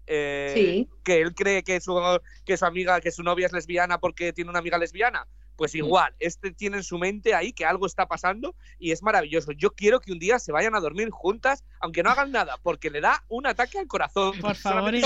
Eh, 0.08 0.52
sí. 0.56 0.90
Que 1.04 1.22
él 1.22 1.36
cree 1.36 1.64
que 1.64 1.80
su, 1.80 1.96
que 2.44 2.58
su 2.58 2.66
amiga, 2.66 3.00
que 3.02 3.12
su 3.12 3.24
novia 3.24 3.46
es 3.46 3.54
lesbiana 3.54 4.00
porque 4.00 4.34
tiene 4.34 4.50
una 4.50 4.60
amiga 4.60 4.78
lesbiana. 4.78 5.28
Pues 5.56 5.76
igual, 5.76 6.16
este 6.20 6.52
tiene 6.52 6.78
en 6.78 6.84
su 6.84 6.98
mente 6.98 7.36
ahí 7.36 7.54
que 7.54 7.64
algo 7.64 7.86
está 7.86 8.08
pasando 8.08 8.56
y 8.80 8.92
es 8.92 9.04
maravilloso. 9.04 9.52
Yo 9.52 9.70
quiero 9.76 10.00
que 10.00 10.12
un 10.12 10.18
día 10.18 10.40
se 10.40 10.52
vayan 10.52 10.74
a 10.74 10.80
dormir 10.80 11.12
juntas, 11.12 11.64
aunque 11.80 12.02
no 12.02 12.10
hagan 12.10 12.32
nada, 12.32 12.58
porque 12.64 12.90
le 12.90 13.02
da 13.02 13.24
un 13.30 13.46
ataque 13.46 13.78
al 13.78 13.86
corazón. 13.86 14.40
Por 14.40 14.56
favor, 14.56 14.96
y, 14.96 15.04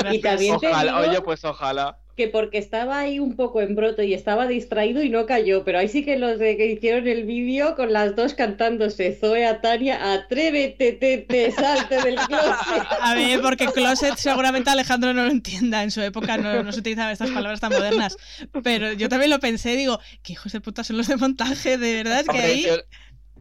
ojalá, 0.50 1.00
oye, 1.00 1.22
pues 1.22 1.44
ojalá 1.44 2.00
que 2.18 2.28
porque 2.28 2.58
estaba 2.58 2.98
ahí 2.98 3.20
un 3.20 3.36
poco 3.36 3.62
en 3.62 3.76
broto 3.76 4.02
y 4.02 4.16
estaba 4.16 4.48
distraído 4.48 5.04
y 5.04 5.10
no 5.10 5.28
cayó, 5.28 5.64
pero 5.64 5.78
ahí 5.78 5.88
sí 5.88 6.04
que 6.04 6.18
los 6.18 6.40
de 6.40 6.58
que 6.58 6.66
hicieron 6.66 7.08
el 7.08 7.26
vídeo 7.26 7.76
con 7.76 7.94
las 7.94 8.16
dos 8.16 8.34
cantándose, 8.34 9.16
Zoe 9.16 9.46
a 9.46 9.62
Tania, 9.62 10.14
atrévete, 10.14 10.94
te, 10.94 11.20
te, 11.20 11.52
salte 11.52 12.02
del 12.02 12.16
closet. 12.28 12.84
A 13.02 13.14
ver, 13.14 13.40
porque 13.42 13.68
closet 13.68 14.16
seguramente 14.16 14.72
Alejandro 14.72 15.14
no 15.14 15.26
lo 15.26 15.32
entienda, 15.32 15.84
en 15.84 15.92
su 15.92 16.02
época 16.02 16.38
no, 16.38 16.72
se 16.72 16.80
utilizaban 16.80 17.12
estas 17.14 17.30
palabras 17.30 17.60
tan 17.60 17.72
modernas, 17.72 18.18
pero 18.64 18.94
yo 18.94 19.10
también 19.10 19.30
lo 19.30 19.40
pensé, 19.40 19.76
digo, 19.76 20.00
qué 20.24 20.34
hijos 20.34 20.52
de 20.52 20.60
puta 20.60 20.84
son 20.84 20.98
los 20.98 21.08
de 21.08 21.18
montaje, 21.18 21.78
de 21.78 21.94
verdad, 22.04 22.22
es 22.22 22.28
que 22.28 22.40
ahí... 22.40 22.68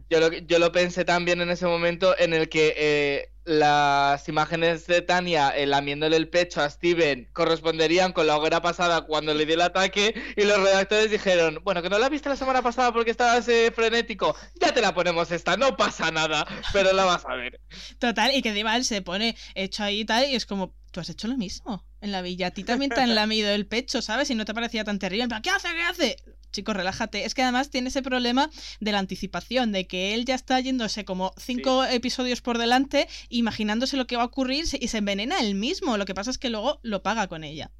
Yo, 0.09 0.19
lo, 0.19 0.31
yo 0.31 0.59
lo 0.59 0.71
pensé 0.71 1.03
también 1.03 1.41
en 1.41 1.49
ese 1.49 1.65
momento 1.65 2.15
en 2.19 2.33
el 2.35 2.47
que... 2.47 2.75
Eh, 2.77 3.29
las 3.47 4.27
imágenes 4.27 4.87
de 4.87 5.01
Tania 5.01 5.49
eh, 5.51 5.65
lamiéndole 5.65 6.17
el 6.17 6.27
pecho 6.27 6.61
a 6.61 6.69
Steven 6.69 7.29
corresponderían 7.31 8.11
con 8.11 8.27
la 8.27 8.35
hoguera 8.35 8.61
pasada 8.61 9.03
cuando 9.03 9.33
le 9.33 9.45
dio 9.45 9.55
el 9.55 9.61
ataque 9.61 10.13
y 10.35 10.43
los 10.43 10.59
redactores 10.59 11.09
dijeron, 11.09 11.61
bueno, 11.63 11.81
que 11.81 11.89
no 11.89 11.97
la 11.97 12.09
viste 12.09 12.27
la 12.27 12.35
semana 12.35 12.61
pasada 12.61 12.91
porque 12.91 13.11
estabas 13.11 13.47
eh, 13.47 13.71
frenético, 13.73 14.35
ya 14.59 14.73
te 14.73 14.81
la 14.81 14.93
ponemos 14.93 15.31
esta, 15.31 15.55
no 15.55 15.77
pasa 15.77 16.11
nada, 16.11 16.45
pero 16.73 16.91
la 16.91 17.05
vas 17.05 17.25
a 17.25 17.35
ver. 17.35 17.61
Total, 17.99 18.35
y 18.35 18.41
que 18.41 18.51
Dival 18.51 18.83
se 18.83 19.01
pone 19.01 19.37
hecho 19.55 19.83
ahí 19.83 20.01
y 20.01 20.05
tal 20.05 20.29
y 20.29 20.35
es 20.35 20.45
como, 20.45 20.73
tú 20.91 20.99
has 20.99 21.09
hecho 21.09 21.29
lo 21.29 21.37
mismo 21.37 21.85
en 22.01 22.11
la 22.11 22.21
villa, 22.21 22.47
a 22.47 22.51
ti 22.51 22.65
también 22.65 22.91
te 22.91 22.99
han 22.99 23.15
lamido 23.15 23.49
el 23.49 23.65
pecho, 23.65 24.01
¿sabes? 24.01 24.29
Y 24.29 24.35
no 24.35 24.43
te 24.43 24.53
parecía 24.53 24.83
tan 24.83 24.99
terrible, 24.99 25.25
¿qué 25.41 25.49
hace? 25.49 25.69
¿Qué 25.69 25.81
hace? 25.83 26.17
Chico, 26.51 26.73
relájate. 26.73 27.25
Es 27.25 27.33
que 27.33 27.43
además 27.43 27.69
tiene 27.69 27.89
ese 27.89 28.01
problema 28.01 28.49
de 28.79 28.91
la 28.91 28.99
anticipación, 28.99 29.71
de 29.71 29.85
que 29.85 30.13
él 30.13 30.25
ya 30.25 30.35
está 30.35 30.59
yéndose 30.59 31.05
como 31.05 31.33
cinco 31.37 31.83
episodios 31.85 32.41
por 32.41 32.57
delante, 32.57 33.07
imaginándose 33.37 33.97
lo 33.97 34.07
que 34.07 34.15
va 34.15 34.23
a 34.23 34.27
ocurrir 34.27 34.65
y 34.79 34.87
se 34.87 34.97
envenena 34.97 35.39
él 35.39 35.55
mismo. 35.55 35.97
Lo 35.97 36.05
que 36.05 36.15
pasa 36.15 36.31
es 36.31 36.37
que 36.37 36.49
luego 36.49 36.79
lo 36.83 37.03
paga 37.03 37.27
con 37.27 37.43
ella. 37.43 37.71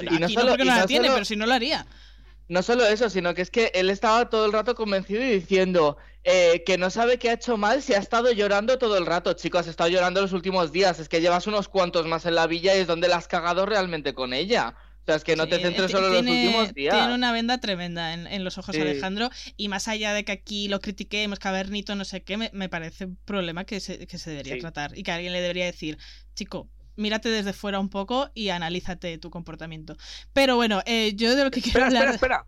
Y 0.00 0.18
no, 0.18 0.28
solo, 0.28 0.48
porque 0.48 0.64
no 0.64 0.74
la 0.74 0.86
tiene, 0.86 1.10
pero 1.10 1.24
si 1.24 1.36
no 1.36 1.46
lo 1.46 1.54
haría. 1.54 1.86
No 2.48 2.62
solo 2.62 2.84
eso, 2.84 3.10
sino 3.10 3.34
que 3.34 3.42
es 3.42 3.50
que 3.50 3.70
él 3.74 3.90
estaba 3.90 4.28
todo 4.28 4.46
el 4.46 4.52
rato 4.52 4.74
convencido 4.74 5.22
y 5.22 5.30
diciendo 5.30 5.98
eh, 6.24 6.64
que 6.66 6.78
no 6.78 6.90
sabe 6.90 7.18
qué 7.18 7.30
ha 7.30 7.34
hecho 7.34 7.56
mal 7.56 7.80
si 7.80 7.94
ha 7.94 7.98
estado 7.98 8.32
llorando 8.32 8.76
todo 8.78 8.98
el 8.98 9.06
rato. 9.06 9.32
Chicos, 9.34 9.66
ha 9.66 9.70
estado 9.70 9.88
llorando 9.88 10.20
los 10.20 10.32
últimos 10.32 10.72
días. 10.72 10.98
Es 10.98 11.08
que 11.08 11.20
llevas 11.20 11.46
unos 11.46 11.68
cuantos 11.68 12.06
más 12.06 12.26
en 12.26 12.34
la 12.34 12.46
villa 12.46 12.74
y 12.74 12.80
es 12.80 12.86
donde 12.86 13.08
la 13.08 13.16
has 13.16 13.28
cagado 13.28 13.66
realmente 13.66 14.14
con 14.14 14.32
ella. 14.32 14.74
Sea, 15.10 15.16
es 15.16 15.24
que 15.24 15.36
no 15.36 15.48
te 15.48 15.60
centres 15.60 15.90
solo 15.90 16.06
en 16.06 16.24
los 16.24 16.34
últimos 16.34 16.74
días. 16.74 16.94
Tiene 16.94 17.14
una 17.14 17.32
venda 17.32 17.58
tremenda 17.58 18.12
en, 18.12 18.44
los 18.44 18.58
ojos 18.58 18.76
Alejandro. 18.76 19.30
Y 19.56 19.68
más 19.68 19.88
allá 19.88 20.14
de 20.14 20.24
que 20.24 20.32
aquí 20.32 20.68
lo 20.68 20.80
critiquemos, 20.80 21.38
cavernito, 21.38 21.96
no 21.96 22.04
sé 22.04 22.22
qué, 22.22 22.36
me, 22.36 22.68
parece 22.68 23.06
un 23.06 23.16
problema 23.24 23.64
que 23.64 23.80
se, 23.80 24.06
que 24.06 24.18
se 24.18 24.30
debería 24.30 24.58
tratar. 24.58 24.96
Y 24.96 25.02
que 25.02 25.12
alguien 25.12 25.32
le 25.32 25.40
debería 25.40 25.64
decir, 25.64 25.98
chico, 26.34 26.68
mírate 26.96 27.28
desde 27.28 27.52
fuera 27.52 27.80
un 27.80 27.88
poco 27.88 28.30
y 28.34 28.50
analízate 28.50 29.18
tu 29.18 29.30
comportamiento. 29.30 29.96
Pero 30.32 30.56
bueno, 30.56 30.82
eh, 30.86 31.12
yo 31.16 31.34
de 31.34 31.44
lo 31.44 31.50
que 31.50 31.60
quiero 31.60 31.84
hablar... 31.84 32.08
Espera, 32.10 32.36
espera, 32.36 32.46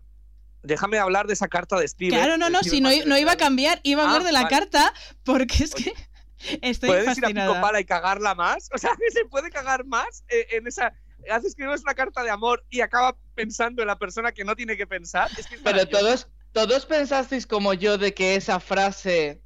Déjame 0.63 0.97
hablar 0.97 1.27
de 1.27 1.33
esa 1.33 1.49
carta 1.49 1.77
de 1.77 1.85
Steven. 1.85 2.17
Claro, 2.17 2.37
no, 2.37 2.49
no, 2.49 2.63
si 2.63 2.79
no, 2.79 2.89
no, 3.05 3.17
iba 3.17 3.33
a 3.33 3.37
cambiar, 3.37 3.81
iba 3.83 4.01
a 4.01 4.05
hablar 4.05 4.21
ah, 4.21 4.25
de 4.25 4.31
la 4.31 4.47
carta 4.47 4.93
porque 5.23 5.65
es 5.65 5.75
que... 5.75 5.91
Estoy 6.61 6.89
¿Puedes 6.89 7.05
fascinada. 7.05 7.51
ir 7.51 7.57
a 7.57 7.61
Pala 7.61 7.79
y 7.79 7.85
cagarla 7.85 8.35
más? 8.35 8.69
O 8.73 8.77
sea, 8.77 8.91
¿se 9.13 9.25
puede 9.25 9.47
hagar 9.57 9.85
más 9.85 10.23
eh, 10.29 10.47
en 10.51 10.67
esa 10.67 10.93
haces 11.29 11.55
que 11.55 11.63
no 11.63 11.73
es 11.73 11.81
una 11.81 11.93
carta 11.93 12.23
de 12.23 12.29
amor 12.29 12.63
y 12.69 12.81
acaba 12.81 13.15
pensando 13.35 13.81
en 13.81 13.87
la 13.87 13.97
persona 13.97 14.31
que 14.31 14.43
no 14.43 14.55
tiene 14.55 14.77
que 14.77 14.87
pensar. 14.87 15.29
Pero 15.63 15.87
todos, 15.87 16.27
todos 16.51 16.85
pensasteis 16.85 17.47
como 17.47 17.73
yo 17.73 17.97
de 17.97 18.13
que 18.13 18.35
esa 18.35 18.59
frase 18.59 19.41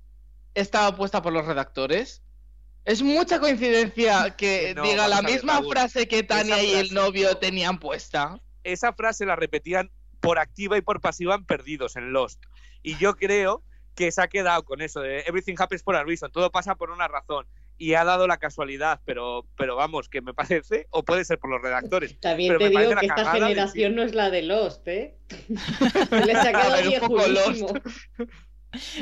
estaba 0.54 0.96
puesta 0.96 1.22
por 1.22 1.34
los 1.34 1.46
redactores. 1.46 2.22
Es 2.86 3.02
mucha 3.02 3.40
coincidencia 3.40 4.36
que 4.38 4.76
diga 4.82 5.08
la 5.08 5.22
misma 5.22 5.62
frase 5.64 6.08
que 6.08 6.24
Tania 6.24 6.62
y 6.64 6.74
el 6.74 6.94
novio 6.94 7.38
tenían 7.38 7.80
puesta. 7.80 8.40
Esa 8.64 8.94
frase 8.94 9.26
la 9.26 9.36
repetían 9.36 9.92
por 10.20 10.40
activa 10.40 10.78
y 10.78 10.82
por 10.82 11.02
pasiva 11.02 11.36
en 11.36 11.46
Perdidos, 11.46 11.96
en 11.96 12.12
Lost. 12.12 12.44
Y 12.82 12.98
yo 12.98 13.16
creo 13.16 13.64
que 13.96 14.12
se 14.12 14.22
ha 14.22 14.28
quedado 14.28 14.64
con 14.64 14.82
eso 14.82 15.02
de 15.02 15.20
everything 15.22 15.56
happens 15.58 15.84
for 15.84 15.96
a 15.96 16.04
reason, 16.04 16.32
todo 16.32 16.52
pasa 16.52 16.76
por 16.76 16.92
una 16.92 17.08
razón 17.08 17.48
y 17.78 17.94
ha 17.94 18.04
dado 18.04 18.28
la 18.28 18.38
casualidad, 18.38 19.02
pero, 19.06 19.46
pero 19.58 19.76
vamos, 19.76 20.10
que 20.10 20.22
me 20.22 20.34
parece, 20.34 20.88
o 20.90 21.04
puede 21.04 21.26
ser 21.26 21.40
por 21.40 21.50
los 21.50 21.62
redactores. 21.62 22.20
También 22.20 22.58
te 22.58 22.70
digo 22.70 22.96
que 23.00 23.06
esta 23.06 23.32
generación 23.32 23.96
no 23.96 24.04
es 24.04 24.16
la 24.16 24.30
de 24.30 24.44
Lost, 24.44 24.88
¿eh? 24.88 25.16
Les 26.26 26.36
ha 26.36 26.50
quedado 26.50 27.82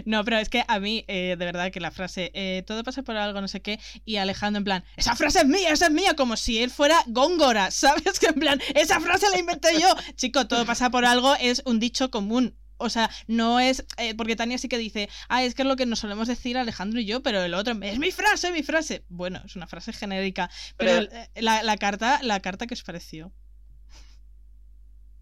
No, 0.05 0.23
pero 0.23 0.37
es 0.37 0.49
que 0.49 0.63
a 0.67 0.79
mí, 0.79 1.05
eh, 1.07 1.35
de 1.37 1.45
verdad, 1.45 1.71
que 1.71 1.79
la 1.79 1.91
frase 1.91 2.31
eh, 2.33 2.63
todo 2.67 2.83
pasa 2.83 3.03
por 3.03 3.15
algo, 3.15 3.41
no 3.41 3.47
sé 3.47 3.61
qué, 3.61 3.79
y 4.03 4.17
Alejandro 4.17 4.59
en 4.59 4.63
plan, 4.63 4.83
esa 4.95 5.15
frase 5.15 5.39
es 5.39 5.45
mía, 5.45 5.71
esa 5.71 5.87
es 5.87 5.91
mía, 5.91 6.15
como 6.15 6.35
si 6.37 6.61
él 6.61 6.69
fuera 6.69 7.01
Góngora, 7.07 7.71
¿sabes? 7.71 8.19
Que 8.19 8.27
en 8.27 8.35
plan, 8.35 8.61
esa 8.73 8.99
frase 8.99 9.27
la 9.31 9.39
inventé 9.39 9.79
yo. 9.79 9.87
Chico, 10.15 10.47
todo 10.47 10.65
pasa 10.65 10.89
por 10.89 11.05
algo 11.05 11.35
es 11.39 11.61
un 11.65 11.79
dicho 11.79 12.11
común. 12.11 12.55
O 12.85 12.89
sea, 12.89 13.09
no 13.27 13.59
es. 13.59 13.85
Eh, 13.97 14.15
porque 14.15 14.35
Tania 14.35 14.57
sí 14.57 14.67
que 14.67 14.77
dice, 14.77 15.09
ah, 15.27 15.43
es 15.43 15.55
que 15.55 15.63
es 15.63 15.67
lo 15.67 15.75
que 15.75 15.85
nos 15.85 15.99
solemos 15.99 16.27
decir 16.27 16.57
Alejandro 16.57 16.99
y 16.99 17.05
yo, 17.05 17.21
pero 17.21 17.41
el 17.41 17.53
otro, 17.53 17.73
es 17.81 17.99
mi 17.99 18.11
frase, 18.11 18.51
mi 18.51 18.63
frase. 18.63 19.03
Bueno, 19.09 19.41
es 19.45 19.55
una 19.55 19.67
frase 19.67 19.93
genérica. 19.93 20.49
Pero, 20.77 21.07
eh, 21.11 21.29
la, 21.35 21.77
carta, 21.77 22.19
la 22.21 22.39
carta 22.39 22.67
que 22.67 22.73
os 22.73 22.83
pareció. 22.83 23.31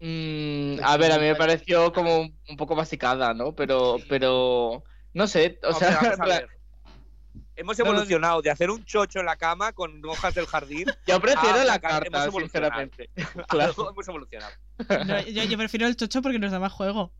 Mm, 0.00 0.76
a 0.82 0.96
ver, 0.96 1.12
a 1.12 1.18
mí 1.18 1.24
me 1.24 1.36
pareció 1.36 1.92
como 1.92 2.20
un, 2.20 2.56
poco 2.56 2.74
basicada, 2.74 3.32
¿no? 3.34 3.54
Pero, 3.54 3.96
pero. 4.08 4.84
No 5.12 5.26
sé, 5.26 5.58
o 5.62 5.72
sea. 5.72 5.98
Hemos 7.56 7.78
evolucionado 7.78 8.42
de 8.42 8.50
hacer 8.50 8.68
un 8.70 8.84
chocho 8.84 9.20
en 9.20 9.26
la 9.26 9.36
cama 9.36 9.72
con 9.72 10.04
hojas 10.04 10.34
del 10.34 10.46
jardín. 10.46 10.86
Yo 11.06 11.20
prefiero 11.20 11.62
la 11.64 11.78
carta, 11.78 12.30
sinceramente. 12.30 13.10
Claro. 13.48 13.74
hemos 13.90 14.08
evolucionado. 14.08 14.52
yo, 15.28 15.56
prefiero 15.56 15.86
el 15.86 15.96
chocho 15.96 16.20
porque 16.20 16.38
nos 16.38 16.50
da 16.50 16.58
más 16.58 16.72
juego. 16.72 17.12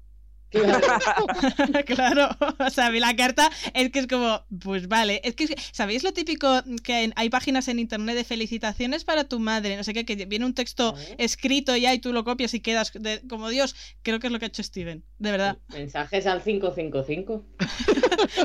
Claro. 1.87 2.29
o 2.59 2.71
sea, 2.71 2.91
la 2.91 3.17
carta 3.17 3.51
es 3.75 3.91
que 3.91 4.01
es 4.01 4.07
como, 4.07 4.45
pues 4.63 4.89
vale, 4.89 5.21
es 5.25 5.35
que, 5.35 5.55
¿sabéis 5.73 6.05
lo 6.05 6.13
típico 6.13 6.63
que 6.83 7.13
hay 7.15 7.31
páginas 7.31 7.69
en 7.69 7.79
internet 7.79 8.17
de 8.17 8.25
felicitaciones 8.25 9.05
para 9.05 9.25
tu 9.25 9.39
madre? 9.41 9.77
No 9.77 9.85
sé 9.85 9.93
qué, 9.93 10.05
que 10.05 10.27
viene 10.27 10.45
un 10.45 10.55
texto 10.55 10.95
escrito 11.19 11.77
ya 11.77 11.93
y 11.95 11.99
tú 11.99 12.13
lo 12.13 12.25
copias 12.25 12.55
y 12.55 12.61
quedas 12.61 12.93
como 13.29 13.49
Dios, 13.49 13.75
creo 14.03 14.21
que 14.21 14.29
es 14.29 14.33
lo 14.33 14.39
que 14.39 14.47
ha 14.47 14.49
hecho 14.49 14.63
Steven, 14.63 15.05
de 15.19 15.31
verdad. 15.31 15.59
Mensajes 15.69 16.27
al 16.27 16.43
555. 16.43 17.45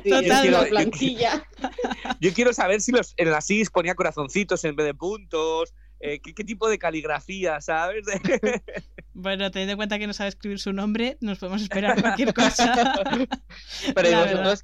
Total. 0.10 0.70
Yo 2.20 2.34
quiero 2.34 2.54
saber 2.54 2.82
si 2.82 2.92
los, 2.92 3.14
en 3.18 3.32
las 3.32 3.46
SIS 3.46 3.70
ponía 3.70 3.96
corazoncitos 3.96 4.64
en 4.66 4.76
vez 4.76 4.86
de 4.86 4.94
puntos, 4.94 5.74
eh, 6.00 6.20
¿qué, 6.22 6.44
tipo 6.44 6.70
de 6.70 6.78
caligrafía, 6.78 7.62
¿sabes? 7.62 8.06
bueno, 9.14 9.52
teniendo 9.52 9.74
en 9.74 9.78
cuenta 9.78 10.00
que 10.00 10.08
no 10.08 10.14
sabe 10.14 10.30
escribir 10.30 10.60
su 10.60 10.74
nombre, 10.74 11.18
nos 11.22 11.40
podemos 11.40 11.62
esperar 11.62 12.00
cualquier 12.02 12.34
cosa. 12.34 12.74
Pero 13.96 14.20
vosotros 14.22 14.64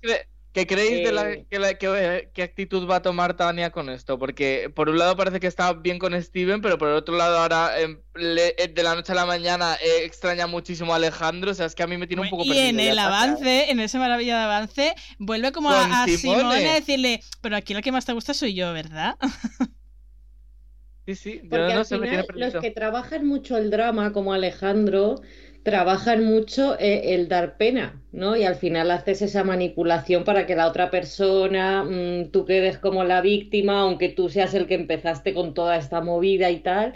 ¿Qué 0.56 0.66
creéis 0.66 1.06
de 1.06 1.12
la, 1.12 1.32
eh. 1.32 1.78
que 1.78 2.30
qué 2.34 2.44
actitud 2.44 2.90
va 2.90 2.96
a 2.96 3.02
tomar 3.02 3.36
Tania 3.36 3.72
con 3.72 3.90
esto? 3.90 4.18
Porque 4.18 4.72
por 4.74 4.88
un 4.88 4.98
lado 4.98 5.18
parece 5.18 5.42
que 5.42 5.48
está 5.48 5.74
bien 5.74 6.00
con 6.00 6.20
Steven, 6.24 6.62
pero 6.62 6.78
por 6.78 6.88
el 6.88 6.96
otro 6.96 7.18
lado 7.18 7.40
ahora 7.40 7.74
eh, 7.78 7.98
de 8.14 8.84
la 8.84 8.96
noche 8.96 9.12
a 9.12 9.16
la 9.16 9.26
mañana 9.26 9.76
eh, 9.84 10.06
extraña 10.06 10.48
muchísimo 10.48 10.94
a 10.94 10.96
Alejandro. 10.96 11.52
O 11.52 11.54
sea, 11.54 11.66
es 11.66 11.76
que 11.76 11.84
a 11.84 11.88
mí 11.88 11.98
me 11.98 12.08
tiene 12.08 12.22
un 12.22 12.30
poco 12.30 12.46
Y 12.46 12.58
en 12.58 12.80
el 12.80 12.98
avance, 12.98 13.70
en 13.70 13.82
ese 13.82 14.00
maravilla 14.00 14.38
de 14.38 14.44
avance, 14.46 14.96
vuelve 15.20 15.52
como 15.52 15.72
a, 15.72 16.04
a 16.04 16.08
Simone. 16.08 16.70
a 16.70 16.76
decirle, 16.76 17.22
pero 17.42 17.58
aquí 17.58 17.74
lo 17.74 17.82
que 17.82 17.92
más 17.92 18.06
te 18.06 18.14
gusta 18.14 18.34
soy 18.34 18.54
yo, 18.54 18.72
¿verdad? 18.72 19.18
Sí, 21.06 21.16
sí, 21.16 21.42
Porque 21.48 21.74
al 21.74 21.86
final, 21.86 22.26
los 22.36 22.56
que 22.56 22.72
trabajan 22.72 23.28
mucho 23.28 23.58
el 23.58 23.70
drama, 23.70 24.12
como 24.12 24.34
Alejandro, 24.34 25.22
trabajan 25.62 26.26
mucho 26.26 26.78
eh, 26.80 27.14
el 27.14 27.28
dar 27.28 27.58
pena, 27.58 28.02
¿no? 28.12 28.36
Y 28.36 28.44
al 28.44 28.56
final 28.56 28.90
haces 28.92 29.22
esa 29.22 29.44
manipulación 29.44 30.24
para 30.24 30.46
que 30.48 30.56
la 30.56 30.68
otra 30.68 30.90
persona, 30.90 31.84
mm, 31.84 32.32
tú 32.32 32.46
quedes 32.46 32.80
como 32.80 33.04
la 33.04 33.22
víctima, 33.22 33.82
aunque 33.82 34.10
tú 34.10 34.30
seas 34.30 34.54
el 34.56 34.68
que 34.68 34.76
empezaste 34.76 35.34
con 35.34 35.54
toda 35.54 35.78
esta 35.78 36.02
movida 36.02 36.50
y 36.52 36.60
tal. 36.60 36.96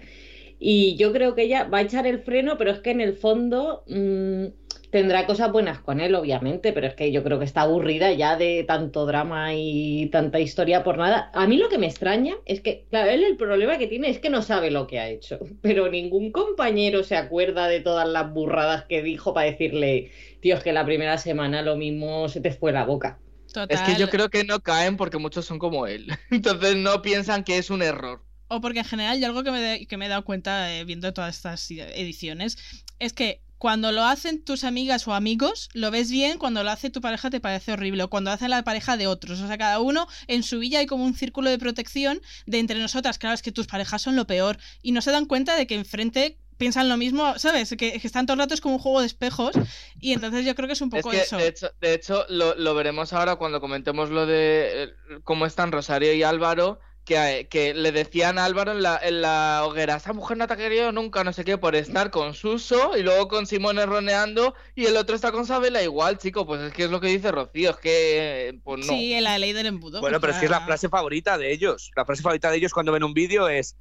Y 0.60 0.96
yo 0.98 1.14
creo 1.14 1.36
que 1.36 1.44
ella 1.44 1.64
va 1.66 1.80
a 1.80 1.82
echar 1.82 2.06
el 2.08 2.20
freno, 2.20 2.58
pero 2.58 2.72
es 2.72 2.80
que 2.80 2.92
en 2.92 3.02
el 3.02 3.16
fondo 3.16 3.84
mm, 3.88 4.46
tendrá 4.92 5.26
cosas 5.26 5.52
buenas 5.52 5.80
con 5.80 6.00
él, 6.00 6.16
obviamente, 6.16 6.74
pero 6.74 6.88
es 6.88 6.96
que 6.96 7.12
yo 7.12 7.24
creo 7.24 7.40
que 7.40 7.46
está 7.46 7.62
aburrida 7.62 8.12
ya 8.14 8.36
de 8.36 8.64
tanto 8.68 9.06
drama 9.06 9.54
y 9.54 10.08
tanta 10.12 10.40
historia 10.40 10.84
por 10.84 10.98
nada. 10.98 11.30
A 11.34 11.48
mí 11.48 11.58
lo 11.58 11.70
que 11.70 11.78
me 11.78 11.88
extraña 11.88 12.36
es 12.46 12.62
que, 12.62 12.86
claro, 12.90 13.10
él 13.12 13.24
el 13.24 13.38
problema 13.38 13.78
que 13.78 13.88
tiene 13.88 14.10
es 14.10 14.20
que 14.20 14.30
no 14.30 14.42
sabe 14.42 14.72
lo 14.72 14.88
que 14.88 15.00
ha 15.00 15.10
hecho, 15.10 15.40
pero 15.62 15.90
ningún 15.90 16.32
compañero 16.32 17.04
se 17.04 17.16
acuerda 17.16 17.68
de 17.68 17.82
todas 17.82 18.08
las 18.08 18.32
burradas 18.34 18.86
que 18.86 19.04
dijo 19.04 19.34
para 19.34 19.50
decirle, 19.50 20.12
tío, 20.42 20.56
es 20.56 20.64
que 20.64 20.74
la 20.74 20.86
primera 20.86 21.18
semana 21.18 21.62
lo 21.62 21.76
mismo 21.76 22.28
se 22.30 22.42
te 22.42 22.52
fue 22.52 22.72
la 22.72 22.86
boca. 22.86 23.20
Es 23.68 23.82
que 23.82 23.96
yo 23.96 24.10
creo 24.10 24.30
que 24.30 24.44
no 24.44 24.60
caen 24.60 24.96
porque 24.96 25.18
muchos 25.18 25.46
son 25.46 25.58
como 25.58 25.88
él. 25.88 26.08
Entonces 26.32 26.76
no 26.76 27.02
piensan 27.02 27.44
que 27.44 27.58
es 27.58 27.70
un 27.72 27.82
error. 27.82 28.22
O 28.48 28.62
porque 28.62 28.80
en 28.80 28.86
general, 28.86 29.20
y 29.20 29.24
algo 29.24 29.44
que 29.44 29.52
me, 29.52 29.86
que 29.88 29.98
me 29.98 30.06
he 30.06 30.10
dado 30.10 30.24
cuenta 30.24 30.74
eh, 30.74 30.84
viendo 30.84 31.14
todas 31.14 31.36
estas 31.36 31.70
ediciones, 31.70 32.58
es 33.00 33.14
que 33.14 33.42
cuando 33.60 33.92
lo 33.92 34.06
hacen 34.06 34.44
tus 34.44 34.64
amigas 34.64 35.08
o 35.08 35.14
amigos, 35.14 35.70
lo 35.74 35.92
ves 35.92 36.10
bien, 36.10 36.38
cuando 36.38 36.64
lo 36.64 36.72
hace 36.72 36.90
tu 36.90 37.02
pareja 37.02 37.30
te 37.30 37.42
parece 37.42 37.74
horrible, 37.74 38.04
o 38.04 38.10
cuando 38.10 38.32
hace 38.32 38.48
la 38.48 38.64
pareja 38.64 38.96
de 38.96 39.06
otros. 39.06 39.42
O 39.42 39.48
sea, 39.48 39.58
cada 39.58 39.80
uno 39.80 40.08
en 40.28 40.44
su 40.44 40.60
villa 40.60 40.80
hay 40.80 40.86
como 40.86 41.04
un 41.04 41.14
círculo 41.14 41.50
de 41.50 41.60
protección 41.60 42.22
de 42.46 42.60
entre 42.60 42.80
nosotras. 42.80 43.20
Claro, 43.20 43.36
es 43.36 43.42
que 43.42 43.52
tus 43.52 43.68
parejas 43.68 44.02
son 44.02 44.16
lo 44.16 44.26
peor. 44.26 44.58
Y 44.82 44.94
no 44.94 45.02
se 45.02 45.12
dan 45.12 45.26
cuenta 45.26 45.58
de 45.58 45.68
que 45.68 45.76
enfrente 45.76 46.38
piensan 46.58 46.88
lo 46.88 46.98
mismo, 46.98 47.38
¿sabes? 47.38 47.76
Que, 47.78 48.00
están 48.04 48.26
todo 48.26 48.36
el 48.36 48.40
rato 48.40 48.54
es 48.54 48.62
como 48.62 48.76
un 48.76 48.82
juego 48.82 49.02
de 49.02 49.08
espejos. 49.08 49.52
Y 50.00 50.14
entonces 50.14 50.46
yo 50.46 50.56
creo 50.56 50.68
que 50.68 50.74
es 50.74 50.82
un 50.82 50.90
poco 50.90 51.12
eso. 51.12 51.38
De 51.38 51.94
hecho, 51.94 52.26
lo, 52.30 52.76
veremos 52.76 53.12
ahora 53.12 53.36
cuando 53.36 53.60
comentemos 53.60 54.10
lo 54.10 54.26
de 54.26 54.84
eh, 54.84 54.90
cómo 55.26 55.46
están 55.46 55.74
Rosario 55.74 56.14
y 56.14 56.24
Álvaro 56.24 56.80
que, 57.10 57.74
le 57.76 57.92
decían 57.92 58.38
a 58.38 58.46
Álvaro 58.46 58.72
en 58.72 58.84
la, 58.84 59.00
en 59.02 59.22
la, 59.22 59.64
hoguera, 59.66 59.96
esa 59.96 60.14
mujer 60.14 60.38
no 60.38 60.48
te 60.48 60.54
ha 60.54 60.58
querido 60.58 60.92
nunca, 60.92 61.24
no 61.24 61.34
sé 61.34 61.44
qué, 61.44 61.58
por 61.58 61.76
estar 61.76 62.12
con 62.12 62.36
Suso 62.36 62.96
y 62.96 63.02
luego 63.02 63.28
con 63.28 63.48
Simón 63.48 63.80
erroneando 63.80 64.54
y 64.76 64.86
el 64.86 64.96
otro 64.96 65.16
está 65.16 65.32
con 65.32 65.46
Sabela 65.46 65.82
igual, 65.82 66.18
chico, 66.20 66.46
pues 66.46 66.62
es 66.62 66.74
que 66.74 66.84
es 66.84 66.92
lo 66.92 67.02
que 67.02 67.08
dice 67.08 67.32
Rocío, 67.32 67.72
es 67.72 67.78
que 67.78 68.60
pues 68.64 68.86
no. 68.86 68.94
Sí, 68.94 69.20
la 69.20 69.38
ley 69.40 69.54
del 69.54 69.66
embudo. 69.66 70.02
Bueno, 70.02 70.20
pues 70.20 70.30
pero 70.30 70.34
es 70.34 70.40
que 70.40 70.46
es 70.46 70.52
la 70.52 70.66
frase 70.66 70.90
favorita 70.90 71.38
de 71.38 71.52
ellos. 71.52 71.92
La 71.96 72.06
frase 72.06 72.22
favorita 72.22 72.52
de 72.52 72.58
ellos 72.58 72.74
cuando 72.74 72.92
ven 72.92 73.04
un 73.04 73.14
vídeo 73.14 73.50
es 73.50 73.76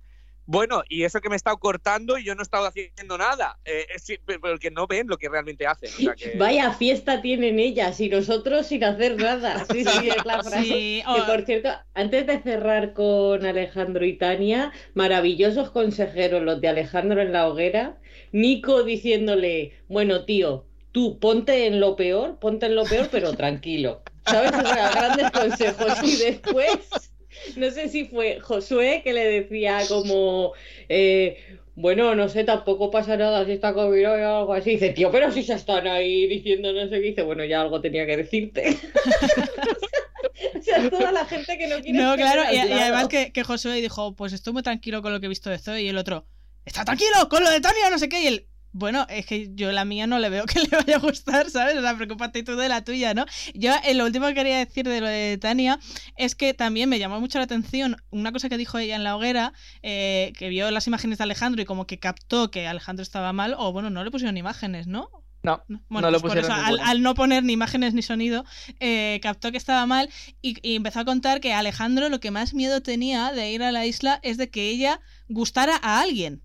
bueno, 0.48 0.82
y 0.88 1.04
eso 1.04 1.20
que 1.20 1.28
me 1.28 1.34
he 1.34 1.36
estado 1.36 1.58
cortando 1.58 2.16
y 2.16 2.24
yo 2.24 2.34
no 2.34 2.40
he 2.40 2.42
estado 2.42 2.64
haciendo 2.64 3.18
nada. 3.18 3.58
Eh, 3.66 3.84
pero 4.26 4.58
que 4.58 4.70
no 4.70 4.86
ven 4.86 5.06
lo 5.06 5.18
que 5.18 5.28
realmente 5.28 5.66
hacen. 5.66 5.90
Vaya 6.38 6.72
fiesta 6.72 7.20
tienen 7.20 7.58
ellas 7.58 8.00
y 8.00 8.08
nosotros 8.08 8.66
sin 8.66 8.82
hacer 8.82 9.16
nada. 9.20 9.66
Sí, 9.70 9.84
sí, 9.84 10.08
es 10.08 10.24
la 10.24 10.42
frase. 10.42 11.04
por 11.26 11.44
cierto, 11.44 11.68
antes 11.92 12.26
de 12.26 12.40
cerrar 12.40 12.94
con 12.94 13.44
Alejandro 13.44 14.06
y 14.06 14.16
Tania, 14.16 14.72
maravillosos 14.94 15.70
consejeros 15.70 16.42
los 16.42 16.62
de 16.62 16.68
Alejandro 16.68 17.20
en 17.20 17.34
la 17.34 17.46
hoguera. 17.46 17.98
Nico 18.32 18.84
diciéndole, 18.84 19.74
bueno, 19.88 20.24
tío, 20.24 20.64
tú 20.92 21.18
ponte 21.18 21.66
en 21.66 21.78
lo 21.78 21.94
peor, 21.94 22.38
ponte 22.38 22.64
en 22.64 22.74
lo 22.74 22.84
peor, 22.84 23.08
pero 23.12 23.34
tranquilo. 23.34 24.00
¿Sabes? 24.24 24.52
O 24.52 24.66
sea, 24.66 24.90
grandes 24.92 25.30
consejos. 25.30 25.92
Y 26.02 26.16
después 26.16 27.10
no 27.56 27.70
sé 27.70 27.88
si 27.88 28.04
fue 28.04 28.40
Josué 28.40 29.02
que 29.04 29.12
le 29.12 29.24
decía 29.24 29.80
como, 29.88 30.52
eh, 30.88 31.38
bueno, 31.74 32.14
no 32.14 32.28
sé, 32.28 32.44
tampoco 32.44 32.90
pasa 32.90 33.16
nada 33.16 33.44
si 33.44 33.52
está 33.52 33.72
comido 33.72 34.12
o 34.12 34.38
algo 34.40 34.52
así. 34.52 34.70
Dice, 34.70 34.90
tío, 34.90 35.10
pero 35.10 35.30
si 35.30 35.42
se 35.42 35.54
están 35.54 35.86
ahí 35.86 36.26
diciendo 36.26 36.72
no 36.72 36.88
sé 36.88 36.90
qué, 36.90 37.08
dice, 37.08 37.22
bueno, 37.22 37.44
ya 37.44 37.60
algo 37.60 37.80
tenía 37.80 38.06
que 38.06 38.16
decirte. 38.16 38.76
o 40.58 40.62
sea, 40.62 40.90
toda 40.90 41.12
la 41.12 41.24
gente 41.24 41.56
que 41.56 41.68
no 41.68 41.80
quiere. 41.80 41.98
No, 41.98 42.16
claro, 42.16 42.42
y, 42.52 42.58
además 42.58 43.08
que, 43.08 43.32
que, 43.32 43.44
Josué 43.44 43.80
dijo, 43.80 44.14
pues 44.16 44.32
estoy 44.32 44.52
muy 44.52 44.62
tranquilo 44.62 45.02
con 45.02 45.12
lo 45.12 45.20
que 45.20 45.26
he 45.26 45.28
visto 45.28 45.50
de 45.50 45.58
Zoe, 45.58 45.82
y 45.82 45.88
el 45.88 45.98
otro, 45.98 46.26
está 46.64 46.84
tranquilo 46.84 47.28
con 47.28 47.44
lo 47.44 47.50
de 47.50 47.60
Tania, 47.60 47.90
no 47.90 47.98
sé 47.98 48.08
qué, 48.08 48.22
y 48.22 48.26
él, 48.26 48.46
bueno, 48.72 49.06
es 49.08 49.26
que 49.26 49.50
yo 49.54 49.72
la 49.72 49.84
mía 49.84 50.06
no 50.06 50.18
le 50.18 50.28
veo 50.28 50.44
que 50.46 50.60
le 50.60 50.68
vaya 50.68 50.96
a 50.96 51.00
gustar, 51.00 51.50
¿sabes? 51.50 51.76
O 51.76 51.80
sea, 51.80 51.96
preocúpate 51.96 52.42
tú 52.42 52.56
de 52.56 52.68
la 52.68 52.84
tuya, 52.84 53.14
¿no? 53.14 53.26
Yo 53.54 53.72
eh, 53.84 53.94
lo 53.94 54.04
último 54.04 54.26
que 54.26 54.34
quería 54.34 54.58
decir 54.58 54.88
de 54.88 55.00
lo 55.00 55.06
de 55.06 55.38
Tania 55.38 55.78
es 56.16 56.34
que 56.34 56.54
también 56.54 56.88
me 56.88 56.98
llamó 56.98 57.20
mucho 57.20 57.38
la 57.38 57.44
atención 57.44 57.96
una 58.10 58.32
cosa 58.32 58.48
que 58.48 58.58
dijo 58.58 58.78
ella 58.78 58.96
en 58.96 59.04
la 59.04 59.16
hoguera, 59.16 59.52
eh, 59.82 60.32
que 60.36 60.48
vio 60.48 60.70
las 60.70 60.86
imágenes 60.86 61.18
de 61.18 61.24
Alejandro 61.24 61.62
y 61.62 61.64
como 61.64 61.86
que 61.86 61.98
captó 61.98 62.50
que 62.50 62.66
Alejandro 62.66 63.02
estaba 63.02 63.32
mal, 63.32 63.54
o 63.58 63.72
bueno, 63.72 63.90
no 63.90 64.04
le 64.04 64.10
pusieron 64.10 64.36
imágenes, 64.36 64.86
¿no? 64.86 65.10
No, 65.42 65.62
no, 65.68 66.10
lo 66.10 66.20
pues 66.20 66.34
pusieron 66.34 66.50
al, 66.50 67.00
no 67.00 67.14
poner 67.14 67.44
ni 67.44 67.52
imágenes 67.52 67.94
ni 67.94 68.02
sonido, 68.02 68.44
eh, 68.80 69.20
captó 69.22 69.52
que 69.52 69.56
estaba 69.56 69.86
mal 69.86 70.10
y, 70.42 70.56
y, 70.68 70.74
empezó 70.74 71.00
a 71.00 71.04
contar 71.04 71.40
que 71.40 71.52
Alejandro 71.52 72.08
lo 72.08 72.18
que 72.18 72.32
más 72.32 72.54
miedo 72.54 72.82
tenía 72.82 73.30
de 73.30 73.52
ir 73.52 73.62
a 73.62 73.70
la 73.70 73.86
isla 73.86 74.18
es 74.24 74.36
de 74.36 74.50
que 74.50 74.68
ella 74.68 75.00
gustara 75.28 75.78
a 75.80 76.00
alguien 76.00 76.42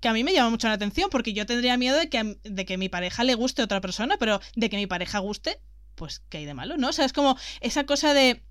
que 0.00 0.08
a 0.08 0.12
mí 0.12 0.24
me 0.24 0.32
llama 0.32 0.50
mucho 0.50 0.68
la 0.68 0.74
atención 0.74 1.08
porque 1.10 1.32
yo 1.32 1.46
tendría 1.46 1.76
miedo 1.76 1.98
de 1.98 2.08
que, 2.08 2.38
de 2.42 2.64
que 2.64 2.78
mi 2.78 2.88
pareja 2.88 3.24
le 3.24 3.34
guste 3.34 3.62
a 3.62 3.64
otra 3.64 3.80
persona, 3.80 4.16
pero 4.18 4.40
de 4.54 4.70
que 4.70 4.76
mi 4.76 4.86
pareja 4.86 5.18
guste, 5.18 5.60
pues 5.94 6.22
¿qué 6.28 6.38
hay 6.38 6.44
de 6.44 6.54
malo? 6.54 6.76
¿No? 6.76 6.88
O 6.88 6.92
sea, 6.92 7.04
es 7.04 7.12
como 7.12 7.36
esa 7.60 7.84
cosa 7.84 8.14
de... 8.14 8.42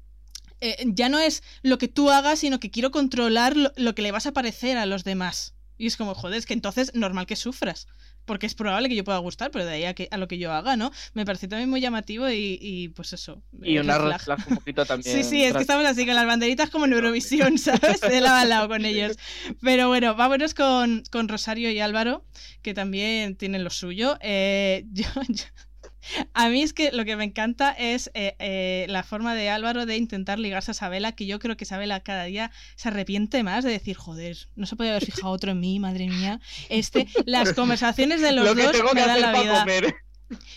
Eh, 0.62 0.86
ya 0.88 1.10
no 1.10 1.20
es 1.20 1.44
lo 1.64 1.78
que 1.78 1.88
tú 1.88 2.10
hagas, 2.10 2.40
sino 2.40 2.60
que 2.60 2.72
quiero 2.72 2.92
controlar 2.92 3.58
lo, 3.58 3.72
lo 3.76 3.94
que 3.94 4.02
le 4.02 4.12
vas 4.12 4.26
a 4.26 4.32
parecer 4.32 4.78
a 4.78 4.86
los 4.86 5.04
demás. 5.04 5.54
Y 5.78 5.88
es 5.88 5.98
como, 5.98 6.16
joder, 6.16 6.38
es 6.38 6.46
que 6.46 6.54
entonces 6.54 6.94
normal 6.94 7.26
que 7.26 7.36
sufras 7.36 7.88
porque 8.26 8.46
es 8.46 8.56
probable 8.56 8.90
que 8.90 8.96
yo 8.96 9.04
pueda 9.04 9.18
gustar, 9.20 9.52
pero 9.52 9.66
de 9.66 9.74
ahí 9.74 9.86
a, 9.86 9.94
que, 9.94 10.08
a 10.12 10.18
lo 10.18 10.28
que 10.28 10.38
yo 10.38 10.52
haga, 10.52 10.76
¿no? 10.76 10.92
Me 11.14 11.26
parece 11.26 11.48
también 11.48 11.70
muy 11.70 11.82
llamativo 11.82 12.30
y, 12.30 12.92
pues 12.96 13.14
eso. 13.14 13.42
Y 13.62 13.78
una 13.78 13.98
red 13.98 14.16
un 14.48 14.56
poquito 14.56 14.86
también. 14.86 15.16
sí, 15.16 15.24
sí, 15.24 15.44
es 15.44 15.54
que 15.54 15.62
estamos 15.62 15.86
así 15.86 16.06
con 16.06 16.16
las 16.16 16.26
banderitas 16.26 16.70
como 16.70 16.86
en 16.86 16.94
Eurovisión, 16.94 17.58
¿sabes? 17.58 18.02
De 18.02 18.22
lado 18.22 18.38
a 18.38 18.46
lado 18.46 18.68
con 18.68 18.86
ellos. 18.86 19.18
Pero 19.62 19.88
bueno, 19.88 20.16
vámonos 20.16 20.54
con, 20.54 21.04
con 21.12 21.28
Rosario 21.28 21.72
y 21.72 21.80
Álvaro, 21.80 22.26
que 22.62 22.74
también 22.74 23.36
tienen 23.36 23.64
lo 23.64 23.70
suyo. 23.70 24.18
Eh, 24.22 24.86
yo, 24.92 25.06
a 26.34 26.50
mí 26.50 26.62
es 26.62 26.74
que 26.74 26.92
lo 26.92 27.06
que 27.06 27.16
me 27.16 27.24
encanta 27.24 27.72
es 27.72 28.12
eh, 28.14 28.36
eh, 28.40 28.86
la 28.90 29.04
forma 29.04 29.36
de 29.36 29.50
Álvaro 29.50 29.86
de 29.86 29.98
intentar 29.98 30.40
ligarse 30.40 30.72
a 30.72 30.74
Isabela, 30.74 31.14
que 31.14 31.26
yo 31.26 31.40
creo 31.40 31.58
que 31.58 31.64
Isabela 31.64 32.00
cada 32.02 32.26
día 32.26 32.52
se 32.76 32.90
arrepiente 32.90 33.44
más 33.44 33.64
de 33.64 33.72
decir, 33.72 33.96
joder, 33.96 34.38
no 34.56 34.66
se 34.66 34.76
puede 34.76 34.92
haber 34.92 35.06
fijado 35.06 35.30
otro 35.30 35.52
en 35.52 35.60
mí, 35.60 35.80
madre 35.80 36.08
mía. 36.08 36.40
Este, 36.70 37.08
las 37.26 37.54
conversaciones 37.54 38.22
de 38.22 38.32
los 38.32 38.46
dos 38.56 38.76
me 38.94 39.02
dan 39.02 39.22
la 39.22 39.42
vida. 39.42 39.66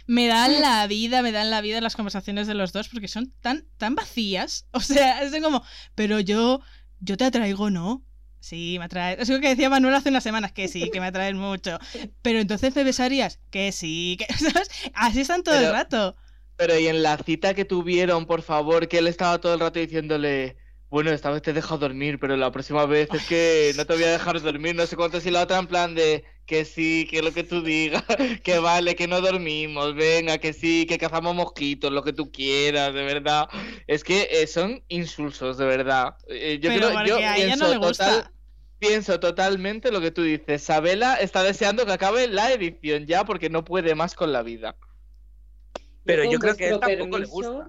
Me 0.07 0.27
dan 0.27 0.63
la 0.63 0.87
vida, 0.87 1.21
me 1.23 1.31
dan 1.31 1.51
la 1.51 1.61
vida 1.61 1.81
las 1.81 1.95
conversaciones 1.95 2.47
de 2.47 2.55
los 2.55 2.73
dos 2.73 2.89
porque 2.89 3.09
son 3.09 3.33
tan, 3.41 3.67
tan 3.77 3.95
vacías. 3.95 4.67
O 4.73 4.81
sea, 4.81 5.23
es 5.23 5.43
como, 5.43 5.63
pero 5.95 6.21
yo, 6.21 6.61
yo 7.01 7.17
te 7.17 7.25
atraigo, 7.25 7.71
¿no? 7.71 8.03
Sí, 8.49 8.77
me 8.79 8.87
atrae. 8.87 9.21
Es 9.21 9.29
lo 9.29 9.41
que 9.41 9.49
decía 9.51 9.69
Manuel 9.69 9.95
hace 9.95 10.09
unas 10.09 10.23
semanas, 10.23 10.53
que 10.53 10.69
sí, 10.69 10.89
que 10.91 11.01
me 11.01 11.09
atraen 11.09 11.37
mucho. 11.37 11.79
Pero 12.23 12.39
entonces 12.39 12.75
me 12.75 12.83
besarías, 12.83 13.41
que 13.51 13.73
sí, 13.73 14.17
que 14.19 14.25
¿sabes? 14.39 14.71
Así 14.95 15.21
están 15.21 15.43
todo 15.43 15.59
el 15.59 15.71
rato. 15.71 16.17
Pero 16.57 16.79
y 16.79 16.87
en 16.87 17.03
la 17.03 17.19
cita 17.19 17.53
que 17.53 17.67
tuvieron, 17.67 18.25
por 18.25 18.41
favor, 18.41 18.89
que 18.89 18.99
él 18.99 19.07
estaba 19.07 19.39
todo 19.39 19.53
el 19.53 19.61
rato 19.61 19.79
diciéndole, 19.79 20.57
bueno, 20.89 21.11
esta 21.11 21.31
vez 21.31 21.43
te 21.43 21.51
he 21.51 21.53
dejado 21.53 21.77
dormir, 21.77 22.19
pero 22.19 22.39
la 22.39 22.51
próxima 22.51 22.87
vez 22.87 23.11
es 23.13 23.27
que 23.27 23.73
no 23.77 23.85
te 23.85 23.93
voy 23.93 24.05
a 24.05 24.13
dejar 24.13 24.41
dormir, 24.41 24.75
no 24.75 24.87
sé 24.87 24.97
cuánto, 24.97 25.21
si 25.21 25.31
la 25.31 25.43
otra 25.43 25.59
en 25.59 25.67
plan 25.67 25.95
de 25.95 26.25
que 26.47 26.65
sí, 26.65 27.07
que 27.11 27.21
lo 27.21 27.35
que 27.35 27.45
tú 27.45 27.63
digas, 27.63 28.03
que 28.43 28.59
vale, 28.61 28.97
que 28.97 29.07
no 29.09 29.21
dormimos, 29.21 29.95
venga, 29.95 30.39
que 30.39 30.55
sí, 30.55 30.87
que 30.87 30.97
cazamos 30.97 31.35
mosquitos, 31.35 31.93
lo 31.93 32.03
que 32.03 32.15
tú 32.15 32.33
quieras, 32.33 32.95
de 32.95 33.03
verdad. 33.03 33.47
Es 33.87 34.03
que 34.05 34.27
eh, 34.31 34.47
son 34.47 34.83
insulsos, 34.89 35.59
de 35.59 35.67
verdad. 35.67 36.17
Eh, 36.29 36.59
yo 36.63 36.71
creo, 36.71 37.05
yo 37.05 37.19
a 37.19 37.37
ella 37.37 37.57
no 37.57 37.69
le 37.69 37.77
gusta. 37.77 38.33
Pienso 38.79 39.21
totalmente 39.21 39.93
lo 39.93 40.01
que 40.01 40.11
tú 40.11 40.23
dices. 40.23 40.63
Sabela 40.63 41.17
está 41.17 41.43
deseando 41.43 41.87
que 41.87 41.93
acabe 41.93 42.29
la 42.29 42.53
edición 42.53 43.07
ya 43.07 43.25
porque 43.25 43.51
no 43.51 43.65
puede 43.65 43.95
más 43.95 44.15
con 44.15 44.33
la 44.33 44.43
vida. 44.43 44.77
Pero 46.05 46.25
yo 46.25 46.39
creo 46.39 46.57
que 46.57 46.65
a 46.67 46.69
él 46.71 46.81
tampoco 46.81 47.19
le 47.19 47.27
gusta. 47.27 47.69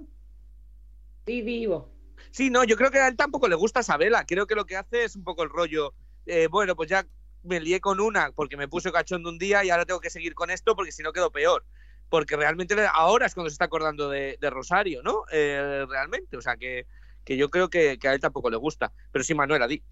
Sí, 1.25 1.41
vivo. 1.41 1.93
Sí, 2.31 2.49
no, 2.49 2.63
yo 2.63 2.75
creo 2.75 2.91
que 2.91 2.99
a 2.99 3.07
él 3.07 3.15
tampoco 3.15 3.47
le 3.47 3.55
gusta 3.55 3.83
Sabela. 3.83 4.25
Creo 4.25 4.47
que 4.47 4.55
lo 4.55 4.65
que 4.65 4.77
hace 4.77 5.03
es 5.03 5.15
un 5.15 5.23
poco 5.23 5.43
el 5.43 5.49
rollo 5.49 5.93
eh, 6.29 6.47
bueno, 6.47 6.75
pues 6.75 6.89
ya 6.89 7.05
me 7.43 7.59
lié 7.59 7.81
con 7.81 7.99
una 7.99 8.31
porque 8.33 8.55
me 8.55 8.67
puse 8.67 8.91
cachondo 8.91 9.29
un 9.29 9.39
día 9.39 9.63
y 9.63 9.71
ahora 9.71 9.85
tengo 9.85 9.99
que 9.99 10.11
seguir 10.11 10.35
con 10.35 10.51
esto 10.51 10.75
porque 10.75 10.91
si 10.91 11.01
no 11.01 11.11
quedo 11.11 11.31
peor. 11.31 11.65
Porque 12.07 12.35
realmente 12.35 12.75
ahora 12.93 13.25
es 13.25 13.33
cuando 13.33 13.49
se 13.49 13.53
está 13.53 13.65
acordando 13.65 14.09
de, 14.09 14.37
Rosario, 14.41 15.01
¿no? 15.03 15.23
Eh, 15.31 15.85
realmente, 15.87 16.37
o 16.37 16.41
sea 16.41 16.57
que, 16.57 16.85
que 17.23 17.37
yo 17.37 17.49
creo 17.49 17.69
que, 17.69 17.99
a 18.01 18.13
él 18.13 18.19
tampoco 18.19 18.49
le 18.49 18.57
gusta. 18.57 18.91
Pero 19.11 19.23
sí, 19.23 19.33
Manuela, 19.33 19.67
di. 19.67 19.83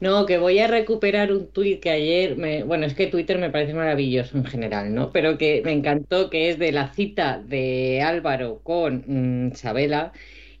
No, 0.00 0.26
que 0.26 0.38
voy 0.38 0.58
a 0.60 0.68
recuperar 0.68 1.32
un 1.32 1.48
tuit 1.48 1.80
que 1.80 1.90
ayer, 1.90 2.36
me, 2.36 2.62
bueno, 2.62 2.86
es 2.86 2.94
que 2.94 3.08
Twitter 3.08 3.38
me 3.38 3.50
parece 3.50 3.74
maravilloso 3.74 4.36
en 4.36 4.44
general, 4.44 4.94
¿no? 4.94 5.10
Pero 5.10 5.36
que 5.36 5.62
me 5.64 5.72
encantó, 5.72 6.30
que 6.30 6.50
es 6.50 6.58
de 6.58 6.72
la 6.72 6.92
cita 6.92 7.38
de 7.44 8.02
Álvaro 8.02 8.60
con 8.62 9.04
mm, 9.06 9.52
Isabela. 9.52 10.12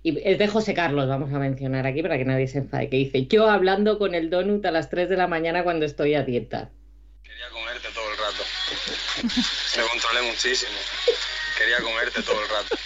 Y 0.02 0.18
es 0.28 0.38
de 0.38 0.48
José 0.48 0.74
Carlos, 0.74 1.08
vamos 1.08 1.32
a 1.32 1.38
mencionar 1.38 1.86
aquí 1.86 2.02
para 2.02 2.18
que 2.18 2.24
nadie 2.24 2.46
se 2.46 2.58
enfade, 2.58 2.90
que 2.90 2.96
dice, 2.96 3.26
yo 3.26 3.48
hablando 3.48 3.98
con 3.98 4.14
el 4.14 4.28
donut 4.28 4.66
a 4.66 4.70
las 4.70 4.90
3 4.90 5.08
de 5.08 5.16
la 5.16 5.28
mañana 5.28 5.64
cuando 5.64 5.86
estoy 5.86 6.14
a 6.14 6.22
dieta. 6.22 6.70
Quería 7.22 7.48
comerte 7.50 7.88
todo 7.94 8.10
el 8.10 8.18
rato. 8.18 8.44
Me 9.76 9.82
controlé 9.88 10.22
muchísimo. 10.30 10.72
Quería 11.64 11.80
comerte 11.80 12.22
todo 12.22 12.36
el 12.42 12.48
rato. 12.50 12.76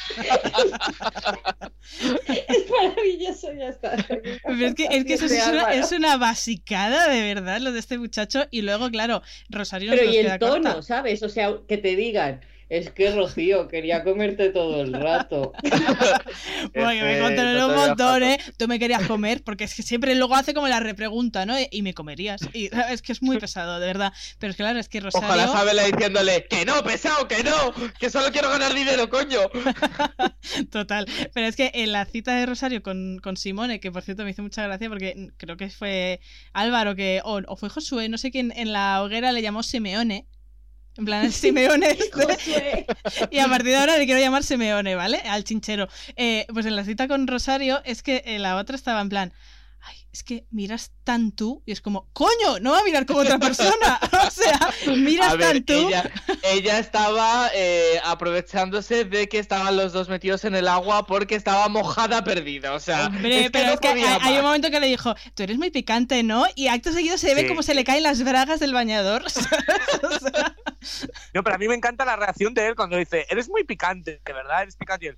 es 2.49 2.71
maravilloso, 2.71 3.53
ya 3.55 3.69
está. 3.71 3.95
es 3.95 4.75
que, 4.75 4.87
es, 4.91 5.05
que 5.05 5.15
eso 5.15 5.27
es 5.27 5.93
una, 5.93 6.17
basicada 6.17 7.09
de 7.09 7.35
verdad, 7.35 7.61
lo 7.61 7.73
de 7.73 7.81
este 7.81 7.99
muchacho. 7.99 8.47
Y 8.53 8.63
luego, 8.63 8.89
claro, 8.91 9.23
Rosario. 9.49 9.91
Pero 9.91 10.05
y 10.05 10.19
el 10.19 10.39
tono, 10.39 10.83
¿sabes? 10.83 11.25
O 11.25 11.29
sea, 11.29 11.55
que 11.67 11.79
te 11.79 11.97
digan 11.97 12.41
es 12.69 12.91
que 12.91 13.11
Rocío, 13.11 13.67
quería 13.69 14.05
comerte 14.05 14.51
todo 14.51 14.83
el 14.83 14.93
rato. 14.93 15.53
Bueno, 16.75 17.05
me 17.05 17.21
contaron 17.21 17.71
un 17.71 17.77
montón, 17.77 18.23
¿eh? 18.23 18.39
Tú 18.57 18.69
me 18.69 18.79
querías 18.79 19.07
comer, 19.07 19.43
porque 19.43 19.65
es 19.65 19.75
que 19.75 19.83
siempre 19.83 20.15
luego 20.15 20.35
hace 20.35 20.55
como 20.55 20.69
la 20.69 20.81
repregunta, 20.81 21.47
¿no? 21.47 21.55
Y 21.71 21.83
me 21.83 21.95
comerías. 21.95 22.41
Y 22.53 22.71
es 22.91 23.03
que 23.03 23.13
es 23.13 23.23
muy 23.23 23.39
pesado, 23.41 23.81
de 23.81 23.87
verdad. 23.87 24.13
Pero 24.39 24.51
es 24.51 24.57
que 24.57 24.63
claro, 24.63 24.79
es 24.79 24.89
que 24.89 25.01
Rosario. 25.01 25.29
Ojalá 25.29 25.49
Sabela 25.49 25.85
diciéndole, 25.85 26.47
que 26.49 26.65
no, 26.65 26.83
pesado, 26.83 27.27
que 27.27 27.43
no, 27.43 27.73
que 27.99 28.11
solo 28.11 28.31
quiero 28.33 28.51
ganar 28.51 28.75
dinero, 28.75 29.09
coño. 29.09 29.41
Total. 30.71 31.07
Pero 31.33 31.47
es 31.47 31.57
que 31.57 31.71
en 31.75 31.93
la 31.93 32.05
cita 32.05 32.37
de 32.37 32.47
Rosario 32.47 32.83
con, 32.83 33.19
con 33.23 33.37
Simone, 33.37 33.81
que 33.81 33.91
por 33.91 34.03
cierto 34.03 34.25
me 34.25 34.31
hizo 34.31 34.43
mucha 34.43 34.65
gracia 34.65 34.89
porque 34.89 35.31
creo 35.37 35.57
que 35.57 35.71
fue 35.71 36.21
Álvaro 36.53 36.95
que, 36.95 37.21
o, 37.25 37.41
o 37.47 37.57
fue 37.57 37.69
Josué, 37.69 38.09
no 38.09 38.19
sé 38.19 38.31
quién, 38.31 38.53
en 38.57 38.73
la 38.73 39.03
hoguera 39.03 39.33
le 39.33 39.43
llamó 39.43 39.63
Simeone 39.63 40.27
en 40.99 41.05
plan, 41.05 41.25
el 41.25 41.33
Simeone 41.33 41.91
este. 41.99 42.87
y 43.31 43.39
a 43.39 43.49
partir 43.49 43.71
de 43.71 43.77
ahora 43.77 43.97
le 43.97 44.05
quiero 44.05 44.21
llamar 44.21 44.43
Simeone, 44.43 44.97
¿vale? 44.97 45.19
Al 45.19 45.45
chinchero. 45.45 45.89
Eh, 46.17 46.47
pues 46.53 46.67
en 46.67 46.77
la 46.77 46.85
cita 46.85 47.09
con 47.09 47.27
Rosario 47.27 47.81
es 47.85 48.03
que 48.03 48.23
eh, 48.27 48.39
la 48.39 48.57
otra 48.57 48.75
estaba 48.75 49.01
en 49.01 49.09
plan, 49.09 49.33
ay, 49.81 49.97
es 50.13 50.25
que 50.25 50.47
miras 50.51 50.91
tan 51.05 51.31
tú 51.31 51.63
y 51.67 51.73
es 51.73 51.81
como, 51.81 52.09
coño, 52.13 52.59
no 52.61 52.73
va 52.73 52.81
a 52.81 52.83
mirar 52.83 53.07
como 53.07 53.21
otra 53.21 53.39
persona. 53.39 54.01
o 54.27 54.31
sea, 54.31 54.59
miras 54.97 55.39
tan 55.39 55.65
tú. 55.65 55.89
Ella, 56.43 56.81
estaba 56.81 57.49
eh, 57.55 58.01
aprovechándose 58.05 59.05
de 59.05 59.29
que 59.29 59.39
estaban 59.39 59.77
los 59.77 59.93
dos 59.93 60.09
metidos 60.09 60.45
en 60.45 60.57
el 60.57 60.67
agua 60.67 61.07
porque 61.07 61.37
estaba 61.37 61.69
mojada 61.69 62.25
perdida. 62.25 62.73
O 62.73 62.81
sea, 62.81 63.07
Hombre, 63.07 63.51
pero 63.53 63.75
es 63.75 63.81
que 63.81 63.89
hay, 63.89 64.37
un 64.37 64.43
momento 64.43 64.71
que 64.71 64.81
le 64.81 64.89
dijo, 64.89 65.15
tú 65.35 65.45
eres 65.45 65.59
muy 65.59 65.71
picante, 65.71 66.25
¿no? 66.25 66.45
Y 66.57 66.67
acto 66.67 66.93
seguido 66.93 67.19
se 67.19 67.37
ve 67.37 67.47
como 67.47 67.63
se 67.63 67.75
le 67.75 67.85
caen 67.85 68.03
las 68.03 68.25
bragas 68.25 68.59
del 68.59 68.75
bañador. 68.75 69.25
No, 71.35 71.43
pero 71.43 71.57
a 71.57 71.59
mí 71.59 71.69
me 71.69 71.75
encanta 71.75 72.05
la 72.05 72.17
reacción 72.17 72.55
de 72.55 72.69
él 72.69 72.75
cuando 72.75 72.97
dice, 72.97 73.27
eres 73.31 73.49
muy 73.49 73.65
picante, 73.65 74.21
de 74.25 74.33
verdad, 74.33 74.63
eres 74.63 74.77
picante. 74.77 75.17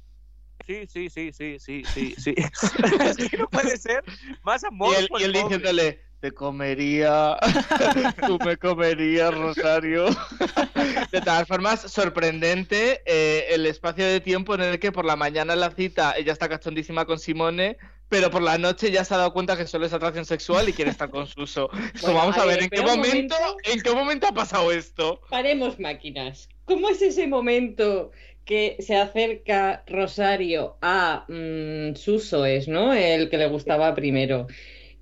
Sí, 0.67 0.87
sí, 0.87 1.11
sí, 1.11 1.33
sí, 1.33 1.59
sí, 1.59 1.83
sí, 1.93 2.15
sí. 2.19 2.35
es 3.05 3.17
que 3.17 3.37
no 3.39 3.49
puede 3.49 3.77
ser 3.77 4.05
más 4.43 4.63
amor. 4.65 4.95
Y 4.95 4.99
él, 5.01 5.09
y 5.19 5.23
él 5.25 5.33
diciéndole, 5.33 6.01
te 6.21 6.33
comería, 6.33 7.37
tú 8.27 8.39
me 8.45 8.57
comerías, 8.57 9.35
Rosario. 9.35 10.07
De 11.13 11.21
todas 11.21 11.49
formas, 11.49 11.81
sorprendente 11.81 13.03
eh, 13.07 13.47
el 13.51 13.67
espacio 13.67 14.07
de 14.07 14.21
tiempo 14.21 14.55
en 14.55 14.61
el 14.61 14.79
que 14.79 14.93
por 14.93 15.05
la 15.05 15.17
mañana 15.17 15.57
la 15.57 15.71
cita 15.71 16.15
ella 16.17 16.33
está 16.33 16.49
cachondísima 16.49 17.07
con 17.07 17.19
Simone, 17.19 17.79
pero 18.11 18.31
por 18.31 18.43
la 18.43 18.59
noche 18.59 18.91
ya 18.91 19.05
se 19.05 19.15
ha 19.15 19.19
dado 19.19 19.33
cuenta 19.33 19.57
que 19.57 19.67
solo 19.67 19.87
es 19.87 19.93
atracción 19.95 20.27
sexual 20.27 20.69
y 20.69 20.75
quiere 20.75 20.91
estar 20.91 21.09
con 21.09 21.27
Suso. 21.27 21.71
vamos 22.03 22.37
a, 22.37 22.45
ver, 22.45 22.65
¿en 22.65 22.69
qué 22.69 22.83
momento, 22.83 23.37
¿en 23.65 23.81
qué 23.81 23.91
momento 23.93 24.27
ha 24.27 24.33
pasado 24.33 24.71
esto? 24.73 25.23
Paremos 25.31 25.79
máquinas. 25.79 26.49
¿Cómo 26.65 26.91
es 26.91 27.01
ese 27.01 27.29
momento 27.29 28.11
que 28.45 28.77
se 28.81 28.97
acerca 28.97 29.85
Rosario 29.87 30.77
a 30.83 31.25
mm, 31.29 31.95
Suso, 31.95 32.45
es, 32.45 32.67
¿no? 32.67 32.93
El 32.93 33.31
que 33.31 33.39
le 33.39 33.47
gustaba 33.49 33.95
primero 33.95 34.49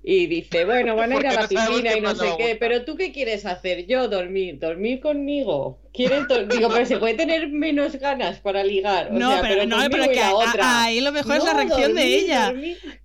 y 0.01 0.27
dice, 0.27 0.65
bueno, 0.65 0.95
van 0.95 1.11
a 1.11 1.15
ir 1.17 1.27
a 1.27 1.33
la 1.33 1.47
piscina 1.47 1.95
y 1.95 2.01
no 2.01 2.15
sé 2.15 2.33
qué, 2.37 2.55
pero 2.59 2.85
tú 2.85 2.95
qué 2.95 3.11
quieres 3.11 3.45
hacer? 3.45 3.85
Yo 3.85 4.07
dormir, 4.07 4.57
dormir 4.57 5.01
conmigo. 5.01 5.79
¿Quieres 5.93 6.25
Digo, 6.47 6.69
pero 6.69 6.85
se 6.85 6.97
puede 6.97 7.15
tener 7.15 7.49
menos 7.49 7.93
ganas 7.97 8.39
para 8.39 8.63
ligar. 8.63 9.11
no, 9.11 9.39
pero, 9.41 9.65
no, 9.65 9.77
pero 9.89 10.09
que 10.09 10.21
ahí 10.61 11.01
lo 11.01 11.11
mejor 11.11 11.37
es 11.37 11.43
la 11.43 11.53
reacción 11.53 11.95
de 11.95 12.05
ella. 12.05 12.53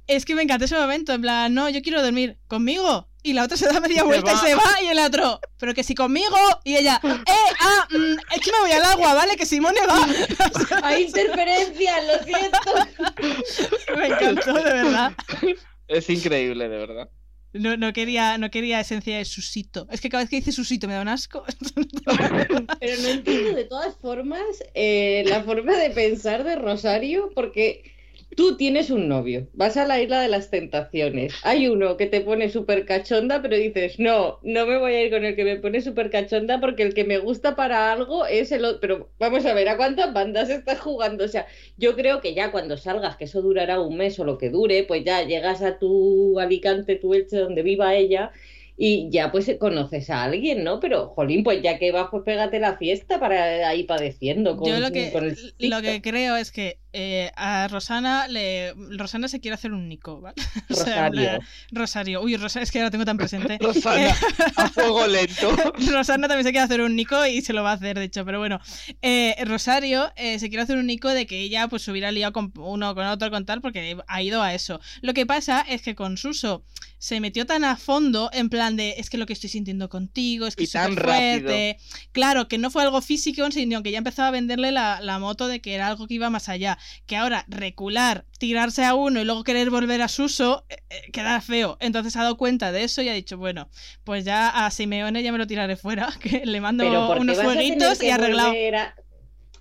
Es 0.07 0.25
que 0.25 0.35
me 0.35 0.43
encanta 0.43 0.67
ese 0.67 0.77
momento, 0.77 1.13
en 1.13 1.23
plan, 1.23 1.53
no, 1.53 1.69
yo 1.69 1.83
quiero 1.83 2.03
dormir 2.03 2.39
conmigo. 2.47 3.09
Y 3.27 3.33
la 3.33 3.45
otra 3.45 3.57
se 3.57 3.67
da 3.67 3.81
media 3.81 4.05
vuelta 4.05 4.35
y 4.35 4.37
se 4.37 4.55
va, 4.55 4.83
y 4.83 4.89
el 4.89 4.99
otro, 4.99 5.41
pero 5.59 5.73
que 5.73 5.83
si 5.83 5.95
conmigo, 5.95 6.37
y 6.63 6.77
ella, 6.77 7.01
eh, 7.03 7.55
ah, 7.59 7.89
mm, 7.91 8.17
es 8.35 8.41
que 8.43 8.53
me 8.53 8.61
voy 8.61 8.73
al 8.73 8.85
agua, 8.85 9.15
¿vale? 9.15 9.35
Que 9.37 9.47
Simone 9.47 9.81
va. 9.89 10.07
Hay 10.83 11.05
interferencias, 11.05 12.05
lo 12.07 12.23
siento. 12.23 13.89
me 13.97 14.07
encantó, 14.09 14.53
de 14.53 14.63
verdad. 14.63 15.13
Es 15.89 16.09
increíble, 16.11 16.69
de 16.69 16.77
verdad. 16.77 17.11
No, 17.53 17.77
no, 17.77 17.93
quería, 17.93 18.37
no 18.37 18.51
quería 18.51 18.81
esencia 18.81 19.17
de 19.17 19.25
susito. 19.25 19.87
Es 19.91 20.01
que 20.01 20.09
cada 20.09 20.25
vez 20.25 20.31
que 20.31 20.37
dice 20.37 20.51
susito 20.51 20.89
me 20.89 20.95
da 20.95 21.03
un 21.03 21.09
asco. 21.09 21.45
Pero 22.81 23.03
no 23.03 23.09
entiendo 23.09 23.55
de 23.55 23.65
todas 23.65 23.97
formas 23.97 24.43
eh, 24.75 25.25
la 25.29 25.45
forma 25.45 25.77
de 25.77 25.91
pensar 25.91 26.43
de 26.43 26.57
Rosario, 26.57 27.31
porque 27.33 27.94
Tú 28.37 28.57
tienes 28.57 28.91
un 28.91 29.09
novio, 29.09 29.49
vas 29.53 29.77
a 29.77 29.87
la 29.87 30.01
isla 30.01 30.21
de 30.21 30.29
las 30.29 30.51
tentaciones. 30.51 31.35
Hay 31.45 31.69
uno 31.69 31.97
que 31.97 32.07
te 32.07 32.21
pone 32.21 32.49
súper 32.49 32.85
cachonda, 32.85 33.41
pero 33.43 33.57
dices, 33.57 33.99
no, 33.99 34.41
no 34.43 34.67
me 34.67 34.79
voy 34.79 34.93
a 34.95 35.03
ir 35.05 35.11
con 35.11 35.25
el 35.25 35.37
que 35.37 35.45
me 35.45 35.57
pone 35.57 35.81
súper 35.81 36.11
cachonda 36.11 36.61
porque 36.61 36.83
el 36.83 36.95
que 36.95 37.05
me 37.05 37.19
gusta 37.19 37.55
para 37.55 37.93
algo 37.93 38.27
es 38.27 38.51
el 38.51 38.65
otro. 38.65 38.81
Pero 38.81 39.11
vamos 39.19 39.47
a 39.47 39.55
ver, 39.55 39.69
¿a 39.69 39.77
cuántas 39.77 40.13
bandas 40.13 40.51
estás 40.51 40.81
jugando? 40.81 41.25
O 41.25 41.29
sea, 41.29 41.47
yo 41.77 41.95
creo 41.95 42.21
que 42.21 42.35
ya 42.35 42.51
cuando 42.51 42.77
salgas, 42.77 43.17
que 43.17 43.25
eso 43.25 43.41
durará 43.43 43.81
un 43.81 43.97
mes 43.97 44.19
o 44.19 44.25
lo 44.25 44.39
que 44.39 44.51
dure, 44.51 44.85
pues 44.85 45.05
ya 45.05 45.23
llegas 45.23 45.63
a 45.63 45.79
tu 45.79 46.39
Alicante, 46.41 46.97
tu 46.97 47.15
Elche, 47.15 47.37
donde 47.37 47.63
viva 47.63 47.95
ella 47.95 48.33
y 48.77 49.09
ya 49.11 49.31
pues 49.31 49.51
conoces 49.59 50.11
a 50.11 50.25
alguien, 50.25 50.65
¿no? 50.65 50.81
Pero, 50.81 51.09
jolín, 51.09 51.45
pues 51.45 51.63
ya 51.63 51.79
que 51.79 51.93
vas, 51.93 52.09
pues 52.11 52.25
pégate 52.25 52.59
la 52.59 52.77
fiesta 52.77 53.21
para 53.21 53.75
ir 53.75 53.87
padeciendo 53.87 54.57
con, 54.57 54.69
Yo 54.69 54.81
lo 54.81 54.91
que, 54.91 55.13
lo 55.59 55.81
que 55.81 56.03
creo 56.03 56.37
es 56.37 56.51
que 56.51 56.79
eh, 56.93 57.33
a 57.35 57.67
Rosana 57.67 58.29
le 58.29 58.73
Rosana 58.97 59.27
se 59.27 59.41
quiere 59.41 59.57
hacer 59.57 59.73
un 59.73 59.89
Nico, 59.89 60.21
¿vale? 60.21 60.37
Rosario. 60.69 61.41
Rosario. 61.73 62.23
Uy, 62.23 62.37
Rosario, 62.37 62.65
es 62.65 62.71
que 62.71 62.79
ahora 62.79 62.91
tengo 62.91 63.05
tan 63.05 63.17
presente. 63.17 63.59
Rosana, 63.61 64.15
a 64.57 64.69
fuego 64.69 65.07
lento. 65.07 65.57
Rosana 65.91 66.29
también 66.29 66.45
se 66.45 66.51
quiere 66.51 66.65
hacer 66.65 66.81
un 66.81 66.97
Nico 66.97 67.27
y 67.27 67.43
se 67.43 67.53
lo 67.53 67.63
va 67.63 67.73
a 67.73 67.75
hacer, 67.75 67.99
de 67.99 68.05
hecho, 68.05 68.25
pero 68.25 68.39
bueno. 68.39 68.61
Eh, 69.03 69.35
Rosario 69.45 70.13
eh, 70.17 70.39
se 70.39 70.49
quiere 70.49 70.63
hacer 70.63 70.77
un 70.77 70.87
Nico 70.87 71.09
de 71.09 71.27
que 71.27 71.41
ella 71.41 71.69
pues 71.69 71.83
se 71.83 71.91
hubiera 71.91 72.13
liado 72.13 72.33
con 72.33 72.53
uno 72.57 72.95
con 72.95 73.07
otro 73.07 73.31
con 73.31 73.45
tal 73.45 73.61
porque 73.61 73.97
ha 74.07 74.23
ido 74.23 74.43
a 74.43 74.55
eso. 74.55 74.81
Lo 75.01 75.15
que 75.15 75.27
pasa 75.27 75.65
es 75.69 75.83
que 75.83 75.95
con 75.97 76.17
Suso 76.17 76.65
se 77.05 77.21
metió 77.21 77.45
tan 77.45 77.65
a 77.65 77.77
fondo 77.77 78.31
en 78.33 78.49
plan 78.49 78.77
de 78.79 78.95
es 78.97 79.11
que 79.11 79.19
lo 79.19 79.27
que 79.27 79.35
estoy 79.35 79.51
sintiendo 79.51 79.91
contigo 79.91 80.47
es 80.47 80.57
que 80.57 80.65
es 80.65 80.73
tan 80.73 80.97
fuerte. 80.97 81.77
Claro, 82.13 82.49
que 82.49 82.57
no 82.57 82.71
fue 82.71 82.83
algo 82.83 83.03
físico, 83.03 83.51
sino 83.51 83.83
que 83.83 83.91
ya 83.91 83.99
empezaba 83.99 84.29
a 84.29 84.31
venderle 84.31 84.73
la, 84.73 85.03
la 85.03 85.19
moto 85.19 85.47
de 85.47 85.61
que 85.61 85.75
era 85.75 85.89
algo 85.89 86.07
que 86.07 86.15
iba 86.15 86.31
más 86.31 86.49
allá 86.49 86.79
que 87.05 87.19
ahora 87.19 87.45
recular, 87.47 88.25
tirarse 88.39 88.85
a 88.85 88.95
uno 88.95 89.21
y 89.21 89.27
luego 89.27 89.45
querer 89.45 89.69
volver 89.69 90.01
a 90.01 90.09
Suso, 90.09 90.65
eh, 90.71 90.77
eh, 90.89 91.11
queda 91.13 91.43
feo. 91.43 91.77
Entonces 91.81 92.17
ha 92.17 92.23
dado 92.23 92.39
cuenta 92.39 92.73
de 92.73 92.85
eso 92.85 93.03
y 93.03 93.11
ha 93.11 93.13
dicho, 93.13 93.37
bueno, 93.37 93.69
pues 94.05 94.25
ya 94.25 94.65
a 94.65 94.71
Simeone 94.71 95.23
ya 95.23 95.31
me 95.31 95.37
lo 95.37 95.47
tiraré 95.47 95.77
fuera, 95.77 96.09
que 96.23 96.47
le 96.47 96.63
mando 96.63 96.87
unos 97.21 97.39
fueguitos 97.39 98.03
y 98.03 98.09
arreglado. 98.09 98.55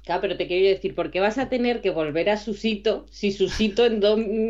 Claro, 0.04 0.20
pero 0.20 0.36
te 0.36 0.48
quiero 0.48 0.68
decir, 0.68 0.96
¿por 0.96 1.12
qué 1.12 1.22
vas 1.22 1.38
a 1.38 1.48
tener 1.48 1.80
que 1.80 1.90
volver 1.90 2.30
a 2.30 2.36
Susito 2.36 3.06
si 3.10 3.32
Susito 3.32 3.86
en, 3.86 4.04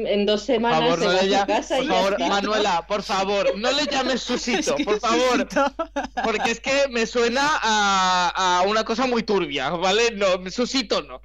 en 0.08 0.26
dos 0.26 0.42
semanas 0.42 0.98
se 0.98 1.06
va 1.06 1.14
a 1.14 1.22
su 1.22 1.48
casa 1.48 1.78
por 1.78 1.86
favor, 1.86 2.20
Manuela, 2.20 2.86
por 2.88 3.04
favor, 3.04 3.60
no 3.60 3.72
le 3.72 3.86
llames 3.86 4.22
Susito, 4.24 4.76
por 4.84 5.00
favor. 5.00 5.48
Porque 6.24 6.50
es 6.50 6.60
que 6.60 6.88
me 6.90 7.06
suena 7.06 7.44
a, 7.62 8.62
a, 8.62 8.62
una 8.64 8.84
cosa 8.84 9.06
muy 9.06 9.22
turbia, 9.22 9.70
¿vale? 9.70 10.10
No, 10.16 10.50
Susito 10.50 11.04
no. 11.04 11.22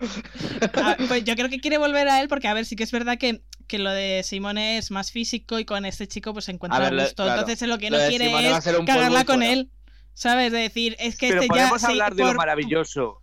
Ah, 0.74 0.96
pues 1.08 1.24
yo 1.24 1.34
creo 1.34 1.48
que 1.48 1.60
quiere 1.60 1.78
volver 1.78 2.06
a 2.08 2.20
él 2.20 2.28
porque, 2.28 2.48
a 2.48 2.54
ver, 2.54 2.66
sí 2.66 2.76
que 2.76 2.84
es 2.84 2.92
verdad 2.92 3.16
que, 3.16 3.40
que 3.66 3.78
lo 3.78 3.90
de 3.90 4.22
Simone 4.24 4.76
es 4.76 4.90
más 4.90 5.10
físico 5.10 5.58
y 5.58 5.64
con 5.64 5.86
este 5.86 6.06
chico 6.06 6.34
pues 6.34 6.44
se 6.44 6.52
encuentra 6.52 6.86
a 6.86 6.90
gusto. 6.90 7.26
Entonces 7.26 7.66
lo 7.66 7.78
que 7.78 7.88
no 7.88 7.96
quiere 8.08 8.26
es 8.26 8.64
cagarla 8.84 9.24
con 9.24 9.42
él. 9.42 9.70
¿Sabes? 10.12 10.50
De 10.50 10.58
decir, 10.58 10.96
es 10.98 11.16
que 11.16 11.28
Pero 11.28 11.42
este 11.42 11.48
podemos 11.48 11.84
hablar 11.84 12.16
de 12.16 12.24
lo 12.24 12.34
maravilloso 12.34 13.22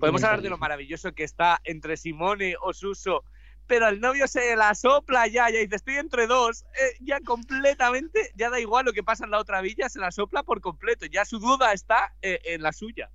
Podemos 0.00 0.24
hablar 0.24 0.42
de 0.42 0.50
lo 0.50 0.58
maravilloso 0.58 1.12
que 1.12 1.24
está 1.24 1.60
entre 1.64 1.96
Simone 1.96 2.54
o 2.60 2.72
Suso 2.72 3.24
pero 3.66 3.88
el 3.88 4.00
novio 4.00 4.28
se 4.28 4.54
la 4.56 4.74
sopla 4.74 5.26
ya, 5.28 5.50
ya 5.50 5.60
dice, 5.60 5.76
estoy 5.76 5.94
entre 5.94 6.26
dos, 6.26 6.64
eh, 6.74 6.96
ya 7.00 7.20
completamente, 7.20 8.30
ya 8.34 8.50
da 8.50 8.60
igual 8.60 8.84
lo 8.84 8.92
que 8.92 9.02
pasa 9.02 9.24
en 9.24 9.30
la 9.30 9.38
otra 9.38 9.60
villa, 9.60 9.88
se 9.88 9.98
la 9.98 10.10
sopla 10.10 10.42
por 10.42 10.60
completo, 10.60 11.06
ya 11.06 11.24
su 11.24 11.38
duda 11.38 11.72
está 11.72 12.14
eh, 12.22 12.38
en 12.44 12.62
la 12.62 12.72
suya. 12.72 13.10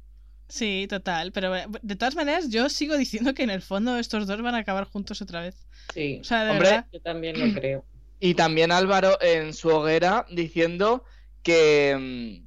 Sí, 0.47 0.87
total, 0.89 1.31
pero 1.31 1.55
eh, 1.55 1.67
de 1.81 1.95
todas 1.95 2.15
maneras 2.15 2.49
yo 2.49 2.69
sigo 2.69 2.97
diciendo 2.97 3.33
que 3.33 3.43
en 3.43 3.49
el 3.49 3.61
fondo 3.61 3.97
estos 3.97 4.25
dos 4.27 4.41
van 4.41 4.55
a 4.55 4.59
acabar 4.59 4.85
juntos 4.85 5.21
otra 5.21 5.41
vez. 5.41 5.67
Sí, 5.93 6.19
O 6.21 6.23
sea, 6.23 6.45
de 6.45 6.51
Hombre, 6.51 6.69
verdad. 6.69 6.87
yo 6.91 7.01
también 7.01 7.39
lo 7.39 7.59
creo. 7.59 7.85
Y 8.19 8.33
también 8.33 8.71
Álvaro 8.71 9.21
en 9.21 9.53
su 9.53 9.69
hoguera 9.69 10.25
diciendo 10.31 11.03
que 11.43 12.41
mm, 12.43 12.46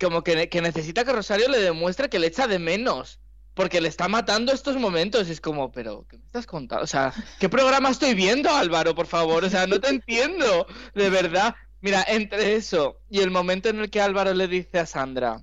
como 0.00 0.24
que, 0.24 0.48
que 0.48 0.62
necesita 0.62 1.04
que 1.04 1.12
Rosario 1.12 1.48
le 1.48 1.58
demuestre 1.58 2.08
que 2.08 2.18
le 2.18 2.28
echa 2.28 2.46
de 2.46 2.58
menos. 2.58 3.20
Porque 3.54 3.80
le 3.80 3.88
está 3.88 4.08
matando 4.08 4.52
estos 4.52 4.76
momentos. 4.76 5.28
Es 5.28 5.40
como, 5.40 5.72
pero, 5.72 6.06
¿qué 6.08 6.16
me 6.16 6.24
estás 6.24 6.46
contando? 6.46 6.84
O 6.84 6.86
sea, 6.86 7.12
¿qué 7.40 7.48
programa 7.48 7.90
estoy 7.90 8.14
viendo, 8.14 8.48
Álvaro, 8.48 8.94
por 8.94 9.06
favor? 9.06 9.44
O 9.44 9.50
sea, 9.50 9.66
no 9.66 9.80
te 9.80 9.88
entiendo. 9.88 10.66
De 10.94 11.10
verdad. 11.10 11.54
Mira, 11.82 12.04
entre 12.06 12.56
eso 12.56 12.98
y 13.08 13.20
el 13.20 13.30
momento 13.30 13.68
en 13.68 13.80
el 13.80 13.90
que 13.90 14.00
Álvaro 14.00 14.34
le 14.34 14.48
dice 14.48 14.78
a 14.78 14.86
Sandra, 14.86 15.42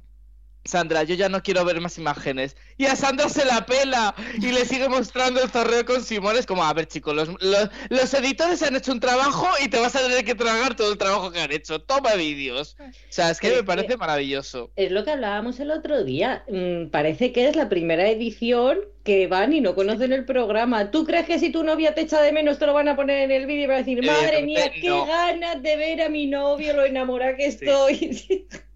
Sandra, 0.67 1.03
yo 1.03 1.15
ya 1.15 1.29
no 1.29 1.41
quiero 1.41 1.63
ver 1.65 1.79
más 1.81 1.97
imágenes. 1.97 2.55
Y 2.77 2.85
a 2.85 2.95
Sandra 2.95 3.29
se 3.29 3.45
la 3.45 3.65
pela 3.65 4.13
y 4.41 4.51
le 4.51 4.65
sigue 4.65 4.87
mostrando 4.89 5.41
el 5.41 5.49
zorreo 5.49 5.85
con 5.85 6.03
Simón. 6.03 6.35
Es 6.37 6.45
como, 6.45 6.63
a 6.63 6.73
ver, 6.73 6.87
chicos, 6.87 7.15
los, 7.15 7.29
los, 7.41 7.69
los 7.89 8.13
editores 8.13 8.61
han 8.63 8.75
hecho 8.75 8.91
un 8.91 8.99
trabajo 8.99 9.47
y 9.63 9.67
te 9.69 9.79
vas 9.79 9.95
a 9.95 9.99
tener 9.99 10.23
que 10.25 10.35
tragar 10.35 10.75
todo 10.75 10.91
el 10.91 10.97
trabajo 10.97 11.31
que 11.31 11.39
han 11.39 11.51
hecho. 11.51 11.79
Toma 11.81 12.13
vídeos. 12.15 12.75
O 12.79 12.83
sea, 13.09 13.31
es 13.31 13.39
que 13.39 13.47
Pero 13.49 13.61
me 13.61 13.65
parece 13.67 13.87
que- 13.89 13.97
maravilloso. 13.97 14.71
Es 14.75 14.91
lo 14.91 15.03
que 15.03 15.11
hablábamos 15.11 15.59
el 15.59 15.71
otro 15.71 16.03
día. 16.03 16.43
Mm, 16.49 16.87
parece 16.89 17.31
que 17.31 17.47
es 17.47 17.55
la 17.55 17.69
primera 17.69 18.07
edición 18.09 18.79
que 19.03 19.27
van 19.27 19.53
y 19.53 19.61
no 19.61 19.73
conocen 19.73 20.11
el 20.11 20.25
programa. 20.25 20.91
¿Tú 20.91 21.05
crees 21.05 21.25
que 21.25 21.39
si 21.39 21.49
tu 21.49 21.63
novia 21.63 21.95
te 21.95 22.01
echa 22.01 22.21
de 22.21 22.33
menos 22.33 22.59
te 22.59 22.65
lo 22.65 22.73
van 22.73 22.89
a 22.89 22.95
poner 22.97 23.19
en 23.23 23.31
el 23.31 23.45
vídeo 23.45 23.63
y 23.63 23.67
van 23.67 23.75
a 23.77 23.79
decir, 23.79 24.05
madre 24.05 24.43
mía, 24.43 24.69
qué 24.73 24.89
no. 24.89 25.05
ganas 25.05 25.61
de 25.63 25.77
ver 25.77 26.01
a 26.01 26.09
mi 26.09 26.27
novio, 26.27 26.73
lo 26.75 26.83
enamorada 26.85 27.35
que 27.37 27.51
Sí. 27.51 28.47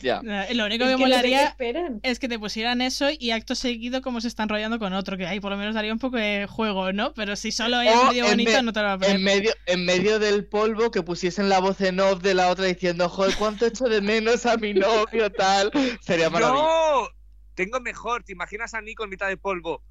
Ya. 0.00 0.20
Lo 0.22 0.66
único 0.66 0.84
Es 0.84 0.90
que 0.90 0.96
que 0.96 1.02
molaría 1.02 1.44
esperan. 1.46 2.00
es 2.02 2.18
que 2.18 2.28
te 2.28 2.38
pusieran 2.38 2.80
eso 2.80 3.08
y 3.18 3.30
acto 3.32 3.54
seguido 3.54 4.00
como 4.02 4.20
se 4.20 4.28
están 4.28 4.44
enrollando 4.44 4.78
con 4.78 4.92
otro, 4.92 5.16
que 5.16 5.26
ahí 5.26 5.40
por 5.40 5.50
lo 5.50 5.56
menos 5.56 5.74
daría 5.74 5.92
un 5.92 5.98
poco 5.98 6.16
de 6.16 6.46
juego, 6.48 6.92
¿no? 6.92 7.12
Pero 7.14 7.34
si 7.36 7.50
solo 7.52 7.80
es 7.80 7.94
O 7.94 8.06
medio 8.08 8.24
en 8.24 8.30
bonito, 8.30 8.50
me- 8.52 8.62
no 8.62 8.72
te 8.72 8.80
lo 8.80 8.86
va 8.86 8.92
a 8.94 8.98
poner. 8.98 9.16
En 9.16 9.24
medio, 9.24 9.52
en 9.66 9.84
medio 9.84 10.18
del 10.18 10.46
polvo 10.46 10.90
que 10.90 11.02
pusiesen 11.02 11.48
la 11.48 11.58
voz 11.60 11.80
en 11.80 11.98
off 12.00 12.22
de 12.22 12.34
la 12.34 12.48
otra 12.48 12.64
diciendo, 12.66 13.08
joder, 13.08 13.34
cuánto 13.36 13.66
echo 13.66 13.84
de 13.84 14.00
menos 14.00 14.46
a 14.46 14.56
mi 14.56 14.72
novio, 14.74 15.30
tal. 15.32 15.70
Sería 16.00 16.30
maravilloso. 16.30 16.62
¡No! 16.62 17.08
Tengo 17.54 17.80
mejor, 17.80 18.22
¿te 18.24 18.32
imaginas 18.32 18.72
a 18.74 18.80
Nico 18.80 19.04
en 19.04 19.10
mitad 19.10 19.28
de 19.28 19.36
polvo? 19.36 19.82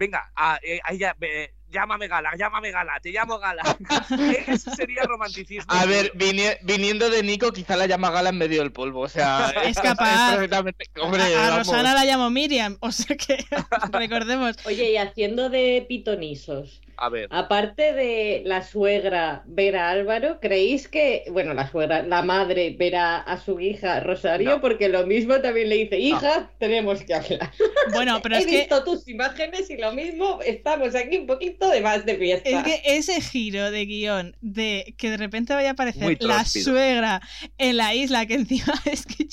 Venga, 0.00 0.32
a, 0.34 0.58
eh, 0.62 0.80
a 0.82 0.94
ella, 0.94 1.14
eh, 1.20 1.52
llámame 1.68 2.08
Gala, 2.08 2.30
llámame 2.34 2.70
Gala, 2.70 2.94
te 3.02 3.10
llamo 3.10 3.38
Gala. 3.38 3.62
Eso 4.46 4.74
sería 4.74 5.02
romanticismo. 5.02 5.70
A 5.70 5.84
ver, 5.84 6.10
vini- 6.14 6.56
viniendo 6.62 7.10
de 7.10 7.22
Nico, 7.22 7.52
quizá 7.52 7.76
la 7.76 7.84
llama 7.86 8.10
Gala 8.10 8.30
en 8.30 8.38
medio 8.38 8.60
del 8.62 8.72
polvo. 8.72 9.00
O 9.00 9.08
sea, 9.10 9.50
Es 9.64 9.78
capaz. 9.78 10.30
perfectamente- 10.30 10.86
Hombre, 11.02 11.22
a. 11.36 11.58
Rosana 11.58 11.92
la 11.92 12.06
llamo 12.06 12.30
Miriam, 12.30 12.78
o 12.80 12.90
sea 12.90 13.14
que 13.14 13.44
recordemos. 13.92 14.56
Oye, 14.64 14.92
y 14.92 14.96
haciendo 14.96 15.50
de 15.50 15.84
pitonisos, 15.86 16.80
A 17.02 17.08
ver, 17.08 17.28
aparte 17.30 17.94
de 17.94 18.42
la 18.44 18.62
suegra 18.62 19.42
ver 19.46 19.76
a 19.76 19.90
Álvaro, 19.90 20.38
¿creéis 20.38 20.86
que, 20.86 21.24
bueno, 21.30 21.54
la 21.54 21.70
suegra, 21.70 22.02
la 22.02 22.22
madre 22.22 22.76
ver 22.78 22.96
a, 22.96 23.40
su 23.42 23.58
hija 23.58 24.00
Rosario? 24.00 24.50
No. 24.50 24.60
Porque 24.60 24.90
lo 24.90 25.06
mismo 25.06 25.40
también 25.40 25.70
le 25.70 25.76
dice, 25.76 25.98
hija, 25.98 26.50
tenemos 26.58 27.02
que 27.02 27.14
hablar. 27.14 27.50
Bueno, 27.92 28.20
pero 28.22 28.36
He 28.36 28.40
es 28.40 28.46
que 28.46 28.58
visto 28.58 28.84
tus 28.84 29.08
imágenes 29.08 29.68
y 29.70 29.76
lo 29.76 29.92
mismo, 29.92 30.40
estamos 30.44 30.94
aquí 30.94 31.16
un 31.16 31.26
poquito 31.26 31.68
de 31.70 31.80
más 31.80 32.04
de 32.04 32.16
fiesta. 32.16 32.48
Es 32.48 32.62
que 32.62 32.82
ese 32.84 33.20
giro 33.20 33.70
de 33.70 33.86
guion 33.86 34.36
de 34.42 34.94
que 34.96 35.10
de 35.10 35.16
repente 35.16 35.54
vaya 35.54 35.70
a 35.70 35.72
aparecer 35.72 36.18
la 36.20 36.44
suegra 36.44 37.20
en 37.58 37.78
la 37.78 37.94
isla, 37.94 38.26
que 38.26 38.34
encima 38.34 38.74
es 38.84 39.06
que 39.06 39.26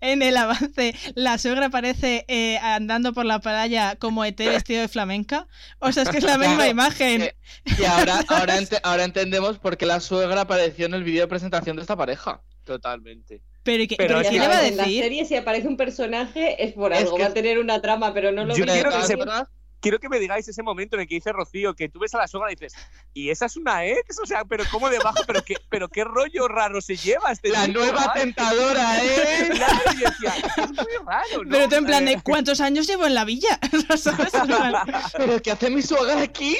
en 0.00 0.22
el 0.22 0.36
avance 0.36 0.94
la 1.14 1.38
suegra 1.38 1.66
aparece 1.66 2.24
eh, 2.28 2.58
andando 2.58 3.12
por 3.12 3.26
la 3.26 3.40
playa 3.40 3.96
como 3.96 4.24
ET 4.24 4.38
vestido 4.38 4.80
de 4.80 4.88
flamenca. 4.88 5.46
O 5.78 5.92
sea, 5.92 6.04
es 6.04 6.08
que 6.08 6.18
es 6.18 6.24
la 6.24 6.38
misma 6.38 6.64
Claro, 6.64 6.93
imagen. 7.02 7.22
eh, 7.22 7.34
Y 7.78 7.84
ahora, 7.84 8.24
ahora, 8.28 8.56
ente- 8.58 8.80
ahora 8.82 9.04
entendemos 9.04 9.58
por 9.58 9.76
qué 9.76 9.86
la 9.86 10.00
suegra 10.00 10.42
apareció 10.42 10.86
en 10.86 10.94
el 10.94 11.04
vídeo 11.04 11.22
de 11.22 11.28
presentación 11.28 11.76
de 11.76 11.82
esta 11.82 11.96
pareja. 11.96 12.40
totalmente. 12.64 13.42
Pero, 13.62 13.82
¿y 13.82 13.86
qué, 13.88 13.96
pero 13.96 14.08
pero 14.08 14.20
es 14.20 14.26
qué 14.28 14.34
que 14.34 14.40
le 14.40 14.46
va 14.48 14.58
a 14.58 14.66
En 14.66 14.76
la 14.76 14.82
decir? 14.84 15.02
serie, 15.02 15.24
si 15.24 15.36
aparece 15.36 15.68
un 15.68 15.76
personaje, 15.76 16.62
es 16.64 16.72
por 16.72 16.92
Es 16.92 17.00
algo, 17.00 17.16
que- 17.16 17.22
va 17.22 17.28
a 17.28 17.32
tener 17.34 17.58
una 17.58 17.80
trama, 17.80 18.12
pero 18.12 18.30
no 18.32 18.44
lo 18.44 18.54
Yo 18.56 18.64
quiero 18.66 18.90
que 18.90 19.02
se- 19.06 19.16
Quiero 19.84 19.98
que 19.98 20.08
me 20.08 20.18
digáis 20.18 20.48
ese 20.48 20.62
momento 20.62 20.96
en 20.96 21.02
el 21.02 21.06
que 21.08 21.16
dice 21.16 21.30
Rocío 21.30 21.74
que 21.74 21.90
tú 21.90 21.98
ves 21.98 22.14
a 22.14 22.18
la 22.18 22.26
sogra 22.26 22.50
y 22.50 22.54
dices, 22.54 22.74
¿y 23.12 23.28
esa 23.28 23.44
es 23.44 23.56
una 23.58 23.84
ex? 23.84 24.18
O 24.18 24.24
sea, 24.24 24.46
pero 24.46 24.64
¿cómo 24.70 24.88
debajo? 24.88 25.18
¿Pero 25.26 25.44
qué, 25.44 25.56
pero 25.68 25.88
qué 25.88 26.04
rollo 26.04 26.48
raro 26.48 26.80
se 26.80 26.96
lleva 26.96 27.30
este 27.32 27.50
La 27.50 27.68
nueva 27.68 28.06
¿vale? 28.06 28.20
tentadora, 28.22 29.04
¿eh? 29.04 29.50
Claro, 29.54 29.82
yo 30.00 30.08
decía, 30.08 30.34
es 30.56 30.70
muy 30.70 31.06
raro, 31.06 31.44
¿no? 31.44 31.50
Pero 31.50 31.68
tú 31.68 31.74
en 31.74 31.84
plan 31.84 32.04
de 32.06 32.12
Eh, 32.12 32.20
¿cuántos 32.24 32.60
años 32.62 32.86
llevo 32.86 33.04
en 33.06 33.14
la 33.14 33.26
villa? 33.26 33.60
¿Pero 35.16 35.42
qué 35.42 35.50
hace 35.50 35.68
mi 35.70 35.82
suegra 35.82 36.22
aquí? 36.22 36.56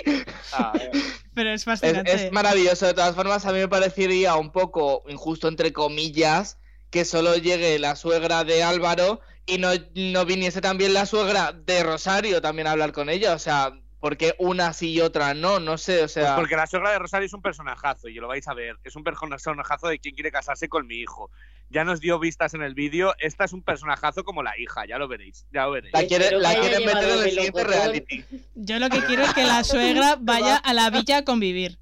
a 0.53 0.73
ver. 0.73 0.91
Pero 1.35 1.51
es 1.51 1.63
Es, 1.63 1.65
fascinante. 1.65 2.13
es 2.13 2.31
maravilloso. 2.33 2.87
De 2.87 2.95
todas 2.95 3.15
formas, 3.15 3.47
a 3.47 3.53
mí 3.53 3.59
me 3.59 3.69
parecería 3.69 4.37
un 4.37 4.51
poco 4.53 5.03
injusto, 5.09 5.49
entre 5.49 5.73
comillas, 5.73 6.59
que 6.91 7.05
solo 7.05 7.37
llegue 7.37 7.79
la 7.79 7.97
suegra 7.97 8.45
de 8.45 8.63
Álvaro 8.63 9.21
y 9.47 9.59
no, 9.59 9.69
no 9.95 10.25
viniese 10.25 10.61
también 10.61 10.95
la 10.95 11.07
suegra 11.07 11.53
de 11.53 11.83
Rosario 11.83 12.41
también 12.41 12.67
a 12.67 12.73
hablar 12.73 12.93
con 12.93 13.09
ella. 13.11 13.35
O 13.35 13.39
sea, 13.39 13.73
¿por 14.01 14.17
qué 14.17 14.35
una 14.39 14.73
sí 14.73 14.93
y 14.93 15.01
otra 15.01 15.35
no? 15.35 15.61
No 15.61 15.79
sé, 15.79 15.97
o 15.99 16.01
Pues 16.01 16.13
sea. 16.13 16.37
porque 16.37 16.57
la 16.57 16.67
suegra 16.67 16.91
de 16.93 16.99
Rosario 16.99 17.27
es 17.27 17.33
un 17.35 17.43
personajazo, 17.43 18.09
y 18.09 18.15
lo 18.15 18.29
vais 18.29 18.47
a 18.49 18.55
ver. 18.55 18.77
Es 18.85 18.97
un 18.97 19.05
personajazo 19.05 19.89
de 19.89 19.99
quien 19.99 20.15
quiere 20.15 20.31
casarse 20.31 20.69
con 20.69 20.87
mi 20.87 20.97
hijo. 20.97 21.31
Ya 21.71 21.83
nos 21.85 22.01
dio 22.01 22.19
vistas 22.19 22.55
en 22.55 22.63
el 22.63 22.75
vídeo. 22.75 23.15
Esta 23.19 23.45
es 23.45 23.53
un 23.53 23.63
personajazo 23.63 24.23
como 24.23 24.43
la 24.43 24.57
hija, 24.59 24.87
ya 24.87 24.99
lo 24.99 25.09
veréis. 25.09 25.47
Ya 25.53 25.65
lo 25.65 25.73
veréis. 25.73 25.95
La, 25.95 26.07
quiere- 26.07 26.31
la 26.39 26.55
quieren 26.55 26.85
meter 26.85 27.09
en 27.09 27.19
el 27.25 27.31
siguiente 27.31 27.65
reality. 27.65 28.25
Yo 28.55 28.79
lo 28.79 28.91
que 28.91 29.01
quiero 29.05 29.25
es 29.25 29.35
que 29.35 29.45
la 29.45 29.65
suegra 29.65 30.17
vaya 30.21 30.57
a 30.57 30.73
la 30.75 30.91
villa 30.91 31.19
a 31.19 31.25
convivir 31.25 31.79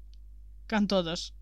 con 0.69 0.87
todos. 0.87 1.35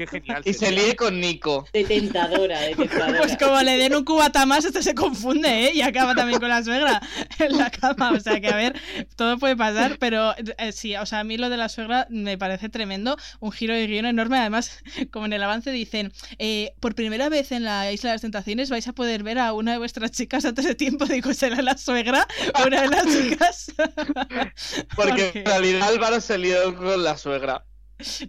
Qué 0.00 0.06
genial. 0.06 0.40
Y 0.46 0.54
se 0.54 0.70
líe 0.72 0.96
con 0.96 1.20
Nico. 1.20 1.66
De 1.74 1.84
tentadora, 1.84 2.58
de 2.60 2.74
tentadora. 2.74 3.18
Pues 3.20 3.36
como 3.36 3.60
le 3.60 3.76
den 3.76 3.94
un 3.94 4.02
cubata 4.06 4.46
más, 4.46 4.64
este 4.64 4.82
se 4.82 4.94
confunde, 4.94 5.66
¿eh? 5.66 5.72
Y 5.74 5.82
acaba 5.82 6.14
también 6.14 6.40
con 6.40 6.48
la 6.48 6.64
suegra 6.64 7.02
en 7.38 7.58
la 7.58 7.68
cama. 7.70 8.12
O 8.12 8.18
sea 8.20 8.40
que, 8.40 8.48
a 8.48 8.56
ver, 8.56 8.80
todo 9.14 9.36
puede 9.38 9.56
pasar, 9.58 9.98
pero 9.98 10.34
eh, 10.56 10.72
sí, 10.72 10.96
o 10.96 11.04
sea, 11.04 11.20
a 11.20 11.24
mí 11.24 11.36
lo 11.36 11.50
de 11.50 11.58
la 11.58 11.68
suegra 11.68 12.06
me 12.08 12.38
parece 12.38 12.70
tremendo, 12.70 13.18
un 13.40 13.52
giro 13.52 13.74
de 13.74 13.86
guion 13.86 14.06
enorme. 14.06 14.38
Además, 14.38 14.78
como 15.12 15.26
en 15.26 15.34
el 15.34 15.42
avance 15.42 15.70
dicen, 15.70 16.12
eh, 16.38 16.72
por 16.80 16.94
primera 16.94 17.28
vez 17.28 17.52
en 17.52 17.64
la 17.64 17.92
Isla 17.92 18.08
de 18.10 18.14
las 18.14 18.22
Tentaciones 18.22 18.70
vais 18.70 18.88
a 18.88 18.94
poder 18.94 19.22
ver 19.22 19.38
a 19.38 19.52
una 19.52 19.72
de 19.72 19.78
vuestras 19.78 20.12
chicas 20.12 20.46
antes 20.46 20.64
de 20.64 20.74
tiempo. 20.74 21.04
Digo, 21.04 21.34
¿será 21.34 21.60
la 21.60 21.76
suegra? 21.76 22.26
Una 22.66 22.80
de 22.80 22.88
las 22.88 23.04
chicas. 23.06 23.72
Porque 23.76 24.54
Porque- 24.96 25.32
en 25.40 25.44
realidad 25.44 25.88
Álvaro 25.88 26.20
se 26.22 26.38
lió 26.38 26.74
con 26.74 27.02
la 27.04 27.18
suegra. 27.18 27.66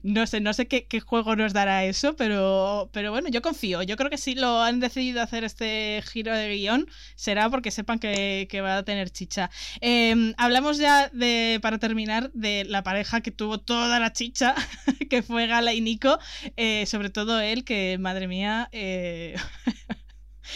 No 0.04 0.26
sé, 0.28 0.40
no 0.42 0.54
sé 0.54 0.68
qué, 0.68 0.88
juego 1.00 1.36
nos 1.36 1.54
dará 1.54 1.84
eso, 1.86 2.16
pero, 2.16 2.90
pero 2.94 3.12
bueno, 3.12 3.30
yo 3.30 3.42
confío. 3.42 3.82
Yo 3.84 3.96
creo 3.98 4.10
que 4.10 4.18
si 4.18 4.36
lo 4.36 4.62
han 4.62 4.80
decidido 4.80 5.22
hacer 5.22 5.44
este 5.44 6.02
giro 6.06 6.36
de 6.36 6.50
guion, 6.56 6.88
será 7.16 7.50
porque 7.50 7.72
sepan 7.72 8.00
que, 8.00 8.48
que 8.50 8.62
va 8.62 8.78
a 8.78 8.84
tener 8.84 9.10
chicha. 9.12 9.50
Eh, 9.82 10.34
hablamos 10.38 10.78
ya 10.78 11.10
de, 11.10 11.60
para 11.62 11.78
terminar, 11.80 12.32
de 12.34 12.66
la 12.66 12.84
pareja 12.84 13.22
que 13.22 13.32
tuvo 13.32 13.60
toda 13.60 14.00
la 14.00 14.14
chicha, 14.14 14.56
que 15.10 15.22
fue 15.24 15.48
Gala 15.48 15.74
y 15.74 15.82
Nico. 15.82 16.20
eh, 16.58 16.86
sobre 16.86 17.10
todo 17.10 17.40
él, 17.40 17.64
que 17.64 17.98
madre 18.00 18.28
mía. 18.28 18.70
eh, 18.72 19.36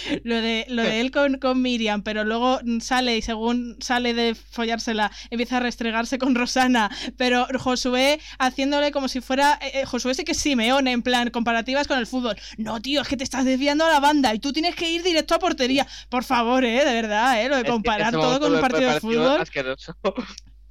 Lo 0.23 0.35
de, 0.41 0.65
lo 0.69 0.83
de 0.83 1.01
él 1.01 1.11
con, 1.11 1.37
con 1.39 1.61
Miriam, 1.61 2.01
pero 2.03 2.23
luego 2.23 2.59
sale 2.79 3.17
y 3.17 3.21
según 3.21 3.77
sale 3.79 4.13
de 4.13 4.35
follársela, 4.35 5.11
empieza 5.29 5.57
a 5.57 5.59
restregarse 5.59 6.17
con 6.17 6.35
Rosana, 6.35 6.89
pero 7.17 7.47
Josué 7.59 8.19
haciéndole 8.39 8.91
como 8.91 9.07
si 9.07 9.21
fuera. 9.21 9.57
eh, 9.61 9.81
eh, 9.81 9.85
Josué 9.85 10.13
sí 10.13 10.23
que 10.23 10.31
es 10.33 10.37
Simeone, 10.39 10.91
en 10.91 11.01
plan, 11.03 11.29
comparativas 11.29 11.87
con 11.87 11.97
el 11.99 12.07
fútbol. 12.07 12.35
No, 12.57 12.81
tío, 12.81 13.01
es 13.01 13.07
que 13.07 13.17
te 13.17 13.23
estás 13.23 13.45
desviando 13.45 13.85
a 13.85 13.89
la 13.89 13.99
banda 13.99 14.33
y 14.33 14.39
tú 14.39 14.51
tienes 14.53 14.75
que 14.75 14.89
ir 14.89 15.03
directo 15.03 15.35
a 15.35 15.39
portería. 15.39 15.87
Por 16.09 16.23
favor, 16.23 16.63
eh, 16.65 16.83
de 16.85 16.93
verdad, 16.93 17.41
eh, 17.43 17.49
lo 17.49 17.55
de 17.55 17.61
Es 17.61 17.65
que 17.65 17.71
comparar 17.71 18.11
todo 18.11 18.39
con 18.39 18.53
un 18.53 18.59
partido 18.61 18.89
de 18.89 18.99
fútbol. 18.99 19.41
asqueroso. 19.41 19.95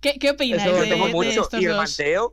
¿Qué, 0.01 0.15
qué 0.21 0.31
opináis 0.31 0.63
Eso 0.63 0.73
de, 0.73 0.87
de 0.87 1.29
estos 1.31 1.61
Y 1.61 1.65
el 1.65 1.71
dos? 1.73 1.77
manteo. 1.77 2.33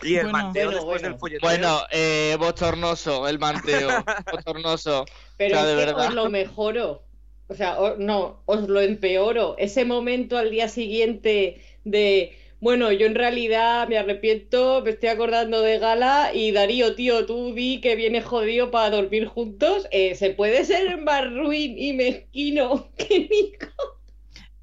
Y 0.00 0.16
el 0.16 0.28
Bueno. 0.30 0.30
manteo 0.30 0.70
Bueno, 0.70 0.70
después 0.72 1.02
bueno. 1.02 1.08
del 1.08 1.16
folleteo. 1.18 1.48
Bueno, 1.48 1.80
eh, 1.90 2.36
bochornoso, 2.38 3.28
el 3.28 3.38
manteo. 3.38 4.04
bochornoso. 4.30 5.10
Pero 5.36 5.58
O 5.58 5.58
sea, 5.58 5.62
es 5.62 5.66
de 5.66 5.74
que 5.76 5.76
verdad. 5.76 5.96
os 5.96 6.10
lo 6.10 6.28
mejoro. 6.28 7.08
O 7.48 7.54
sea, 7.54 7.78
o- 7.80 7.96
no, 7.96 8.42
os 8.46 8.68
lo 8.68 8.80
empeoro. 8.80 9.56
Ese 9.58 9.84
momento 9.84 10.36
al 10.38 10.50
día 10.50 10.68
siguiente 10.68 11.62
de, 11.84 12.36
bueno, 12.60 12.92
yo 12.92 13.06
en 13.06 13.14
realidad 13.14 13.88
me 13.88 13.96
arrepiento, 13.98 14.82
me 14.84 14.90
estoy 14.90 15.08
acordando 15.10 15.62
de 15.62 15.78
Gala 15.78 16.30
y 16.34 16.52
Darío, 16.52 16.94
tío, 16.94 17.24
tú 17.26 17.54
di 17.54 17.80
que 17.80 17.96
vienes 17.96 18.24
jodido 18.24 18.70
para 18.70 18.90
dormir 18.96 19.26
juntos. 19.26 19.86
Eh, 19.90 20.14
¿Se 20.14 20.30
puede 20.30 20.64
ser 20.64 20.98
más 21.02 21.24
ruin 21.32 21.78
y 21.78 21.92
mezquino 21.94 22.92
que 22.96 23.20
Nico? 23.20 23.97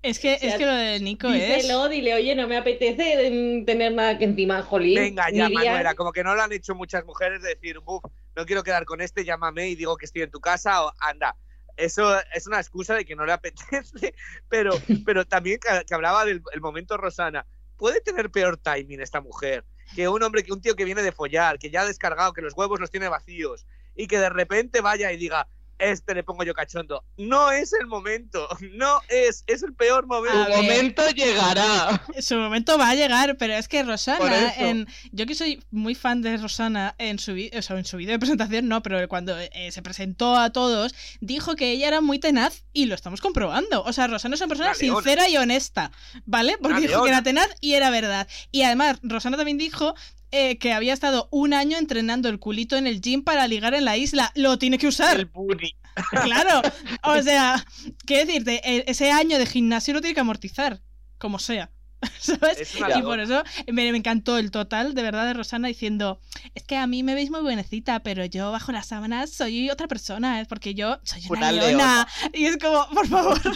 Es 0.06 0.20
que, 0.20 0.34
es 0.40 0.54
que 0.56 0.66
lo 0.66 0.72
de 0.72 1.00
Nico 1.00 1.32
díselo, 1.32 1.86
es. 1.86 1.92
dile, 1.92 2.14
oye, 2.14 2.36
no 2.36 2.48
me 2.48 2.58
apetece 2.58 3.64
tener 3.66 3.92
nada 3.94 4.20
que 4.20 4.26
encima, 4.26 4.62
jolín. 4.62 4.96
Venga, 4.96 5.32
ya. 5.32 5.50
Manuela, 5.50 5.96
como 5.96 6.12
que 6.12 6.24
no 6.24 6.36
lo 6.36 6.44
han 6.44 6.52
hecho 6.52 6.76
muchas 6.76 7.04
mujeres 7.06 7.42
de 7.42 7.56
decir, 7.56 7.80
"Buf, 7.80 8.04
no 8.36 8.46
quiero 8.46 8.64
quedar 8.64 8.86
con 8.86 9.02
este, 9.02 9.26
llámame 9.26 9.68
y 9.70 9.76
digo 9.76 9.98
que 9.98 10.06
estoy 10.06 10.22
en 10.22 10.30
tu 10.30 10.40
casa 10.40 10.86
o 10.86 10.94
anda. 11.00 11.36
Eso 11.76 12.16
es 12.34 12.46
una 12.46 12.60
excusa 12.60 12.94
de 12.94 13.04
que 13.04 13.16
no 13.16 13.26
le 13.26 13.32
apetece, 13.34 14.14
pero, 14.50 14.74
pero 15.06 15.26
también 15.26 15.60
que, 15.60 15.84
que 15.86 15.96
hablaba 15.96 16.24
del 16.24 16.42
el 16.54 16.62
momento 16.62 16.98
Rosana. 16.98 17.46
Puede 17.76 18.00
tener 18.00 18.30
peor 18.30 18.58
timing 18.58 19.02
esta 19.02 19.22
mujer 19.22 19.66
que 19.96 20.08
un 20.08 20.22
hombre, 20.24 20.44
que 20.44 20.54
un 20.54 20.62
tío 20.62 20.76
que 20.76 20.86
viene 20.86 21.02
de 21.02 21.12
follar, 21.12 21.60
que 21.60 21.70
ya 21.70 21.82
ha 21.82 21.86
descargado, 21.86 22.32
que 22.34 22.42
los 22.42 22.54
huevos 22.54 22.80
los 22.80 22.92
tiene 22.92 23.08
vacíos 23.08 23.66
y 23.96 24.08
que 24.08 24.20
de 24.20 24.30
repente 24.30 24.82
vaya 24.82 25.12
y 25.12 25.18
diga, 25.18 25.48
este 25.80 26.16
le 26.16 26.24
pongo 26.24 26.44
yo 26.44 26.54
cachondo. 26.54 27.04
No 27.18 27.52
es 27.52 27.74
el 27.74 27.88
momento, 27.88 28.48
no 28.74 29.02
es, 29.10 29.44
es 29.48 29.64
el 29.64 29.74
peor 29.74 30.08
momento. 30.08 30.46
Ver. 30.46 30.58
momento 30.58 31.10
llegará. 31.10 32.02
Su 32.20 32.36
momento 32.36 32.78
va 32.78 32.90
a 32.90 32.96
llegar, 32.96 33.38
pero 33.38 33.54
es 33.54 33.68
que 33.68 33.84
Rosana, 33.84 34.54
en, 34.58 34.88
yo 35.12 35.26
que 35.26 35.36
soy 35.36 35.64
muy 35.72 35.96
fan 35.96 36.22
de 36.22 36.38
Rosana, 36.38 36.96
en 36.98 37.20
su, 37.20 37.34
o 37.34 37.62
sea, 37.62 37.78
en 37.78 37.86
su 37.86 37.98
vídeo 37.98 38.14
de 38.14 38.20
presentación 38.20 38.68
no, 38.68 38.82
pero 38.82 39.08
cuando 39.08 39.38
eh, 39.38 39.72
se 39.72 39.82
presentó 39.82 40.36
a 40.38 40.52
todos, 40.52 40.96
dijo 41.20 41.56
que 41.56 41.72
ella 41.72 41.88
era 41.88 42.02
muy 42.02 42.20
tenaz 42.20 42.64
y 42.74 42.86
lo 42.86 42.96
estamos 42.96 43.22
comprobando. 43.22 43.84
O 43.84 43.94
sea, 43.94 44.08
Rosana 44.08 44.36
es 44.36 44.42
una 44.42 44.48
persona 44.48 44.74
sincera 44.74 45.30
y 45.30 45.38
honesta, 45.38 45.92
¿vale? 46.26 46.58
Porque 46.60 46.78
Una 46.78 46.88
dijo 46.88 47.04
que 47.04 47.10
era 47.10 47.24
tenaz 47.24 47.50
y 47.62 47.74
era 47.74 47.90
verdad. 47.90 48.28
Y 48.52 48.64
además, 48.64 49.00
Rosana 49.04 49.38
también 49.38 49.58
dijo 49.58 49.96
eh, 50.32 50.58
que 50.58 50.74
había 50.74 50.94
estado 50.94 51.28
un 51.32 51.54
año 51.54 51.78
entrenando 51.78 52.30
el 52.30 52.40
culito 52.40 52.76
en 52.76 52.88
el 52.88 53.02
gym 53.02 53.24
para 53.24 53.48
ligar 53.48 53.74
en 53.74 53.86
la 53.86 53.98
isla. 53.98 54.32
Lo 54.36 54.58
tiene 54.58 54.78
que 54.78 54.88
usar. 54.88 55.20
El 55.20 55.26
booty. 55.26 55.76
Claro, 56.24 56.62
o 57.04 57.22
sea, 57.22 57.66
quiero 58.06 58.26
decirte, 58.26 58.62
e- 58.64 58.84
ese 58.88 59.12
año 59.12 59.38
de 59.38 59.46
gimnasio 59.46 59.94
lo 59.94 60.02
tiene 60.02 60.14
que 60.14 60.20
amortizar, 60.22 60.82
como 61.18 61.40
sea. 61.40 61.72
¿Sabes? 62.20 62.76
Y 62.76 63.02
por 63.02 63.20
eso 63.20 63.44
me, 63.68 63.92
me 63.92 63.98
encantó 63.98 64.38
el 64.38 64.52
total, 64.52 64.94
de 64.94 65.02
verdad, 65.02 65.26
de 65.26 65.34
Rosana 65.34 65.68
diciendo, 65.68 66.20
es 66.54 66.64
que 66.64 66.78
a 66.78 66.86
mí 66.88 67.04
me 67.04 67.16
veis 67.16 67.32
muy 67.32 67.42
buenecita, 67.42 68.02
pero 68.02 68.26
yo 68.26 68.52
bajo 68.52 68.72
las 68.72 68.88
sábanas 68.88 69.32
soy 69.32 69.70
otra 69.70 69.88
persona, 69.88 70.42
es 70.42 70.48
porque 70.48 70.76
yo 70.76 71.00
soy 71.04 71.24
una, 71.30 71.40
Una 71.40 71.52
leona. 71.52 72.08
Y 72.34 72.46
es 72.46 72.58
como, 72.58 72.88
por 72.90 73.08
favor. 73.08 73.40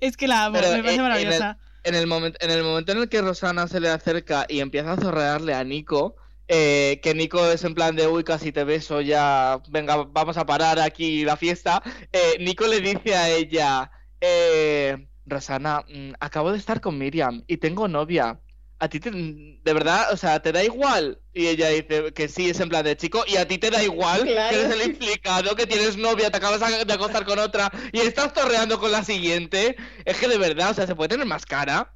Es 0.00 0.16
que 0.16 0.26
la 0.26 0.46
amo, 0.46 0.58
Pero, 0.58 0.72
me 0.72 0.82
parece 0.82 0.96
eh, 0.96 1.02
maravillosa. 1.02 1.58
En 1.86 1.94
el, 1.94 2.08
momento, 2.08 2.38
en 2.42 2.98
el 2.98 3.08
que 3.08 3.22
Rosana 3.22 3.68
se 3.68 3.78
le 3.78 3.88
acerca 3.88 4.44
y 4.48 4.58
empieza 4.58 4.94
a 4.94 4.96
zorrearle 4.96 5.54
a 5.54 5.62
Nico, 5.62 6.16
eh, 6.48 6.98
que 7.00 7.14
Nico 7.14 7.46
es 7.46 7.62
en 7.62 7.76
plan 7.76 7.94
de, 7.94 8.08
uy, 8.08 8.24
casi 8.24 8.50
te 8.50 8.64
beso, 8.64 9.00
ya, 9.00 9.60
venga, 9.68 10.02
vamos 10.02 10.36
a 10.36 10.44
parar 10.46 10.80
aquí 10.80 11.24
la 11.24 11.36
fiesta, 11.36 11.80
eh, 12.10 12.38
Nico 12.40 12.66
le 12.66 12.80
dice 12.80 13.14
a 13.14 13.30
ella, 13.30 13.92
eh, 14.20 15.06
Rosana, 15.26 15.84
mm, 15.88 16.14
acabo 16.18 16.50
de 16.50 16.58
estar 16.58 16.80
con 16.80 16.98
Miriam 16.98 17.44
y 17.46 17.58
tengo 17.58 17.86
novia. 17.86 18.40
¿A 18.78 18.88
ti 18.88 19.00
te- 19.00 19.10
de 19.10 19.72
verdad, 19.72 20.12
o 20.12 20.16
sea, 20.18 20.40
te 20.40 20.52
da 20.52 20.62
igual? 20.62 21.18
Y 21.32 21.46
ella 21.46 21.70
dice 21.70 22.12
que 22.12 22.28
sí, 22.28 22.50
es 22.50 22.60
en 22.60 22.68
plan 22.68 22.84
de 22.84 22.96
chico, 22.96 23.24
y 23.26 23.36
a 23.36 23.48
ti 23.48 23.56
te 23.58 23.70
da 23.70 23.82
igual, 23.82 24.22
Claro. 24.24 24.50
que 24.54 24.60
eres 24.64 24.72
el 24.80 24.82
implicado, 24.90 25.56
que 25.56 25.66
tienes 25.66 25.96
novia, 25.96 26.30
te 26.30 26.36
acabas 26.36 26.60
de 26.86 26.92
acostar 26.92 27.24
con 27.24 27.38
otra 27.38 27.72
y 27.92 28.00
estás 28.00 28.34
torreando 28.34 28.78
con 28.78 28.92
la 28.92 29.02
siguiente. 29.02 29.76
Es 30.04 30.18
que 30.18 30.28
de 30.28 30.36
verdad, 30.38 30.70
o 30.72 30.74
sea, 30.74 30.86
se 30.86 30.94
puede 30.94 31.08
tener 31.08 31.26
más 31.26 31.46
cara. 31.46 31.90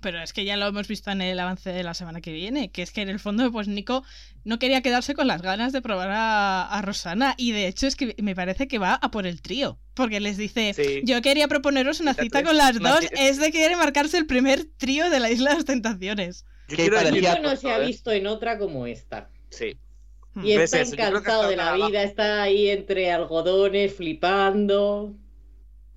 Pero 0.00 0.22
es 0.22 0.32
que 0.32 0.44
ya 0.46 0.56
lo 0.56 0.66
hemos 0.66 0.88
visto 0.88 1.10
en 1.10 1.20
el 1.20 1.38
avance 1.38 1.70
de 1.70 1.82
la 1.82 1.92
semana 1.92 2.20
que 2.22 2.32
viene, 2.32 2.70
que 2.70 2.80
es 2.82 2.92
que 2.92 3.02
en 3.02 3.10
el 3.10 3.20
fondo, 3.20 3.52
pues 3.52 3.68
Nico 3.68 4.02
no 4.44 4.58
quería 4.58 4.80
quedarse 4.80 5.14
con 5.14 5.26
las 5.26 5.42
ganas 5.42 5.72
de 5.72 5.82
probar 5.82 6.08
a, 6.10 6.64
a 6.66 6.82
Rosana. 6.82 7.34
Y 7.36 7.52
de 7.52 7.66
hecho 7.66 7.86
es 7.86 7.94
que 7.94 8.14
me 8.22 8.34
parece 8.34 8.66
que 8.68 8.78
va 8.78 8.94
a 8.94 9.10
por 9.10 9.26
el 9.26 9.42
trío. 9.42 9.78
Porque 9.94 10.18
les 10.20 10.38
dice, 10.38 10.72
Sí. 10.74 11.02
yo 11.04 11.20
quería 11.20 11.46
proponeros 11.46 12.00
una 12.00 12.14
Cita 12.14 12.38
tres. 12.38 12.44
con 12.48 12.56
las 12.56 12.78
dos. 12.80 13.00
Es 13.12 13.38
de 13.38 13.52
querer 13.52 13.76
marcarse 13.76 14.16
el 14.16 14.26
primer 14.26 14.64
trío 14.78 15.10
de 15.10 15.20
la 15.20 15.30
Isla 15.30 15.50
de 15.50 15.56
las 15.56 15.64
Tentaciones. 15.66 16.46
Que 16.68 16.90
parecía- 16.90 17.38
no 17.40 17.54
se 17.56 17.70
ha 17.70 17.78
¿eh? 17.82 17.86
visto 17.86 18.10
en 18.10 18.26
otra 18.26 18.58
como 18.58 18.86
esta. 18.86 19.28
sí. 19.50 19.76
Hmm. 20.34 20.46
Y 20.46 20.56
¿Ves 20.56 20.72
está 20.72 20.80
eso? 20.80 20.96
Que 20.96 21.02
encantado 21.02 21.46
de 21.46 21.56
la 21.56 21.74
vida, 21.74 22.02
está 22.02 22.40
ahí 22.42 22.70
entre 22.70 23.12
algodones, 23.12 23.94
flipando. 23.94 25.12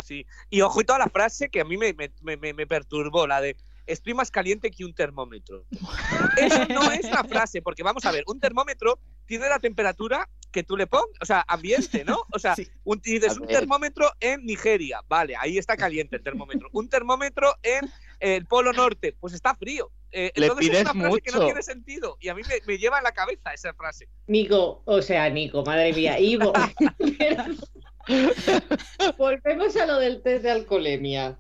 Sí. 0.06 0.26
Y 0.50 0.60
ojito 0.60 0.94
a 0.94 1.00
la 1.00 1.08
frase 1.08 1.48
que 1.50 1.62
a 1.62 1.64
mí 1.64 1.78
me- 1.78 1.94
me- 1.94 2.36
me- 2.38 2.54
me 2.54 2.68
perturbó, 2.68 3.28
la 3.28 3.40
de 3.40 3.56
estoy 3.88 4.14
más 4.14 4.32
caliente 4.32 4.72
que 4.72 4.86
un 4.86 4.94
termómetro. 4.94 5.66
Eso 6.38 6.66
no 6.70 6.92
es 6.92 7.10
la 7.10 7.24
frase, 7.24 7.62
porque 7.62 7.84
vamos 7.84 8.06
a 8.06 8.12
ver, 8.12 8.24
un 8.28 8.40
termómetro 8.40 9.00
tiene 9.26 9.48
la 9.50 9.60
temperatura 9.60 10.30
que 10.52 10.64
tú 10.64 10.78
le 10.78 10.88
pongas, 10.88 11.10
o 11.22 11.26
sea, 11.26 11.44
ambiente, 11.48 12.06
¿no? 12.06 12.22
O 12.32 12.40
sea, 12.40 12.56
Sí. 12.56 12.68
un, 12.86 13.00
dices 13.02 13.38
A 13.38 13.42
un 13.42 13.48
termómetro 13.48 14.10
en 14.22 14.46
Nigeria, 14.46 15.02
vale, 15.08 15.36
ahí 15.38 15.58
está 15.58 15.76
caliente 15.76 16.16
el 16.16 16.24
termómetro. 16.24 16.70
Un 16.72 16.88
termómetro 16.88 17.54
en 17.62 17.90
el 18.20 18.46
Polo 18.46 18.72
Norte, 18.72 19.16
pues 19.20 19.34
está 19.34 19.54
frío. 19.56 19.92
Eh, 20.12 20.32
Le 20.36 20.46
entonces 20.46 20.66
es 20.68 20.70
pides 20.72 20.82
una 20.84 20.94
frase 20.94 21.22
que 21.22 21.32
no 21.32 21.38
mucho. 21.38 21.46
tiene 21.48 21.62
sentido 21.62 22.18
y 22.22 22.30
a 22.30 22.36
mí 22.36 22.42
me, 22.48 22.56
me 22.66 22.78
lleva 22.78 23.00
en 23.00 23.04
la 23.04 23.12
cabeza 23.12 23.54
esa 23.54 23.74
frase. 23.74 24.08
Nico, 24.28 24.82
o 24.86 25.02
sea, 25.02 25.30
Nico, 25.30 25.64
madre 25.66 25.92
mía, 25.92 26.18
Ivo. 26.20 26.54
Volvemos 29.18 29.76
a 29.76 29.86
lo 29.86 30.00
del 30.00 30.22
test 30.22 30.44
de 30.44 30.52
alcoholemia. 30.52 31.38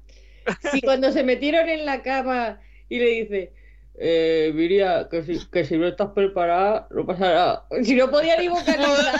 Si 0.71 0.81
cuando 0.81 1.11
se 1.11 1.23
metieron 1.23 1.69
en 1.69 1.85
la 1.85 2.01
cama 2.01 2.59
y 2.89 2.99
le 2.99 3.09
dice, 3.09 3.53
eh, 3.97 5.07
que 5.09 5.23
si, 5.23 5.39
que 5.49 5.63
si 5.63 5.77
no 5.77 5.87
estás 5.87 6.09
preparada, 6.09 6.87
no 6.91 7.05
pasa 7.05 7.21
nada. 7.21 7.67
Si 7.83 7.95
no 7.95 8.11
podía 8.11 8.37
ni 8.37 8.49
vocalizar, 8.49 9.15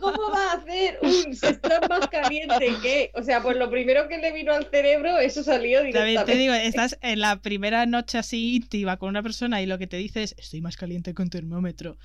¿cómo 0.00 0.30
va 0.32 0.52
a 0.52 0.54
hacer 0.54 0.98
un 1.02 1.34
se 1.34 1.50
está 1.50 1.80
más 1.88 2.08
caliente 2.08 2.74
que? 2.82 3.12
O 3.14 3.22
sea, 3.22 3.40
pues 3.42 3.56
lo 3.56 3.70
primero 3.70 4.08
que 4.08 4.18
le 4.18 4.32
vino 4.32 4.52
al 4.52 4.66
cerebro, 4.66 5.18
eso 5.18 5.44
salió 5.44 5.78
También 5.78 5.92
te 5.92 6.04
directamente. 6.04 6.36
digo, 6.36 6.54
estás 6.54 6.98
en 7.00 7.20
la 7.20 7.40
primera 7.40 7.86
noche 7.86 8.18
así 8.18 8.56
íntima 8.56 8.96
con 8.96 9.08
una 9.08 9.22
persona 9.22 9.62
y 9.62 9.66
lo 9.66 9.78
que 9.78 9.86
te 9.86 9.98
dice 9.98 10.24
es, 10.24 10.34
estoy 10.36 10.60
más 10.60 10.76
caliente 10.76 11.14
que 11.14 11.22
un 11.22 11.30
termómetro. 11.30 11.96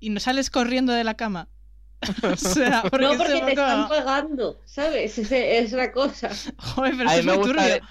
Y 0.00 0.10
no 0.10 0.18
sales 0.18 0.50
corriendo 0.50 0.92
de 0.94 1.04
la 1.04 1.14
cama. 1.14 1.48
O 2.22 2.36
sea, 2.36 2.82
porque, 2.82 3.06
No, 3.06 3.12
es 3.12 3.18
porque 3.18 3.32
te 3.34 3.40
poco- 3.40 3.50
están 3.50 3.88
pagando, 3.88 4.60
¿sabes? 4.64 5.18
Ese- 5.18 5.58
Es 5.58 5.72
la 5.72 5.92
cosa. 5.92 6.30
Joder, 6.58 6.94
pero 6.96 7.08
A 7.08 7.16
eso 7.16 7.20
es 7.20 7.26
muy 7.26 7.36
gusta, 7.36 7.62
turbio. 7.62 7.88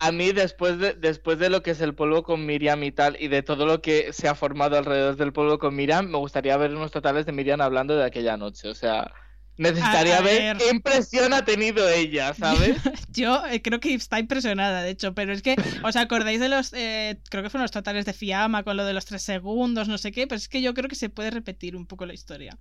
a 0.00 0.12
mí 0.12 0.32
después 0.32 0.78
de, 0.78 0.94
después 0.94 1.38
de 1.38 1.50
lo 1.50 1.62
que 1.62 1.70
es 1.72 1.80
el 1.80 1.94
polvo 1.94 2.22
con 2.22 2.44
Miriam 2.46 2.82
y 2.84 2.92
tal, 2.92 3.16
y 3.20 3.28
de 3.28 3.42
todo 3.42 3.66
lo 3.66 3.80
que 3.82 4.12
se 4.12 4.28
ha 4.28 4.34
formado 4.34 4.76
alrededor 4.76 5.16
del 5.16 5.32
polvo 5.32 5.58
con 5.58 5.74
Miriam, 5.74 6.06
me 6.08 6.18
gustaría 6.18 6.56
ver 6.56 6.74
unos 6.74 6.90
totales 6.92 7.26
de 7.26 7.32
Miriam 7.32 7.60
hablando 7.60 7.96
de 7.96 8.04
aquella 8.04 8.36
noche. 8.36 8.68
O 8.68 8.74
sea, 8.74 9.10
necesitaría 9.56 10.20
ver. 10.20 10.56
qué 10.58 10.68
impresión 10.70 11.32
ha 11.32 11.44
tenido 11.44 11.88
ella, 11.88 12.34
¿sabes? 12.38 12.76
Yo 13.08 13.46
eh, 13.46 13.62
creo 13.62 13.80
que 13.80 13.94
está 13.94 14.18
impresionada, 14.18 14.82
de 14.82 14.90
hecho, 14.90 15.14
pero 15.14 15.32
es 15.32 15.42
que, 15.42 15.56
¿os 15.84 15.96
acordáis 15.96 16.40
de 16.40 16.48
los, 16.48 16.72
eh, 16.74 17.20
creo 17.30 17.42
que 17.44 17.50
fueron 17.50 17.62
los 17.64 17.70
totales 17.70 18.04
de 18.04 18.12
Fiamma 18.12 18.62
con 18.64 18.76
lo 18.76 18.84
de 18.84 18.92
los 18.92 19.04
tres 19.06 19.22
segundos, 19.22 19.88
no 19.88 19.96
sé 19.98 20.10
qué? 20.12 20.26
Pero 20.26 20.36
es 20.38 20.48
que 20.48 20.60
yo 20.60 20.74
creo 20.74 20.88
que 20.88 20.96
se 20.96 21.08
puede 21.08 21.30
repetir 21.30 21.76
un 21.76 21.86
poco 21.86 22.04
la 22.04 22.14
historia. 22.14 22.58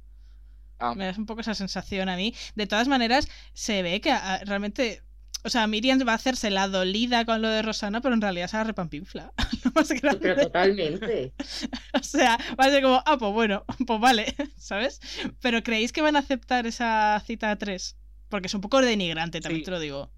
Ah. 0.84 0.96
Me 0.96 1.06
da 1.06 1.14
un 1.18 1.26
poco 1.26 1.42
esa 1.42 1.56
sensación 1.56 2.10
a 2.10 2.16
mí. 2.18 2.36
De 2.56 2.68
todas 2.68 2.88
maneras, 2.88 3.28
se 3.54 3.82
ve 3.84 4.02
que 4.02 4.12
ah, 4.12 4.42
realmente... 4.46 5.02
O 5.46 5.50
sea, 5.50 5.68
Miriam 5.68 6.00
va 6.08 6.14
a 6.14 6.16
hacerse 6.16 6.50
la 6.50 6.70
dolida 6.70 7.26
con 7.26 7.42
lo 7.42 7.50
de 7.50 7.62
Rosana, 7.62 8.00
pero 8.00 8.14
en 8.16 8.22
realidad 8.22 8.48
se 8.48 8.56
la 8.58 8.64
repampinfla. 8.64 9.34
lo 9.66 9.72
más 9.72 9.90
Pero 9.90 10.18
grande. 10.20 10.44
totalmente. 10.44 11.34
O 11.94 12.02
sea, 12.04 12.38
va 12.60 12.66
a 12.66 12.70
ser 12.70 12.82
como, 12.82 13.04
ah, 13.06 13.18
pues 13.18 13.32
bueno, 13.34 13.66
pues 13.86 14.00
vale, 14.00 14.34
¿sabes? 14.58 15.02
Pero 15.42 15.62
¿creéis 15.62 15.92
que 15.92 16.02
van 16.02 16.16
a 16.16 16.20
aceptar 16.20 16.66
esa 16.66 17.22
cita 17.26 17.52
a 17.52 17.58
tres? 17.58 17.98
Porque 18.30 18.48
es 18.48 18.54
un 18.54 18.62
poco 18.62 18.82
denigrante, 18.82 19.42
también 19.42 19.62
Sí. 19.62 19.66
te 19.66 19.72
lo 19.72 19.80
digo. 19.80 20.12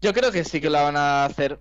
Yo 0.00 0.12
creo 0.12 0.32
que 0.32 0.44
sí 0.44 0.60
que 0.60 0.70
la 0.70 0.82
van 0.82 0.96
a 0.96 1.24
hacer. 1.24 1.60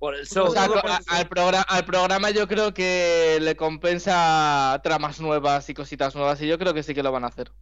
Por 0.00 0.16
el 0.16 0.26
show. 0.26 0.46
O 0.48 0.50
sea, 0.52 0.64
todo 0.64 0.74
co- 0.76 0.80
por 0.82 0.90
a- 0.90 0.96
el 0.96 1.04
show. 1.04 1.14
al, 1.16 1.28
progra- 1.28 1.64
al 1.68 1.84
programa 1.84 2.30
yo 2.30 2.48
creo 2.48 2.74
que 2.74 3.38
le 3.40 3.54
compensa 3.54 4.80
tramas 4.82 5.20
nuevas 5.20 5.68
y 5.68 5.74
cositas 5.74 6.14
nuevas, 6.16 6.40
y 6.42 6.48
yo 6.48 6.58
creo 6.58 6.74
que 6.74 6.82
sí 6.82 6.94
que 6.94 7.02
lo 7.04 7.12
van 7.12 7.24
a 7.24 7.28
hacer. 7.28 7.52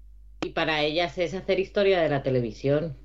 Y 0.43 0.51
para 0.51 0.81
ellas 0.83 1.19
es 1.19 1.35
hacer 1.35 1.59
historia 1.61 2.01
de 2.01 2.09
la 2.09 2.23
televisión. 2.23 2.97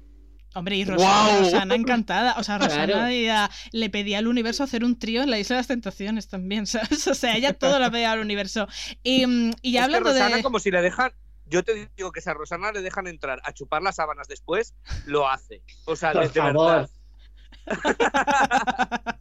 Hombre, 0.55 0.75
y 0.75 0.85
Rosana, 0.85 1.29
¡Guau! 1.29 1.39
Rosana 1.45 1.73
encantada. 1.75 2.35
O 2.37 2.43
sea, 2.43 2.59
Rosana 2.59 2.85
Claro. 2.85 3.09
ya 3.11 3.49
le 3.71 3.89
pedía 3.89 4.19
al 4.19 4.27
universo 4.27 4.63
hacer 4.63 4.83
un 4.83 4.99
trío 4.99 5.23
en 5.23 5.31
la 5.31 5.39
Isla 5.39 5.55
de 5.55 5.59
las 5.61 5.67
Tentaciones 5.67 6.27
también, 6.27 6.67
¿sabes? 6.67 7.07
O 7.07 7.15
sea, 7.15 7.35
ella 7.35 7.53
todo 7.53 7.79
lo 7.79 7.89
pedía 7.91 8.11
al 8.11 8.19
universo. 8.19 8.67
Y, 9.01 9.23
y 9.63 9.71
ya 9.71 9.79
Es 9.81 9.87
que 9.89 9.95
hablando 9.95 10.11
Rosana, 10.11 10.37
de... 10.37 10.43
como 10.43 10.59
si 10.59 10.69
le 10.69 10.83
dejan. 10.83 11.11
Yo 11.47 11.63
te 11.63 11.89
digo 11.97 12.11
que 12.11 12.21
si 12.21 12.29
a 12.29 12.35
Rosana 12.35 12.71
le 12.71 12.81
dejan 12.83 13.07
entrar 13.07 13.41
a 13.43 13.51
chupar 13.51 13.81
las 13.81 13.95
sábanas 13.95 14.27
después, 14.27 14.75
lo 15.07 15.27
hace. 15.27 15.63
O 15.85 15.95
sea, 15.95 16.11
Por 16.13 16.21
de, 16.21 16.27
de 16.29 16.33
favor. 16.39 16.71
verdad. 16.71 16.89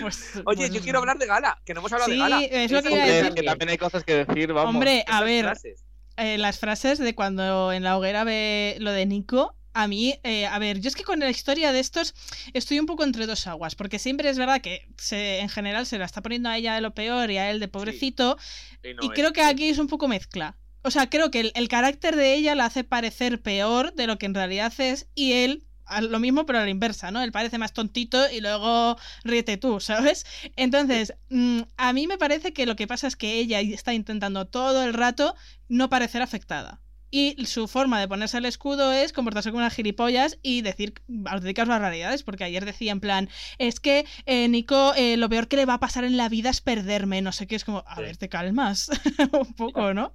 pues- 0.00 0.40
Oye, 0.44 0.68
pues- 0.68 0.72
yo 0.72 0.80
quiero 0.80 0.98
hablar 1.00 1.18
de 1.18 1.26
Gala, 1.26 1.60
que 1.64 1.74
no 1.74 1.80
hemos 1.80 1.92
hablado 1.92 2.10
Sí, 2.10 2.16
de 2.16 2.22
Gala. 2.22 2.40
es 2.42 2.70
lo 2.70 2.82
que 2.82 2.88
iba 2.90 2.98
a 2.98 3.02
Joder, 3.06 3.22
decir. 3.24 3.34
que 3.34 3.42
también 3.42 3.68
hay 3.70 3.78
cosas 3.78 4.04
que 4.04 4.24
decir, 4.24 4.52
vamos. 4.52 4.74
Hombre, 4.74 5.04
a 5.08 5.22
ver, 5.22 5.44
frases. 5.44 5.84
eh, 6.16 6.38
las 6.38 6.58
frases 6.58 6.98
de 6.98 7.14
cuando 7.14 7.72
en 7.72 7.82
la 7.82 7.96
hoguera 7.98 8.24
ve 8.24 8.76
lo 8.80 8.92
de 8.92 9.06
Nico, 9.06 9.54
a 9.74 9.88
mí, 9.88 10.14
eh, 10.22 10.46
a 10.46 10.58
ver, 10.58 10.80
yo 10.80 10.88
es 10.88 10.96
que 10.96 11.02
con 11.02 11.18
la 11.20 11.30
historia 11.30 11.72
de 11.72 11.80
estos 11.80 12.14
estoy 12.52 12.78
un 12.78 12.84
poco 12.86 13.04
entre 13.04 13.26
dos 13.26 13.46
aguas, 13.46 13.74
porque 13.74 13.98
siempre 13.98 14.28
es 14.28 14.36
verdad 14.36 14.60
que 14.60 14.86
se, 14.98 15.38
en 15.38 15.48
general 15.48 15.86
se 15.86 15.96
la 15.98 16.04
está 16.04 16.20
poniendo 16.20 16.50
a 16.50 16.58
ella 16.58 16.74
de 16.74 16.82
lo 16.82 16.92
peor 16.92 17.30
y 17.30 17.38
a 17.38 17.50
él 17.50 17.58
de 17.58 17.68
pobrecito, 17.68 18.36
Y 18.82 18.92
no 18.94 19.02
y 19.02 19.06
es. 19.06 19.12
creo 19.14 19.32
que 19.32 19.42
aquí 19.42 19.70
es 19.70 19.78
un 19.78 19.86
poco 19.86 20.08
mezcla. 20.08 20.56
O 20.82 20.90
sea, 20.90 21.08
creo 21.08 21.30
que 21.30 21.40
el, 21.40 21.52
el 21.54 21.68
carácter 21.68 22.16
de 22.16 22.34
ella 22.34 22.54
la 22.54 22.66
hace 22.66 22.84
parecer 22.84 23.40
peor 23.40 23.94
de 23.94 24.06
lo 24.06 24.18
que 24.18 24.26
en 24.26 24.34
realidad 24.34 24.72
es, 24.78 25.06
y 25.14 25.32
él 25.32 25.64
lo 26.00 26.18
mismo 26.18 26.46
pero 26.46 26.58
a 26.60 26.62
la 26.62 26.70
inversa, 26.70 27.10
¿no? 27.10 27.22
Él 27.22 27.32
parece 27.32 27.58
más 27.58 27.72
tontito 27.72 28.30
y 28.30 28.40
luego 28.40 28.96
ríete 29.24 29.56
tú, 29.56 29.80
¿sabes? 29.80 30.26
Entonces, 30.56 31.14
mm, 31.30 31.62
a 31.76 31.92
mí 31.92 32.06
me 32.06 32.18
parece 32.18 32.52
que 32.52 32.66
lo 32.66 32.76
que 32.76 32.86
pasa 32.86 33.06
es 33.06 33.16
que 33.16 33.38
ella 33.38 33.60
está 33.60 33.94
intentando 33.94 34.46
todo 34.46 34.82
el 34.84 34.94
rato 34.94 35.34
no 35.68 35.88
parecer 35.88 36.22
afectada. 36.22 36.81
Y 37.14 37.44
su 37.44 37.68
forma 37.68 38.00
de 38.00 38.08
ponerse 38.08 38.38
el 38.38 38.46
escudo 38.46 38.90
es 38.90 39.12
comportarse 39.12 39.50
como 39.50 39.58
unas 39.58 39.74
gilipollas 39.74 40.38
y 40.42 40.62
decir 40.62 40.94
auténticas 41.26 41.68
barbaridades, 41.68 42.22
porque 42.22 42.44
ayer 42.44 42.64
decía 42.64 42.90
en 42.90 43.00
plan, 43.00 43.28
es 43.58 43.80
que 43.80 44.06
eh, 44.24 44.48
Nico, 44.48 44.94
eh, 44.96 45.18
lo 45.18 45.28
peor 45.28 45.46
que 45.46 45.56
le 45.56 45.66
va 45.66 45.74
a 45.74 45.78
pasar 45.80 46.04
en 46.04 46.16
la 46.16 46.30
vida 46.30 46.48
es 46.48 46.62
perderme, 46.62 47.20
no 47.20 47.32
sé 47.32 47.46
qué, 47.46 47.54
es 47.54 47.64
como, 47.64 47.84
a 47.86 48.00
ver, 48.00 48.16
te 48.16 48.30
calmas 48.30 48.88
un 49.32 49.52
poco, 49.52 49.92
¿no? 49.92 50.10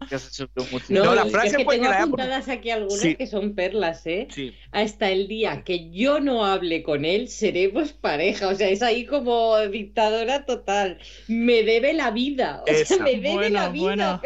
No, 0.89 1.13
la 1.13 1.27
frase 1.27 1.49
es 1.49 1.57
que 1.57 1.65
tengo 1.65 1.87
apuntadas 1.87 2.49
aquí 2.49 2.71
algunas 2.71 3.15
que 3.15 3.27
son 3.27 3.53
perlas, 3.53 4.07
¿eh? 4.07 4.27
Hasta 4.71 5.11
el 5.11 5.27
día 5.27 5.63
que 5.63 5.91
yo 5.91 6.19
no 6.19 6.45
hable 6.45 6.81
con 6.81 7.05
él, 7.05 7.27
seremos 7.27 7.93
pareja, 7.93 8.47
o 8.47 8.55
sea, 8.55 8.69
es 8.69 8.81
ahí 8.81 9.05
como 9.05 9.55
dictadora 9.67 10.45
total. 10.47 10.97
Me 11.27 11.61
debe 11.61 11.93
la 11.93 12.09
vida, 12.09 12.63
o 12.67 12.85
sea, 12.85 12.97
me 13.03 13.17
debe 13.17 13.51
la 13.51 13.69
vida. 13.69 14.19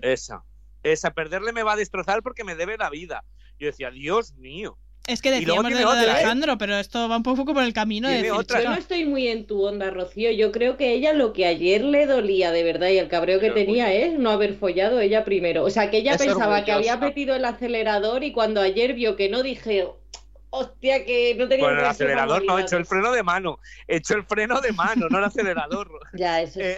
Esa 0.00 0.42
esa 0.82 1.10
perderle 1.10 1.52
me 1.52 1.62
va 1.62 1.72
a 1.72 1.76
destrozar 1.76 2.22
porque 2.22 2.44
me 2.44 2.54
debe 2.54 2.76
la 2.76 2.90
vida. 2.90 3.24
Yo 3.58 3.66
decía, 3.66 3.90
Dios 3.90 4.34
mío. 4.34 4.78
Es 5.08 5.22
que 5.22 5.30
decíamos 5.30 5.64
de, 5.64 5.80
lo 5.80 5.94
de 5.94 6.04
¿eh? 6.04 6.10
Alejandro, 6.10 6.58
pero 6.58 6.76
esto 6.76 7.08
va 7.08 7.16
un 7.16 7.22
poco 7.22 7.54
por 7.54 7.62
el 7.62 7.72
camino 7.72 8.10
de 8.10 8.30
otra. 8.30 8.62
Yo 8.62 8.68
no 8.68 8.76
estoy 8.76 9.06
muy 9.06 9.26
en 9.28 9.46
tu 9.46 9.64
onda, 9.64 9.90
Rocío. 9.90 10.30
Yo 10.32 10.52
creo 10.52 10.76
que 10.76 10.92
ella 10.92 11.14
lo 11.14 11.32
que 11.32 11.46
ayer 11.46 11.82
le 11.82 12.06
dolía 12.06 12.52
de 12.52 12.62
verdad 12.62 12.88
y 12.88 12.98
el 12.98 13.08
cabreo 13.08 13.40
que 13.40 13.50
tenía 13.50 13.90
es 13.90 14.18
no 14.18 14.28
haber 14.28 14.54
follado 14.54 15.00
ella 15.00 15.24
primero. 15.24 15.64
O 15.64 15.70
sea, 15.70 15.90
que 15.90 15.98
ella 15.98 16.18
pensaba 16.18 16.62
que 16.66 16.72
había 16.72 16.98
metido 16.98 17.34
el 17.34 17.46
acelerador 17.46 18.22
y 18.22 18.32
cuando 18.32 18.60
ayer 18.60 18.92
vio 18.92 19.16
que 19.16 19.30
no 19.30 19.42
dije, 19.42 19.88
hostia, 20.50 21.06
que 21.06 21.34
no 21.38 21.48
tenía 21.48 21.64
Bueno, 21.64 21.80
el 21.80 21.86
acelerador 21.86 22.44
no, 22.44 22.58
he 22.58 22.62
hecho 22.62 22.76
el 22.76 22.84
freno 22.84 23.10
de 23.10 23.22
mano. 23.22 23.60
He 23.86 23.96
hecho 23.96 24.14
el 24.14 24.24
freno 24.24 24.60
de 24.60 24.72
mano, 24.72 25.08
no 25.08 25.16
el 25.16 25.24
acelerador. 25.24 25.88
ya, 26.12 26.42
eso 26.42 26.60
eh, 26.60 26.76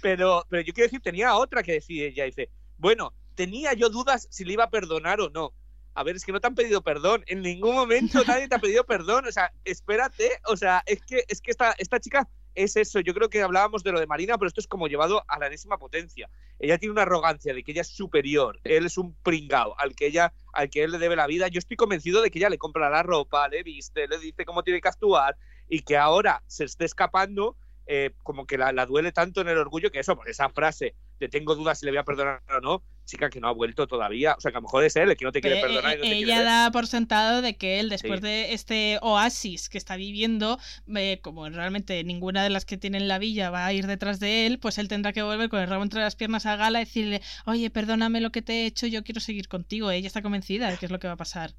pero, 0.00 0.46
pero 0.48 0.62
yo 0.62 0.72
quiero 0.72 0.86
decir, 0.86 1.00
tenía 1.00 1.34
otra 1.34 1.64
que 1.64 1.72
decir 1.72 2.04
ella. 2.04 2.26
Dice, 2.26 2.48
bueno, 2.78 3.12
tenía 3.34 3.72
yo 3.74 3.88
dudas 3.88 4.28
si 4.30 4.44
le 4.44 4.54
iba 4.54 4.64
a 4.64 4.70
perdonar 4.70 5.20
o 5.20 5.30
no. 5.30 5.52
A 5.94 6.04
ver, 6.04 6.16
es 6.16 6.24
que 6.24 6.32
no 6.32 6.40
te 6.40 6.46
han 6.46 6.54
pedido 6.54 6.82
perdón. 6.82 7.22
En 7.26 7.42
ningún 7.42 7.74
momento 7.74 8.22
nadie 8.26 8.48
te 8.48 8.54
ha 8.54 8.58
pedido 8.58 8.84
perdón. 8.84 9.26
O 9.26 9.32
sea, 9.32 9.52
espérate. 9.64 10.40
O 10.46 10.56
sea, 10.56 10.82
es 10.86 11.02
que, 11.02 11.24
es 11.28 11.40
que 11.40 11.50
esta, 11.50 11.74
esta 11.78 12.00
chica 12.00 12.28
es 12.54 12.76
eso. 12.76 13.00
Yo 13.00 13.14
creo 13.14 13.28
que 13.28 13.42
hablábamos 13.42 13.82
de 13.82 13.92
lo 13.92 14.00
de 14.00 14.06
Marina, 14.06 14.38
pero 14.38 14.48
esto 14.48 14.60
es 14.60 14.66
como 14.66 14.88
llevado 14.88 15.24
a 15.28 15.38
la 15.38 15.46
enésima 15.46 15.78
potencia. 15.78 16.28
Ella 16.58 16.78
tiene 16.78 16.92
una 16.92 17.02
arrogancia 17.02 17.54
de 17.54 17.62
que 17.62 17.72
ella 17.72 17.82
es 17.82 17.88
superior. 17.88 18.58
Él 18.64 18.86
es 18.86 18.98
un 18.98 19.14
pringao 19.22 19.78
al 19.78 19.94
que 19.94 20.06
ella, 20.06 20.32
al 20.52 20.70
que 20.70 20.84
él 20.84 20.92
le 20.92 20.98
debe 20.98 21.16
la 21.16 21.26
vida. 21.26 21.48
Yo 21.48 21.58
estoy 21.58 21.76
convencido 21.76 22.22
de 22.22 22.30
que 22.30 22.38
ella 22.38 22.50
le 22.50 22.58
compra 22.58 22.90
la 22.90 23.02
ropa, 23.02 23.48
le 23.48 23.62
viste, 23.62 24.06
le 24.06 24.18
dice 24.18 24.44
cómo 24.44 24.62
tiene 24.62 24.80
que 24.80 24.88
actuar 24.88 25.36
y 25.68 25.80
que 25.80 25.96
ahora 25.96 26.42
se 26.46 26.64
esté 26.64 26.84
escapando 26.84 27.56
eh, 27.86 28.12
como 28.22 28.46
que 28.46 28.58
la, 28.58 28.86
duele 28.86 29.12
tanto 29.12 29.40
en 29.40 29.48
el 29.48 29.58
orgullo 29.58 29.90
que 29.90 30.00
eso, 30.00 30.16
por 30.16 30.28
esa 30.28 30.48
frase 30.48 30.94
de 31.18 31.28
tengo 31.28 31.54
dudas 31.54 31.78
si 31.78 31.86
le 31.86 31.92
voy 31.92 31.98
a 31.98 32.04
perdonar 32.04 32.40
o 32.56 32.60
no, 32.60 32.82
chica 33.04 33.28
que 33.30 33.40
no 33.40 33.48
ha 33.48 33.52
vuelto 33.52 33.86
todavía, 33.86 34.34
o 34.36 34.40
sea 34.40 34.50
que 34.50 34.56
a 34.56 34.60
lo 34.60 34.64
mejor 34.64 34.84
es 34.84 34.96
él 34.96 35.10
el 35.10 35.16
que 35.16 35.24
no 35.24 35.32
te 35.32 35.40
quiere 35.40 35.60
perdonar. 35.60 35.98
ella 36.02 36.42
da 36.42 36.70
por 36.70 36.86
sentado 36.86 37.42
de 37.42 37.56
que 37.56 37.80
él, 37.80 37.88
después 37.88 38.20
de 38.20 38.52
este 38.52 38.98
oasis 39.02 39.68
que 39.68 39.78
está 39.78 39.96
viviendo, 39.96 40.58
eh, 40.94 41.18
como 41.22 41.48
realmente 41.48 42.02
ninguna 42.04 42.42
de 42.42 42.50
las 42.50 42.64
que 42.64 42.76
tiene 42.76 42.98
en 42.98 43.08
la 43.08 43.18
villa 43.18 43.50
va 43.50 43.66
a 43.66 43.72
ir 43.72 43.86
detrás 43.86 44.20
de 44.20 44.46
él, 44.46 44.58
pues 44.58 44.78
él 44.78 44.88
tendrá 44.88 45.12
que 45.12 45.22
volver 45.22 45.48
con 45.48 45.60
el 45.60 45.68
rabo 45.68 45.82
entre 45.82 46.00
las 46.00 46.16
piernas 46.16 46.46
a 46.46 46.56
Gala 46.56 46.80
y 46.80 46.84
decirle, 46.84 47.22
oye, 47.46 47.70
perdóname 47.70 48.20
lo 48.20 48.30
que 48.30 48.42
te 48.42 48.62
he 48.62 48.66
hecho, 48.66 48.86
yo 48.86 49.02
quiero 49.02 49.20
seguir 49.20 49.48
contigo. 49.48 49.90
Ella 49.90 50.06
está 50.06 50.22
convencida 50.22 50.70
de 50.70 50.76
que 50.76 50.86
es 50.86 50.92
lo 50.92 50.98
que 50.98 51.08
va 51.08 51.14
a 51.14 51.16
pasar. 51.16 51.54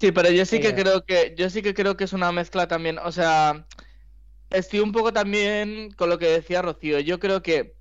Sí, 0.00 0.10
pero 0.10 0.30
yo 0.32 0.44
sí 0.44 0.58
que 0.58 0.74
creo 0.74 1.04
que, 1.04 1.34
yo 1.38 1.48
sí 1.48 1.62
que 1.62 1.74
creo 1.74 1.96
que 1.96 2.04
es 2.04 2.12
una 2.12 2.32
mezcla 2.32 2.66
también, 2.66 2.98
o 2.98 3.12
sea 3.12 3.64
estoy 4.52 4.80
un 4.80 4.92
poco 4.92 5.12
también 5.12 5.92
con 5.92 6.08
lo 6.08 6.18
que 6.18 6.26
decía 6.26 6.62
Rocío. 6.62 7.00
Yo 7.00 7.18
creo 7.18 7.42
que, 7.42 7.74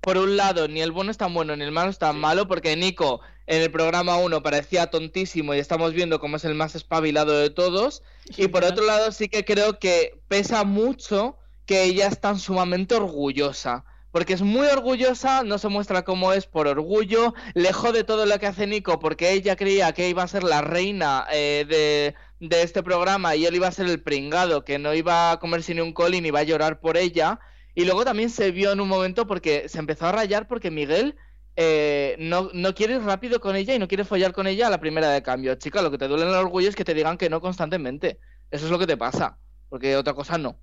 por 0.00 0.16
un 0.18 0.36
lado, 0.36 0.68
ni 0.68 0.80
el 0.80 0.92
bueno 0.92 1.10
es 1.10 1.16
tan 1.16 1.34
bueno 1.34 1.56
ni 1.56 1.64
el 1.64 1.72
malo 1.72 1.90
es 1.90 1.98
tan 1.98 2.18
malo, 2.18 2.46
porque 2.46 2.76
Nico 2.76 3.20
en 3.46 3.62
el 3.62 3.70
programa 3.70 4.16
1 4.16 4.42
parecía 4.42 4.88
tontísimo 4.88 5.54
y 5.54 5.58
estamos 5.58 5.92
viendo 5.92 6.20
cómo 6.20 6.36
es 6.36 6.44
el 6.44 6.54
más 6.54 6.74
espabilado 6.74 7.38
de 7.38 7.50
todos. 7.50 8.02
Y 8.36 8.48
por 8.48 8.64
otro 8.64 8.84
lado, 8.84 9.12
sí 9.12 9.28
que 9.28 9.44
creo 9.44 9.78
que 9.78 10.20
pesa 10.28 10.64
mucho 10.64 11.38
que 11.64 11.84
ella 11.84 12.06
es 12.06 12.20
tan 12.20 12.38
sumamente 12.38 12.94
orgullosa 12.94 13.84
porque 14.16 14.32
es 14.32 14.40
muy 14.40 14.66
orgullosa, 14.68 15.42
no 15.42 15.58
se 15.58 15.68
muestra 15.68 16.02
cómo 16.02 16.32
es 16.32 16.46
por 16.46 16.68
orgullo, 16.68 17.34
lejos 17.52 17.92
de 17.92 18.02
todo 18.02 18.24
lo 18.24 18.38
que 18.38 18.46
hace 18.46 18.66
Nico 18.66 18.98
porque 18.98 19.32
ella 19.32 19.56
creía 19.56 19.92
que 19.92 20.08
iba 20.08 20.22
a 20.22 20.26
ser 20.26 20.42
la 20.42 20.62
reina 20.62 21.26
eh, 21.30 21.66
de, 21.68 22.14
de 22.40 22.62
este 22.62 22.82
programa 22.82 23.34
y 23.36 23.46
él 23.46 23.54
iba 23.54 23.68
a 23.68 23.72
ser 23.72 23.86
el 23.86 24.02
pringado, 24.02 24.64
que 24.64 24.78
no 24.78 24.94
iba 24.94 25.32
a 25.32 25.38
comerse 25.38 25.74
ni 25.74 25.80
un 25.80 25.92
colín 25.92 26.22
ni 26.22 26.28
iba 26.28 26.40
a 26.40 26.44
llorar 26.44 26.80
por 26.80 26.96
ella. 26.96 27.40
Y 27.74 27.84
luego 27.84 28.04
también 28.04 28.30
se 28.30 28.50
vio 28.50 28.72
en 28.72 28.80
un 28.80 28.88
momento 28.88 29.26
porque 29.26 29.68
se 29.68 29.78
empezó 29.78 30.06
a 30.06 30.12
rayar 30.12 30.48
porque 30.48 30.70
Miguel 30.70 31.16
eh, 31.56 32.16
no, 32.18 32.50
no 32.52 32.74
quiere 32.74 32.94
ir 32.94 33.02
rápido 33.02 33.40
con 33.40 33.56
ella 33.56 33.74
y 33.74 33.78
no 33.78 33.88
quiere 33.88 34.04
follar 34.04 34.32
con 34.32 34.46
ella 34.46 34.66
a 34.66 34.70
la 34.70 34.80
primera 34.80 35.10
de 35.10 35.22
cambio. 35.22 35.54
Chica, 35.56 35.82
lo 35.82 35.90
que 35.90 35.98
te 35.98 36.08
duele 36.08 36.24
en 36.24 36.30
el 36.30 36.36
orgullo 36.36 36.68
es 36.68 36.76
que 36.76 36.84
te 36.84 36.94
digan 36.94 37.18
que 37.18 37.30
no 37.30 37.40
constantemente. 37.40 38.18
Eso 38.50 38.66
es 38.66 38.70
lo 38.70 38.78
que 38.78 38.86
te 38.86 38.96
pasa, 38.96 39.38
porque 39.68 39.96
otra 39.96 40.14
cosa 40.14 40.38
no. 40.38 40.60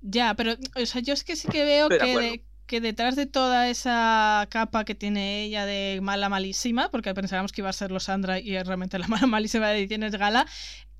Ya, 0.00 0.34
pero 0.34 0.54
o 0.76 0.86
sea, 0.86 1.02
yo 1.02 1.12
es 1.12 1.24
que 1.24 1.36
sí 1.36 1.48
que 1.48 1.64
veo 1.64 1.88
que, 1.88 2.44
que 2.68 2.80
detrás 2.80 3.16
de 3.16 3.26
toda 3.26 3.68
esa 3.68 4.46
capa 4.50 4.84
que 4.84 4.94
tiene 4.94 5.42
ella 5.42 5.66
de 5.66 5.98
mala 6.02 6.28
malísima, 6.28 6.90
porque 6.90 7.12
pensábamos 7.14 7.50
que 7.50 7.62
iba 7.62 7.70
a 7.70 7.72
ser 7.72 7.90
los 7.90 8.04
Sandra 8.04 8.38
y 8.38 8.56
realmente 8.62 8.98
la 9.00 9.08
mala 9.08 9.26
malísima 9.26 9.68
de 9.68 9.78
ediciones 9.78 10.14
Gala, 10.14 10.46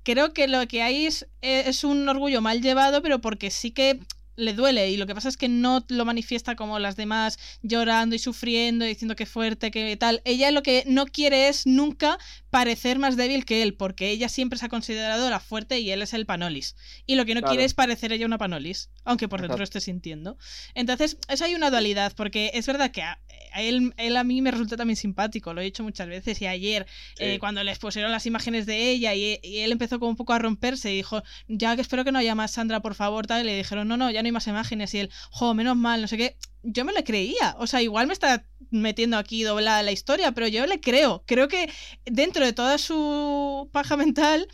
creo 0.03 0.33
que 0.33 0.49
lo 0.49 0.67
que 0.67 0.81
hay 0.81 1.05
es, 1.05 1.27
es 1.41 1.85
un 1.85 2.09
orgullo 2.09 2.41
mal 2.41 2.61
llevado, 2.61 3.01
pero 3.01 3.19
porque 3.19 3.51
sí 3.51 3.71
que 3.71 3.99
le 4.39 4.53
duele 4.53 4.89
y 4.89 4.97
lo 4.97 5.05
que 5.05 5.15
pasa 5.15 5.29
es 5.29 5.37
que 5.37 5.49
no 5.49 5.85
lo 5.89 6.05
manifiesta 6.05 6.55
como 6.55 6.79
las 6.79 6.95
demás 6.95 7.37
llorando 7.61 8.15
y 8.15 8.19
sufriendo 8.19 8.85
y 8.85 8.89
diciendo 8.89 9.15
que 9.15 9.25
fuerte, 9.25 9.71
que 9.71 9.95
tal. 9.97 10.21
Ella 10.25 10.51
lo 10.51 10.63
que 10.63 10.83
no 10.87 11.05
quiere 11.05 11.49
es 11.49 11.67
nunca 11.67 12.17
parecer 12.49 12.97
más 12.99 13.15
débil 13.15 13.45
que 13.45 13.61
él, 13.61 13.73
porque 13.75 14.09
ella 14.09 14.29
siempre 14.29 14.57
se 14.57 14.65
ha 14.65 14.69
considerado 14.69 15.29
la 15.29 15.39
fuerte 15.39 15.79
y 15.79 15.91
él 15.91 16.01
es 16.01 16.13
el 16.13 16.25
panolis. 16.25 16.75
Y 17.05 17.15
lo 17.15 17.25
que 17.25 17.35
no 17.35 17.41
quiere 17.41 17.63
es 17.63 17.73
parecer 17.73 18.11
ella 18.11 18.25
una 18.25 18.37
panolis, 18.37 18.89
aunque 19.03 19.27
por 19.27 19.41
dentro 19.41 19.63
esté 19.63 19.81
sintiendo. 19.81 20.37
Entonces, 20.73 21.17
eso 21.27 21.45
hay 21.45 21.55
una 21.55 21.69
dualidad, 21.69 22.13
porque 22.15 22.51
es 22.53 22.65
verdad 22.65 22.91
que 22.91 23.03
a, 23.03 23.19
él, 23.55 23.93
él, 23.97 24.17
a 24.17 24.23
mí 24.23 24.41
me 24.41 24.51
resulta 24.51 24.77
también 24.77 24.97
simpático, 24.97 25.53
lo 25.53 25.61
he 25.61 25.65
dicho 25.65 25.83
muchas 25.83 26.07
veces 26.07 26.41
y 26.41 26.47
ayer 26.47 26.85
eh, 27.19 27.39
cuando 27.39 27.63
les 27.63 27.79
pusieron 27.79 28.11
las 28.11 28.25
imágenes 28.25 28.65
de 28.65 28.89
ella 28.89 29.13
y, 29.15 29.39
él 29.43 29.71
empezó 29.71 29.99
como 29.99 30.11
un 30.11 30.15
poco 30.15 30.33
a 30.33 30.39
romperse 30.39 30.91
y 30.91 30.97
dijo, 30.97 31.23
ya 31.47 31.75
que 31.75 31.81
espero 31.81 32.03
que 32.03 32.11
no 32.11 32.19
haya 32.19 32.35
más 32.35 32.51
Sandra, 32.51 32.81
por 32.81 32.95
favor, 32.95 33.27
tal, 33.27 33.41
y 33.41 33.45
le 33.45 33.57
dijeron, 33.57 33.87
no, 33.87 33.97
no, 33.97 34.09
ya 34.09 34.21
no 34.21 34.28
más 34.31 34.47
imágenes 34.47 34.93
y 34.93 34.99
él, 34.99 35.11
jo, 35.31 35.53
menos 35.53 35.75
mal, 35.75 36.01
no 36.01 36.07
sé 36.07 36.17
qué. 36.17 36.37
Yo 36.63 36.85
me 36.85 36.93
lo 36.93 37.03
creía, 37.03 37.55
o 37.57 37.67
sea, 37.67 37.81
igual 37.81 38.07
me 38.07 38.13
está 38.13 38.45
metiendo 38.69 39.17
aquí 39.17 39.43
doblada 39.43 39.83
la 39.83 39.91
historia, 39.91 40.31
pero 40.33 40.47
yo 40.47 40.65
le 40.65 40.81
creo. 40.81 41.23
Creo 41.25 41.47
que 41.47 41.71
dentro 42.05 42.45
de 42.45 42.53
toda 42.53 42.77
su 42.77 43.69
paja 43.71 43.95
mental, 43.97 44.47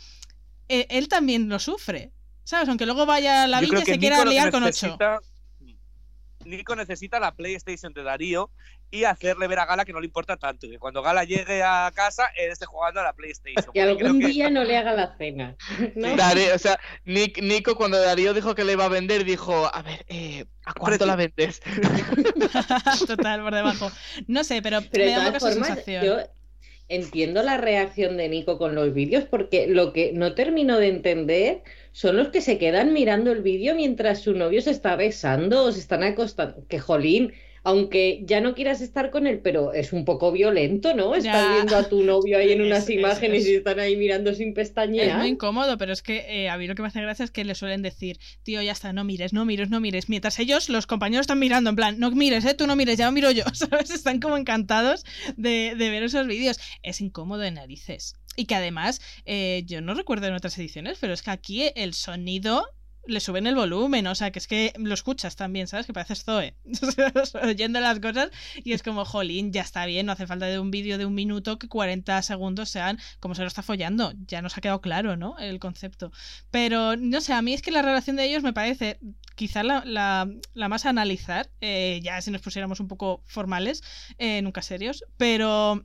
eh, 0.68 0.86
él 0.90 1.08
también 1.08 1.48
lo 1.48 1.58
sufre. 1.58 2.12
¿Sabes? 2.44 2.68
Aunque 2.68 2.86
luego 2.86 3.06
vaya 3.06 3.42
a 3.42 3.46
la 3.48 3.60
vida 3.60 3.80
y 3.80 3.84
se 3.84 3.98
quiera 3.98 4.24
liar 4.24 4.52
con 4.52 4.62
ocho. 4.62 4.96
Nico 6.44 6.76
necesita 6.76 7.18
la 7.18 7.34
PlayStation 7.34 7.92
de 7.92 8.04
Darío 8.04 8.50
y 8.90 9.04
hacerle 9.04 9.48
ver 9.48 9.58
a 9.58 9.66
Gala 9.66 9.84
que 9.84 9.92
no 9.92 10.00
le 10.00 10.06
importa 10.06 10.36
tanto. 10.36 10.68
Que 10.68 10.78
cuando 10.78 11.02
Gala 11.02 11.24
llegue 11.24 11.62
a 11.62 11.90
casa, 11.94 12.30
él 12.36 12.50
esté 12.50 12.66
jugando 12.66 13.00
a 13.00 13.04
la 13.04 13.12
PlayStation. 13.12 13.72
Que 13.72 13.82
algún 13.82 14.18
día 14.18 14.50
no 14.50 14.64
le 14.64 14.76
haga 14.76 14.92
la 14.92 15.16
cena. 15.16 15.56
o 16.54 16.58
sea, 16.58 16.78
Nico 17.04 17.76
cuando 17.76 18.00
Darío 18.00 18.34
dijo 18.34 18.54
que 18.54 18.64
le 18.64 18.72
iba 18.72 18.84
a 18.84 18.88
vender, 18.88 19.24
dijo, 19.24 19.70
a 19.72 19.82
ver, 19.82 20.04
eh, 20.08 20.44
¿a 20.64 20.72
cuánto 20.74 21.06
la 21.06 21.16
vendes? 21.16 21.60
Total, 23.06 23.42
por 23.42 23.54
debajo. 23.54 23.90
No 24.26 24.44
sé, 24.44 24.62
pero, 24.62 24.80
me 24.80 25.10
da 25.10 25.38
sensación. 25.40 26.04
Yo 26.04 26.16
entiendo 26.88 27.42
la 27.42 27.56
reacción 27.56 28.16
de 28.16 28.28
Nico 28.28 28.58
con 28.58 28.74
los 28.74 28.94
vídeos 28.94 29.24
porque 29.24 29.66
lo 29.66 29.92
que 29.92 30.12
no 30.12 30.34
termino 30.34 30.78
de 30.78 30.88
entender 30.88 31.62
son 31.92 32.16
los 32.16 32.28
que 32.28 32.40
se 32.40 32.58
quedan 32.58 32.92
mirando 32.92 33.32
el 33.32 33.42
vídeo 33.42 33.74
mientras 33.74 34.20
su 34.20 34.34
novio 34.34 34.60
se 34.62 34.70
está 34.70 34.96
besando 34.96 35.64
o 35.64 35.72
se 35.72 35.80
están 35.80 36.02
acostando. 36.02 36.64
Que 36.68 36.78
jolín, 36.78 37.32
aunque 37.66 38.22
ya 38.24 38.40
no 38.40 38.54
quieras 38.54 38.80
estar 38.80 39.10
con 39.10 39.26
él, 39.26 39.40
pero 39.42 39.72
es 39.72 39.92
un 39.92 40.04
poco 40.04 40.30
violento, 40.30 40.94
¿no? 40.94 41.16
Estás 41.16 41.52
viendo 41.52 41.76
a 41.76 41.88
tu 41.88 42.04
novio 42.04 42.38
ahí 42.38 42.52
en 42.52 42.60
unas 42.64 42.88
imágenes 42.88 43.44
y 43.44 43.56
están 43.56 43.80
ahí 43.80 43.96
mirando 43.96 44.32
sin 44.34 44.54
pestañear. 44.54 45.08
Es 45.08 45.16
muy 45.16 45.26
incómodo, 45.30 45.76
pero 45.76 45.92
es 45.92 46.00
que 46.00 46.26
eh, 46.28 46.48
a 46.48 46.56
mí 46.58 46.68
lo 46.68 46.76
que 46.76 46.82
me 46.82 46.88
hace 46.88 47.02
gracia 47.02 47.24
es 47.24 47.32
que 47.32 47.44
le 47.44 47.56
suelen 47.56 47.82
decir, 47.82 48.20
tío, 48.44 48.62
ya 48.62 48.70
está, 48.70 48.92
no 48.92 49.02
mires, 49.02 49.32
no 49.32 49.44
mires, 49.44 49.68
no 49.68 49.80
mires. 49.80 50.08
Mientras 50.08 50.38
ellos, 50.38 50.68
los 50.68 50.86
compañeros 50.86 51.24
están 51.24 51.40
mirando, 51.40 51.68
en 51.68 51.74
plan, 51.74 51.98
no 51.98 52.12
mires, 52.12 52.44
¿eh? 52.44 52.54
Tú 52.54 52.68
no 52.68 52.76
mires, 52.76 52.98
ya 52.98 53.06
lo 53.06 53.12
miro 53.12 53.32
yo, 53.32 53.42
¿sabes? 53.52 53.90
Están 53.90 54.20
como 54.20 54.36
encantados 54.36 55.04
de, 55.36 55.74
ver 55.76 56.04
esos 56.04 56.28
vídeos. 56.28 56.60
Es 56.84 57.00
incómodo 57.00 57.40
de 57.40 57.50
narices. 57.50 58.14
Y 58.36 58.44
que 58.44 58.54
además, 58.54 59.00
eh, 59.24 59.64
yo 59.66 59.80
no 59.80 59.94
recuerdo 59.94 60.28
en 60.28 60.34
otras 60.34 60.56
ediciones, 60.56 60.98
pero 61.00 61.14
es 61.14 61.22
que 61.22 61.32
aquí 61.32 61.72
el 61.74 61.94
sonido 61.94 62.64
le 63.06 63.20
suben 63.20 63.46
el 63.46 63.54
volumen, 63.54 64.06
o 64.06 64.14
sea, 64.14 64.30
que 64.30 64.38
es 64.38 64.46
que 64.46 64.72
lo 64.78 64.94
escuchas 64.94 65.36
también, 65.36 65.66
¿sabes? 65.66 65.86
Que 65.86 65.92
pareces 65.92 66.24
Zoe, 66.24 66.56
oyendo 67.42 67.80
las 67.80 68.00
cosas 68.00 68.30
y 68.56 68.72
es 68.72 68.82
como, 68.82 69.04
jolín, 69.04 69.52
ya 69.52 69.62
está 69.62 69.86
bien, 69.86 70.06
no 70.06 70.12
hace 70.12 70.26
falta 70.26 70.46
de 70.46 70.58
un 70.58 70.70
vídeo 70.70 70.98
de 70.98 71.06
un 71.06 71.14
minuto 71.14 71.58
que 71.58 71.68
40 71.68 72.22
segundos 72.22 72.68
sean 72.68 72.98
como 73.20 73.34
se 73.34 73.42
lo 73.42 73.48
está 73.48 73.62
follando, 73.62 74.12
ya 74.26 74.42
nos 74.42 74.56
ha 74.56 74.60
quedado 74.60 74.80
claro, 74.80 75.16
¿no? 75.16 75.38
El 75.38 75.58
concepto. 75.58 76.12
Pero, 76.50 76.96
no 76.96 77.20
sé, 77.20 77.32
a 77.32 77.42
mí 77.42 77.52
es 77.52 77.62
que 77.62 77.70
la 77.70 77.82
relación 77.82 78.16
de 78.16 78.24
ellos 78.24 78.42
me 78.42 78.52
parece 78.52 78.98
quizá 79.34 79.62
la, 79.62 79.82
la, 79.84 80.68
más 80.68 80.86
a 80.86 80.90
analizar, 80.90 81.50
eh, 81.60 82.00
ya 82.02 82.20
si 82.20 82.30
nos 82.30 82.42
pusiéramos 82.42 82.80
un 82.80 82.88
poco 82.88 83.22
formales, 83.26 83.82
eh, 84.18 84.42
nunca 84.42 84.62
serios, 84.62 85.04
pero 85.16 85.84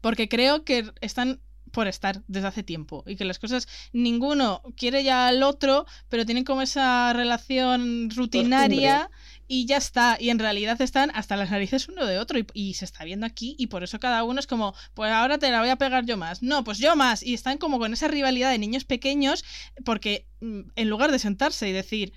porque 0.00 0.28
creo 0.28 0.64
que 0.64 0.90
están 1.00 1.40
por 1.72 1.88
estar 1.88 2.22
desde 2.28 2.46
hace 2.46 2.62
tiempo 2.62 3.02
y 3.06 3.16
que 3.16 3.24
las 3.24 3.38
cosas 3.38 3.66
ninguno 3.92 4.62
quiere 4.76 5.02
ya 5.02 5.26
al 5.26 5.42
otro, 5.42 5.86
pero 6.08 6.24
tienen 6.24 6.44
como 6.44 6.62
esa 6.62 7.12
relación 7.12 8.10
rutinaria 8.10 9.10
y 9.48 9.66
ya 9.66 9.78
está. 9.78 10.16
Y 10.20 10.30
en 10.30 10.38
realidad 10.38 10.80
están 10.80 11.10
hasta 11.14 11.36
las 11.36 11.50
narices 11.50 11.88
uno 11.88 12.06
de 12.06 12.18
otro 12.18 12.38
y, 12.54 12.74
se 12.74 12.84
está 12.84 13.04
viendo 13.04 13.26
aquí 13.26 13.56
y 13.58 13.66
por 13.66 13.82
eso 13.82 13.98
cada 13.98 14.24
uno 14.24 14.40
es 14.40 14.46
como, 14.46 14.74
pues 14.94 15.10
ahora 15.10 15.38
te 15.38 15.50
la 15.50 15.60
voy 15.60 15.70
a 15.70 15.76
pegar 15.76 16.06
yo 16.06 16.16
más. 16.16 16.42
No, 16.42 16.64
pues 16.64 16.78
yo 16.78 16.94
más. 16.94 17.22
Y 17.22 17.34
están 17.34 17.58
como 17.58 17.78
con 17.78 17.92
esa 17.92 18.08
rivalidad 18.08 18.50
de 18.50 18.58
niños 18.58 18.84
pequeños 18.84 19.44
porque 19.84 20.26
mm, 20.40 20.60
en 20.76 20.88
lugar 20.88 21.10
de 21.10 21.18
sentarse 21.18 21.68
y 21.68 21.72
decir, 21.72 22.12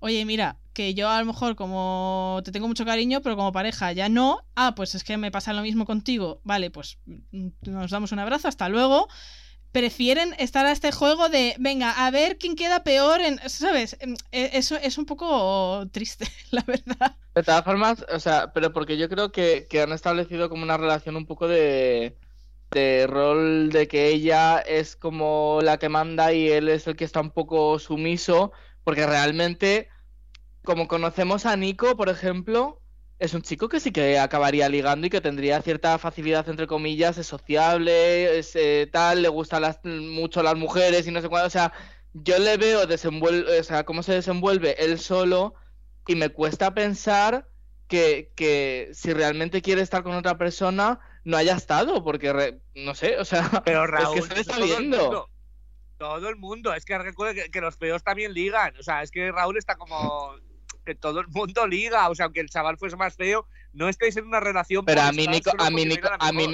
oye, 0.00 0.24
mira, 0.24 0.58
que 0.72 0.94
yo 0.94 1.08
a 1.08 1.18
lo 1.20 1.26
mejor 1.26 1.56
como 1.56 2.40
te 2.44 2.52
tengo 2.52 2.68
mucho 2.68 2.84
cariño, 2.84 3.22
pero 3.22 3.36
como 3.36 3.52
pareja 3.52 3.92
ya 3.92 4.08
no, 4.08 4.44
ah, 4.54 4.74
pues 4.74 4.94
es 4.94 5.04
que 5.04 5.16
me 5.16 5.30
pasa 5.30 5.52
lo 5.52 5.62
mismo 5.62 5.86
contigo, 5.86 6.40
vale, 6.44 6.70
pues 6.70 6.98
mm, 7.06 7.48
nos 7.62 7.90
damos 7.90 8.12
un 8.12 8.18
abrazo, 8.18 8.48
hasta 8.48 8.68
luego. 8.68 9.08
Prefieren 9.72 10.34
estar 10.38 10.64
a 10.64 10.72
este 10.72 10.90
juego 10.90 11.28
de, 11.28 11.54
venga, 11.58 12.06
a 12.06 12.10
ver 12.10 12.38
quién 12.38 12.56
queda 12.56 12.82
peor 12.82 13.20
en, 13.20 13.38
¿sabes? 13.48 13.96
Em, 14.00 14.14
e, 14.32 14.50
eso 14.54 14.76
es 14.76 14.96
un 14.96 15.04
poco 15.04 15.86
triste, 15.92 16.26
la 16.50 16.62
verdad. 16.62 17.16
De 17.34 17.42
todas 17.42 17.64
formas, 17.64 18.04
o 18.10 18.18
sea, 18.18 18.52
pero 18.54 18.72
porque 18.72 18.96
yo 18.96 19.08
creo 19.10 19.32
que, 19.32 19.66
que 19.68 19.82
han 19.82 19.92
establecido 19.92 20.48
como 20.48 20.62
una 20.62 20.78
relación 20.78 21.16
un 21.16 21.26
poco 21.26 21.46
de, 21.46 22.16
de 22.70 23.06
rol 23.06 23.70
de 23.70 23.88
que 23.88 24.08
ella 24.08 24.58
es 24.58 24.96
como 24.96 25.60
la 25.62 25.78
que 25.78 25.88
manda 25.88 26.32
y 26.32 26.48
él 26.48 26.68
es 26.68 26.86
el 26.86 26.96
que 26.96 27.04
está 27.04 27.20
un 27.20 27.30
poco 27.30 27.78
sumiso, 27.78 28.52
porque 28.86 29.04
realmente, 29.04 29.88
como 30.62 30.86
conocemos 30.86 31.44
a 31.44 31.56
Nico, 31.56 31.96
por 31.96 32.08
ejemplo, 32.08 32.80
es 33.18 33.34
un 33.34 33.42
chico 33.42 33.68
que 33.68 33.80
sí 33.80 33.90
que 33.90 34.16
acabaría 34.16 34.68
ligando 34.68 35.08
y 35.08 35.10
que 35.10 35.20
tendría 35.20 35.60
cierta 35.60 35.98
facilidad, 35.98 36.48
entre 36.48 36.68
comillas, 36.68 37.18
es 37.18 37.26
sociable, 37.26 38.38
es 38.38 38.54
eh, 38.54 38.88
tal, 38.92 39.22
le 39.22 39.28
gustan 39.28 39.62
las, 39.62 39.80
mucho 39.82 40.40
las 40.40 40.54
mujeres 40.54 41.04
y 41.04 41.10
no 41.10 41.20
sé 41.20 41.28
cuándo. 41.28 41.48
O 41.48 41.50
sea, 41.50 41.72
yo 42.12 42.38
le 42.38 42.56
veo 42.58 42.86
desenvuelve, 42.86 43.58
o 43.58 43.64
sea, 43.64 43.84
cómo 43.84 44.04
se 44.04 44.12
desenvuelve 44.12 44.76
él 44.78 45.00
solo 45.00 45.54
y 46.06 46.14
me 46.14 46.28
cuesta 46.28 46.72
pensar 46.72 47.48
que, 47.88 48.30
que 48.36 48.90
si 48.92 49.12
realmente 49.12 49.62
quiere 49.62 49.82
estar 49.82 50.04
con 50.04 50.14
otra 50.14 50.38
persona 50.38 51.00
no 51.24 51.36
haya 51.36 51.56
estado, 51.56 52.04
porque 52.04 52.60
no 52.76 52.94
sé, 52.94 53.18
o 53.18 53.24
sea, 53.24 53.50
pero 53.64 53.84
Raúl, 53.88 54.18
es 54.18 54.28
que 54.28 54.34
se 54.36 54.40
está 54.42 54.60
viendo. 54.60 55.28
Todo 55.98 56.28
el 56.28 56.36
mundo, 56.36 56.74
es 56.74 56.84
que 56.84 56.98
recuerda 56.98 57.48
que, 57.50 57.60
los 57.60 57.76
feos 57.76 58.02
también 58.02 58.34
ligan, 58.34 58.76
o 58.78 58.82
sea, 58.82 59.02
es 59.02 59.10
que 59.10 59.32
Raúl 59.32 59.56
está 59.56 59.76
como 59.76 60.34
que 60.84 60.94
todo 60.94 61.20
el 61.20 61.28
mundo 61.28 61.66
liga, 61.66 62.08
o 62.08 62.14
sea, 62.14 62.26
aunque 62.26 62.40
el 62.40 62.48
chaval 62.48 62.78
fuese 62.78 62.96
más 62.96 63.16
feo, 63.16 63.46
no 63.72 63.88
estáis 63.88 64.16
en 64.16 64.26
una 64.26 64.40
relación. 64.40 64.84
Pero 64.84 65.02
a 65.02 65.12
mí 65.12 65.26
Nico, 65.26 65.50
a 65.58 65.70
mí 65.70 65.84
Nico, 65.84 66.08
a 66.18 66.32
mí, 66.32 66.46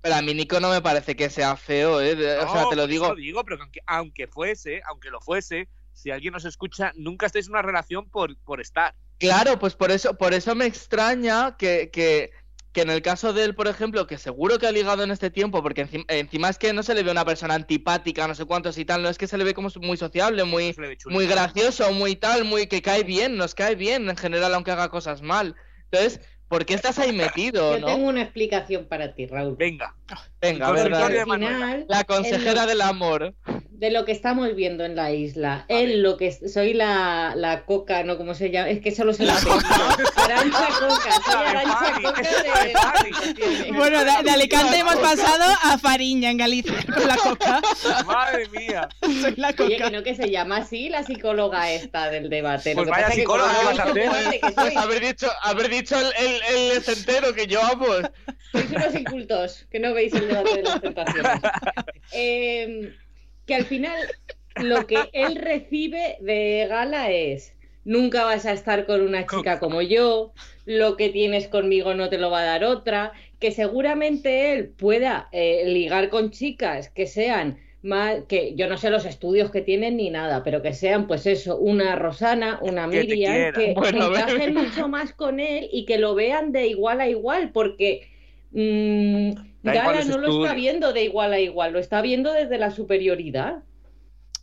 pero 0.00 0.14
a 0.14 0.22
mí 0.22 0.34
Nico 0.34 0.60
no 0.60 0.70
me 0.70 0.82
parece 0.82 1.14
que 1.14 1.30
sea 1.30 1.56
feo, 1.56 2.00
¿eh? 2.00 2.14
o 2.38 2.52
sea, 2.52 2.68
te 2.68 2.76
lo 2.76 2.86
digo. 2.86 3.08
Lo 3.08 3.14
digo, 3.14 3.44
pero 3.44 3.62
aunque, 3.62 3.80
aunque 3.86 4.26
fuese, 4.26 4.82
aunque 4.86 5.10
lo 5.10 5.20
fuese, 5.20 5.68
si 5.92 6.10
alguien 6.10 6.32
nos 6.32 6.44
escucha, 6.44 6.92
nunca 6.96 7.26
estáis 7.26 7.46
en 7.46 7.52
una 7.52 7.62
relación 7.62 8.08
por, 8.10 8.36
por 8.38 8.60
estar. 8.60 8.94
Claro, 9.18 9.58
pues 9.58 9.74
por 9.74 9.90
eso, 9.90 10.16
por 10.16 10.34
eso 10.34 10.54
me 10.54 10.66
extraña 10.66 11.56
que, 11.56 11.90
que, 11.90 12.32
que 12.76 12.82
en 12.82 12.90
el 12.90 13.00
caso 13.00 13.32
de 13.32 13.42
él, 13.42 13.54
por 13.54 13.68
ejemplo, 13.68 14.06
que 14.06 14.18
seguro 14.18 14.58
que 14.58 14.66
ha 14.66 14.70
ligado 14.70 15.02
en 15.02 15.10
este 15.10 15.30
tiempo, 15.30 15.62
porque 15.62 15.88
encima, 16.08 16.50
es 16.50 16.58
que 16.58 16.74
no 16.74 16.82
se 16.82 16.94
le 16.94 17.02
ve 17.02 17.10
una 17.10 17.24
persona 17.24 17.54
antipática, 17.54 18.28
no 18.28 18.34
sé 18.34 18.44
cuántos 18.44 18.76
y 18.76 18.84
tal, 18.84 19.02
no 19.02 19.08
es 19.08 19.16
que 19.16 19.26
se 19.26 19.38
le 19.38 19.44
ve 19.44 19.54
como 19.54 19.70
muy 19.80 19.96
sociable, 19.96 20.44
muy, 20.44 20.76
muy 21.06 21.26
gracioso, 21.26 21.90
muy 21.92 22.16
tal, 22.16 22.44
muy 22.44 22.66
que 22.66 22.82
cae 22.82 23.02
bien, 23.02 23.38
nos 23.38 23.54
cae 23.54 23.76
bien 23.76 24.10
en 24.10 24.16
general, 24.18 24.52
aunque 24.52 24.72
haga 24.72 24.90
cosas 24.90 25.22
mal. 25.22 25.54
Entonces, 25.90 26.20
¿por 26.48 26.66
qué 26.66 26.74
estás 26.74 26.98
ahí 26.98 27.14
metido? 27.14 27.78
Yo 27.78 27.86
tengo 27.86 28.08
una 28.08 28.20
explicación 28.20 28.84
para 28.84 29.14
ti, 29.14 29.26
Raúl. 29.26 29.56
Venga. 29.56 29.96
Venga, 30.42 30.70
verdad. 30.70 31.86
La 31.88 32.04
consejera 32.04 32.66
del 32.66 32.82
amor 32.82 33.34
de 33.78 33.90
lo 33.90 34.06
que 34.06 34.12
estamos 34.12 34.54
viendo 34.54 34.84
en 34.84 34.96
la 34.96 35.12
isla. 35.12 35.66
Él 35.68 36.02
lo 36.02 36.16
que 36.16 36.32
soy 36.32 36.72
la, 36.72 37.34
la 37.36 37.64
coca, 37.66 38.02
no 38.04 38.16
cómo 38.16 38.34
se 38.34 38.50
llama, 38.50 38.70
es 38.70 38.80
que 38.80 38.90
solo 38.90 39.12
se 39.12 39.24
la 39.24 39.34
Arancha 39.34 40.68
coca, 40.80 41.20
soy 41.24 41.46
arancha 41.46 41.92
coca 42.02 42.22
de... 42.22 43.72
Bueno, 43.72 44.02
de, 44.02 44.30
Alicante 44.30 44.78
hemos 44.78 44.96
pasado 44.96 45.44
a 45.62 45.76
Fariña 45.78 46.30
en 46.30 46.38
Galicia 46.38 46.74
con 46.92 47.06
la 47.06 47.16
coca. 47.16 47.60
Madre 48.06 48.48
mía. 48.48 48.88
Soy 49.02 49.34
la 49.36 49.52
coca. 49.52 49.64
Oye, 49.64 49.76
que 49.76 49.90
no 49.90 50.02
que 50.02 50.14
se 50.14 50.30
llama 50.30 50.58
así 50.58 50.88
la 50.88 51.02
psicóloga 51.02 51.70
esta 51.70 52.10
del 52.10 52.30
debate. 52.30 52.74
Pues 52.74 52.88
vaya 52.88 53.10
psicóloga 53.10 53.50
que 53.58 53.64
vas 53.66 53.78
a 53.78 53.82
hacer. 53.84 54.10
Pues 54.54 54.76
haber 54.76 55.00
dicho, 55.00 55.28
haber 55.42 55.68
dicho 55.68 55.96
el, 55.98 56.06
el, 56.26 56.72
el 56.72 56.82
entero 56.86 57.34
que 57.34 57.46
yo 57.46 57.62
amo. 57.62 57.86
Sois 58.52 58.70
unos 58.70 58.94
incultos, 58.94 59.66
que 59.70 59.80
no 59.80 59.92
veis 59.92 60.14
el 60.14 60.28
debate 60.28 60.56
de 60.56 60.62
las 60.62 60.80
tentaciones. 60.80 61.40
Eh, 62.12 62.94
que 63.46 63.54
al 63.54 63.64
final 63.64 63.96
lo 64.56 64.86
que 64.86 64.98
él 65.12 65.36
recibe 65.36 66.16
de 66.20 66.66
Gala 66.68 67.10
es, 67.10 67.54
nunca 67.84 68.24
vas 68.24 68.46
a 68.46 68.52
estar 68.52 68.86
con 68.86 69.00
una 69.00 69.26
chica 69.26 69.58
como 69.60 69.82
yo, 69.82 70.32
lo 70.64 70.96
que 70.96 71.08
tienes 71.08 71.48
conmigo 71.48 71.94
no 71.94 72.08
te 72.08 72.18
lo 72.18 72.30
va 72.30 72.40
a 72.40 72.44
dar 72.44 72.64
otra, 72.64 73.12
que 73.38 73.52
seguramente 73.52 74.52
él 74.52 74.68
pueda 74.68 75.28
eh, 75.32 75.64
ligar 75.66 76.08
con 76.08 76.30
chicas 76.30 76.90
que 76.90 77.06
sean 77.06 77.58
más, 77.82 78.24
que 78.26 78.54
yo 78.56 78.66
no 78.68 78.76
sé 78.76 78.90
los 78.90 79.04
estudios 79.04 79.52
que 79.52 79.60
tienen 79.60 79.96
ni 79.96 80.10
nada, 80.10 80.42
pero 80.42 80.60
que 80.60 80.72
sean 80.72 81.06
pues 81.06 81.26
eso, 81.26 81.56
una 81.56 81.94
Rosana, 81.94 82.58
una 82.62 82.88
Miriam, 82.88 83.52
que, 83.52 83.70
encajen 83.70 84.54
mucho 84.54 84.88
más 84.88 85.12
con 85.12 85.38
él 85.38 85.68
y 85.70 85.84
que 85.84 85.98
lo 85.98 86.14
vean 86.16 86.50
de 86.52 86.66
igual 86.66 87.00
a 87.00 87.08
igual, 87.08 87.50
porque... 87.52 88.10
Mmm, 88.52 89.32
Gala 89.72 90.04
no 90.04 90.18
lo 90.18 90.42
está 90.42 90.54
viendo 90.54 90.92
de 90.92 91.04
igual 91.04 91.32
a 91.32 91.40
igual, 91.40 91.72
lo 91.72 91.78
está 91.78 92.02
viendo 92.02 92.32
desde 92.32 92.58
la 92.58 92.70
superioridad. 92.70 93.62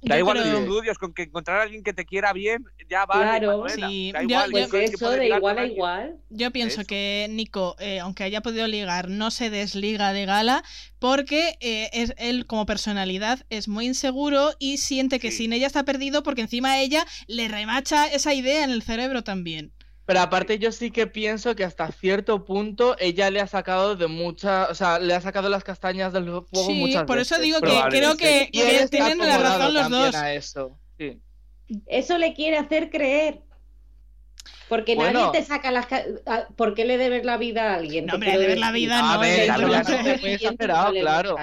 Da 0.04 0.20
igual 0.20 0.38
los 0.38 0.48
estudios, 0.48 0.98
con 0.98 1.14
que 1.14 1.24
encontrar 1.24 1.60
a 1.60 1.64
alguien 1.64 1.82
que 1.82 1.94
te 1.94 2.06
quiera 2.06 2.34
bien, 2.34 2.66
ya 2.90 3.06
vale. 3.06 3.40
Claro, 3.40 3.70
sí. 3.70 4.12
igual, 4.22 4.52
pues 4.52 4.74
eso, 4.94 5.12
de 5.12 5.30
igual 5.30 5.58
a 5.58 5.66
igual. 5.66 6.18
Yo 6.30 6.52
pienso 6.52 6.84
que 6.84 7.28
Nico, 7.30 7.76
eh, 7.80 8.00
aunque 8.00 8.24
haya 8.24 8.42
podido 8.42 8.68
ligar, 8.68 9.10
no 9.10 9.32
se 9.32 9.50
desliga 9.50 10.12
de 10.12 10.26
Gala 10.26 10.64
porque 11.00 11.56
eh, 11.62 11.90
es, 11.94 12.14
él 12.18 12.46
como 12.48 12.66
personalidad 12.66 13.46
es 13.50 13.68
muy 13.68 13.86
inseguro 13.86 14.52
y 14.60 14.78
siente 14.78 15.20
que 15.20 15.32
sin 15.32 15.54
ella 15.54 15.68
está 15.68 15.84
perdido 15.84 16.22
porque 16.22 16.42
encima 16.42 16.80
ella 16.80 17.06
le 17.28 17.48
remacha 17.48 18.08
esa 18.08 18.34
idea 18.34 18.64
en 18.64 18.72
el 18.72 18.84
cerebro 18.84 19.24
también. 19.24 19.72
Pero 20.06 20.20
aparte 20.20 20.60
yo 20.60 20.72
sí 20.72 20.92
que 20.92 21.08
pienso 21.08 21.56
que 21.56 21.64
hasta 21.64 21.92
cierto 21.92 22.44
punto 22.44 22.96
ella 23.00 23.30
le 23.32 23.40
ha 23.40 23.48
sacado 23.48 23.96
de 23.96 24.08
muchas, 24.08 24.70
o 24.70 24.76
sea, 24.76 25.00
le 25.00 25.14
ha 25.14 25.22
sacado 25.22 25.48
las 25.48 25.64
castañas 25.64 26.12
del 26.12 26.26
fuego 26.26 26.68
sí, 26.68 26.74
muchas 26.74 27.04
por 27.06 27.20
eso 27.20 27.38
digo 27.40 27.62
que 27.62 27.82
creo 27.90 28.18
que, 28.18 28.50
tienen 28.52 29.20
la 29.20 29.38
razón 29.38 29.74
los 29.74 29.90
dos. 29.90 30.16
eso. 30.28 30.78
eso 31.88 32.18
le 32.18 32.34
quiere 32.34 32.58
hacer 32.58 32.90
creer. 32.90 33.42
Porque 34.68 34.96
nadie 34.96 35.24
te 35.32 35.44
saca 35.44 35.72
las... 35.72 35.88
¿Por 36.56 36.74
qué 36.74 36.84
le 36.84 36.98
debes 36.98 37.26
la 37.26 37.38
vida 37.38 37.72
a 37.72 37.76
alguien? 37.76 38.08
No, 38.08 38.16
hombre, 38.16 38.38
deber 38.38 38.58
la 38.58 38.72
vida 38.72 39.02
no. 39.02 39.12
A 39.12 39.18
ver, 39.20 39.52
me 39.52 39.84
parece 39.84 40.18
muy 40.20 40.32
exagerado, 40.32 40.92
claro. 40.94 41.36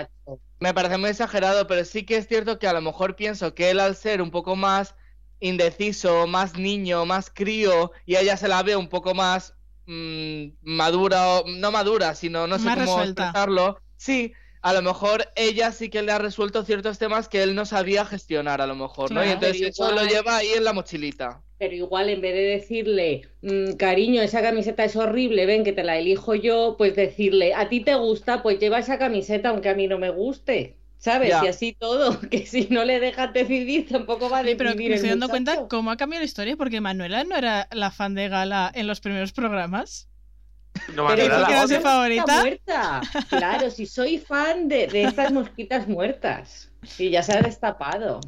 Me 0.58 0.74
parece 0.74 0.98
muy 0.98 1.10
exagerado, 1.10 1.66
pero 1.66 1.84
sí 1.84 2.04
que 2.04 2.16
es 2.16 2.26
cierto 2.26 2.58
que 2.58 2.66
a 2.66 2.72
lo 2.72 2.80
mejor 2.80 3.16
pienso 3.16 3.54
que 3.54 3.70
él 3.70 3.80
al 3.80 3.94
ser 3.94 4.20
un 4.20 4.30
poco 4.30 4.56
más 4.56 4.94
indeciso, 5.40 6.26
más 6.26 6.56
niño, 6.56 7.06
más 7.06 7.30
crío, 7.30 7.92
y 8.06 8.16
ella 8.16 8.36
se 8.36 8.48
la 8.48 8.62
ve 8.62 8.76
un 8.76 8.88
poco 8.88 9.14
más 9.14 9.54
mmm, 9.86 10.52
madura, 10.62 11.42
no 11.46 11.72
madura, 11.72 12.14
sino 12.14 12.46
no 12.46 12.58
sé 12.58 12.70
cómo 12.72 13.02
expresarlo. 13.02 13.80
Sí, 13.96 14.32
a 14.62 14.72
lo 14.72 14.82
mejor 14.82 15.24
ella 15.36 15.72
sí 15.72 15.88
que 15.88 16.02
le 16.02 16.12
ha 16.12 16.18
resuelto 16.18 16.64
ciertos 16.64 16.98
temas 16.98 17.28
que 17.28 17.42
él 17.42 17.54
no 17.54 17.64
sabía 17.64 18.04
gestionar, 18.04 18.60
a 18.60 18.66
lo 18.66 18.74
mejor, 18.74 19.10
¿no? 19.10 19.24
y 19.24 19.30
entonces 19.30 19.62
eso 19.62 19.90
lo 19.90 20.04
lleva 20.04 20.36
ahí 20.36 20.48
en 20.56 20.64
la 20.64 20.72
mochilita. 20.72 21.42
Pero 21.58 21.74
igual 21.74 22.08
en 22.08 22.20
vez 22.22 22.34
de 22.34 22.42
decirle, 22.42 23.22
mmm, 23.42 23.72
cariño, 23.72 24.22
esa 24.22 24.40
camiseta 24.42 24.84
es 24.84 24.96
horrible, 24.96 25.44
ven 25.46 25.64
que 25.64 25.72
te 25.72 25.82
la 25.82 25.98
elijo 25.98 26.34
yo, 26.34 26.76
pues 26.78 26.96
decirle, 26.96 27.54
a 27.54 27.68
ti 27.68 27.80
te 27.80 27.94
gusta, 27.96 28.42
pues 28.42 28.58
lleva 28.58 28.78
esa 28.78 28.98
camiseta 28.98 29.50
aunque 29.50 29.68
a 29.68 29.74
mí 29.74 29.86
no 29.86 29.98
me 29.98 30.10
guste. 30.10 30.79
¿Sabes? 31.00 31.42
Y 31.42 31.46
así 31.48 31.72
todo, 31.74 32.20
que 32.30 32.46
si 32.46 32.68
no 32.70 32.84
le 32.84 33.00
dejas 33.00 33.32
decidir 33.32 33.88
tampoco 33.88 34.30
va 34.30 34.40
a 34.40 34.44
decidir. 34.44 34.56
pero 34.58 34.74
me 34.76 34.96
estoy 34.96 35.10
dando 35.10 35.28
cuenta 35.30 35.66
cómo 35.68 35.90
ha 35.90 35.96
cambiado 35.96 36.20
la 36.22 36.26
historia, 36.26 36.56
porque 36.56 36.80
Manuela 36.80 37.24
no 37.24 37.36
era 37.36 37.68
la 37.72 37.90
fan 37.90 38.14
de 38.14 38.28
Gala 38.28 38.70
en 38.74 38.86
los 38.86 39.00
primeros 39.00 39.32
programas. 39.32 40.08
No 40.88 41.06
Pero 41.06 41.28
Manuela 41.28 41.36
porque 41.38 41.52
la 41.52 41.64
odia. 41.64 41.80
favorita. 41.80 42.40
muerta. 42.40 43.08
Claro, 43.28 43.70
si 43.70 43.86
soy 43.86 44.18
fan 44.18 44.68
de, 44.68 44.88
de 44.88 45.04
estas 45.04 45.32
mosquitas 45.32 45.88
muertas. 45.88 46.69
Y 46.98 47.10
ya 47.10 47.22
se 47.22 47.32
ha 47.32 47.42
destapado. 47.42 48.20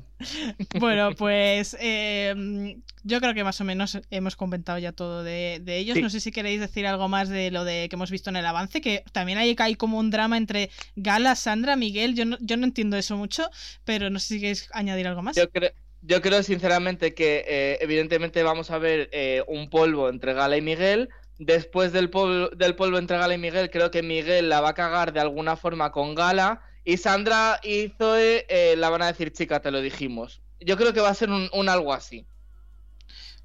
Bueno, 0.79 1.15
pues 1.17 1.77
eh, 1.81 2.77
yo 3.03 3.21
creo 3.21 3.35
que 3.35 3.45
más 3.45 3.61
o 3.61 3.65
menos 3.65 3.99
hemos 4.11 4.37
comentado 4.37 4.79
ya 4.79 4.93
todo 4.93 5.23
de, 5.23 5.61
de 5.63 5.79
ellos. 5.79 5.97
Sí. 5.97 6.03
No 6.03 6.11
sé 6.11 6.21
si 6.21 6.33
queréis 6.33 6.61
decir 6.61 6.87
algo 6.87 7.09
más 7.09 7.29
de 7.29 7.51
lo 7.51 7.65
de 7.65 7.89
que 7.89 7.97
hemos 7.97 8.11
visto 8.11 8.31
en 8.31 8.37
el 8.37 8.47
avance, 8.47 8.81
que 8.81 9.05
también 9.13 9.39
hay, 9.39 9.57
hay 9.59 9.75
como 9.75 9.99
un 9.99 10.11
drama 10.11 10.37
entre 10.37 10.71
Gala, 10.97 11.35
Sandra, 11.35 11.77
Miguel. 11.77 12.15
Yo 12.15 12.25
no, 12.25 12.37
yo 12.41 12.57
no 12.57 12.65
entiendo 12.67 12.97
eso 12.97 13.17
mucho, 13.17 13.49
pero 13.85 14.11
no 14.11 14.19
sé 14.19 14.35
si 14.35 14.41
queréis 14.41 14.69
añadir 14.73 15.07
algo 15.07 15.23
más. 15.23 15.35
Yo 15.37 15.51
creo, 15.51 15.71
yo 16.03 16.21
creo 16.21 16.43
sinceramente 16.43 17.15
que 17.15 17.45
eh, 17.49 17.79
evidentemente 17.81 18.43
vamos 18.43 18.71
a 18.71 18.79
ver 18.79 19.09
eh, 19.13 19.43
un 19.47 19.71
polvo 19.71 20.09
entre 20.09 20.35
Gala 20.35 20.57
y 20.57 20.63
Miguel. 20.63 21.09
Después 21.39 21.93
del 21.93 22.11
polvo, 22.11 22.51
del 22.51 22.77
polvo 22.77 22.99
entre 22.99 23.19
Gala 23.19 23.35
y 23.35 23.39
Miguel, 23.39 23.71
creo 23.71 23.91
que 23.91 24.03
Miguel 24.03 24.49
la 24.49 24.61
va 24.61 24.71
a 24.71 24.75
cagar 24.75 25.13
de 25.13 25.21
alguna 25.21 25.57
forma 25.57 25.91
con 25.91 26.15
Gala. 26.15 26.61
Y 26.85 26.97
Sandra 26.97 27.61
y 27.62 27.89
Zoe 27.97 28.45
eh, 28.49 28.74
la 28.76 28.91
van 28.91 29.03
a 29.03 29.07
decir, 29.07 29.33
chica, 29.33 29.61
te 29.61 29.70
lo 29.70 29.80
dijimos. 29.80 30.41
Yo 30.61 30.76
creo 30.76 30.93
que 30.93 31.01
va 31.01 31.11
a 31.11 31.14
ser 31.14 31.30
un, 31.30 31.49
un 31.53 31.68
algo 31.68 31.93
así. 31.93 32.26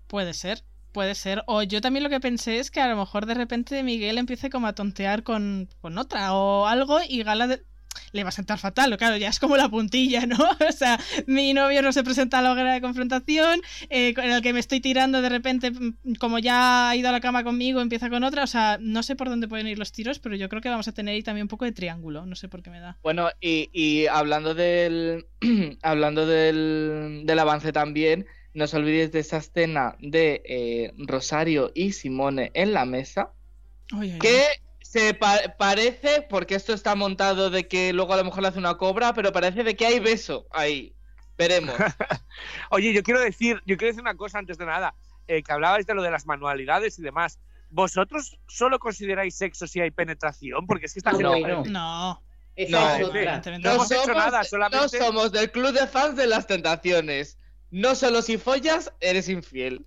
Puede 0.07 0.33
ser, 0.33 0.63
puede 0.91 1.15
ser. 1.15 1.43
O 1.47 1.61
yo 1.63 1.81
también 1.81 2.03
lo 2.03 2.09
que 2.09 2.19
pensé 2.19 2.59
es 2.59 2.71
que 2.71 2.81
a 2.81 2.87
lo 2.87 2.95
mejor 2.97 3.25
de 3.25 3.33
repente 3.33 3.83
Miguel 3.83 4.17
empiece 4.17 4.49
como 4.49 4.67
a 4.67 4.73
tontear 4.73 5.23
con, 5.23 5.69
con 5.81 5.97
otra 5.97 6.33
o 6.33 6.65
algo 6.65 6.99
y 7.07 7.23
Gala 7.23 7.47
de- 7.47 7.63
le 8.11 8.23
va 8.23 8.29
a 8.29 8.31
sentar 8.31 8.59
fatal. 8.59 8.95
Claro, 8.97 9.17
ya 9.17 9.29
es 9.29 9.39
como 9.39 9.57
la 9.57 9.69
puntilla, 9.69 10.25
¿no? 10.25 10.37
O 10.67 10.71
sea, 10.71 10.99
mi 11.25 11.53
novio 11.53 11.81
no 11.81 11.91
se 11.91 12.03
presenta 12.03 12.39
a 12.39 12.41
la 12.41 12.51
hoguera 12.51 12.73
de 12.73 12.81
confrontación, 12.81 13.61
eh, 13.89 14.13
con 14.13 14.25
el 14.25 14.41
que 14.41 14.53
me 14.53 14.59
estoy 14.59 14.79
tirando 14.79 15.21
de 15.21 15.29
repente, 15.29 15.71
mm, 15.71 16.15
como 16.19 16.39
ya 16.39 16.89
ha 16.89 16.95
ido 16.95 17.09
a 17.09 17.11
la 17.11 17.21
cama 17.21 17.43
conmigo, 17.43 17.81
empieza 17.81 18.09
con 18.09 18.23
otra. 18.23 18.43
O 18.43 18.47
sea, 18.47 18.77
no 18.79 19.03
sé 19.03 19.15
por 19.15 19.29
dónde 19.29 19.47
pueden 19.47 19.67
ir 19.67 19.79
los 19.79 19.91
tiros, 19.91 20.19
pero 20.19 20.35
yo 20.35 20.49
creo 20.49 20.61
que 20.61 20.69
vamos 20.69 20.87
a 20.87 20.91
tener 20.91 21.15
ahí 21.15 21.23
también 21.23 21.45
un 21.45 21.49
poco 21.49 21.65
de 21.65 21.71
triángulo. 21.71 22.25
No 22.25 22.35
sé 22.35 22.49
por 22.49 22.61
qué 22.61 22.69
me 22.69 22.79
da. 22.79 22.97
Bueno, 23.03 23.29
y, 23.41 23.69
y 23.73 24.07
hablando 24.07 24.53
del 24.53 25.25
hablando 25.81 26.25
del, 26.25 27.23
del 27.25 27.39
avance 27.39 27.71
también, 27.71 28.25
no 28.53 28.65
os 28.65 28.73
olvidéis 28.73 29.11
de 29.11 29.19
esa 29.19 29.37
escena 29.37 29.95
de 29.99 30.41
eh, 30.45 30.93
Rosario 30.97 31.71
y 31.75 31.91
Simone 31.91 32.51
en 32.53 32.73
la 32.73 32.85
mesa, 32.85 33.31
que 34.19 34.43
se 34.99 35.13
pa- 35.13 35.55
parece, 35.57 36.25
porque 36.29 36.55
esto 36.55 36.73
está 36.73 36.95
montado 36.95 37.49
de 37.49 37.67
que 37.67 37.93
luego 37.93 38.13
a 38.13 38.17
lo 38.17 38.23
mejor 38.25 38.41
le 38.41 38.47
hace 38.49 38.59
una 38.59 38.75
cobra, 38.77 39.13
pero 39.13 39.31
parece 39.31 39.63
de 39.63 39.75
que 39.75 39.85
hay 39.85 39.99
beso 39.99 40.47
ahí. 40.51 40.93
Veremos. 41.37 41.75
Oye, 42.71 42.93
yo 42.93 43.03
quiero 43.03 43.19
decir, 43.19 43.61
yo 43.65 43.77
quiero 43.77 43.91
decir 43.91 44.01
una 44.01 44.15
cosa 44.15 44.39
antes 44.39 44.57
de 44.57 44.65
nada, 44.65 44.95
eh, 45.27 45.43
que 45.43 45.51
hablabais 45.51 45.85
de 45.85 45.93
lo 45.93 46.01
de 46.01 46.11
las 46.11 46.25
manualidades 46.25 46.97
y 46.99 47.01
demás. 47.01 47.39
¿Vosotros 47.69 48.39
solo 48.47 48.79
consideráis 48.79 49.35
sexo 49.35 49.67
si 49.67 49.81
hay 49.81 49.91
penetración? 49.91 50.65
Porque 50.65 50.85
es 50.85 50.93
que 50.93 51.01
bueno. 51.11 51.31
parece- 51.31 51.69
No, 51.69 52.21
No, 52.69 52.79
otra. 52.79 53.19
evidentemente 53.19 53.67
No 53.67 53.69
no. 53.69 53.75
hemos 53.75 53.91
hecho 53.91 54.13
nada, 54.13 54.43
solamente- 54.43 54.97
no 54.99 55.05
somos 55.05 55.31
del 55.31 55.51
club 55.51 55.73
de 55.73 55.85
fans 55.85 56.15
de 56.15 56.27
las 56.27 56.47
tentaciones. 56.47 57.37
No 57.69 57.93
solo 57.95 58.21
si 58.21 58.37
follas, 58.37 58.91
eres 59.01 59.27
infiel. 59.29 59.85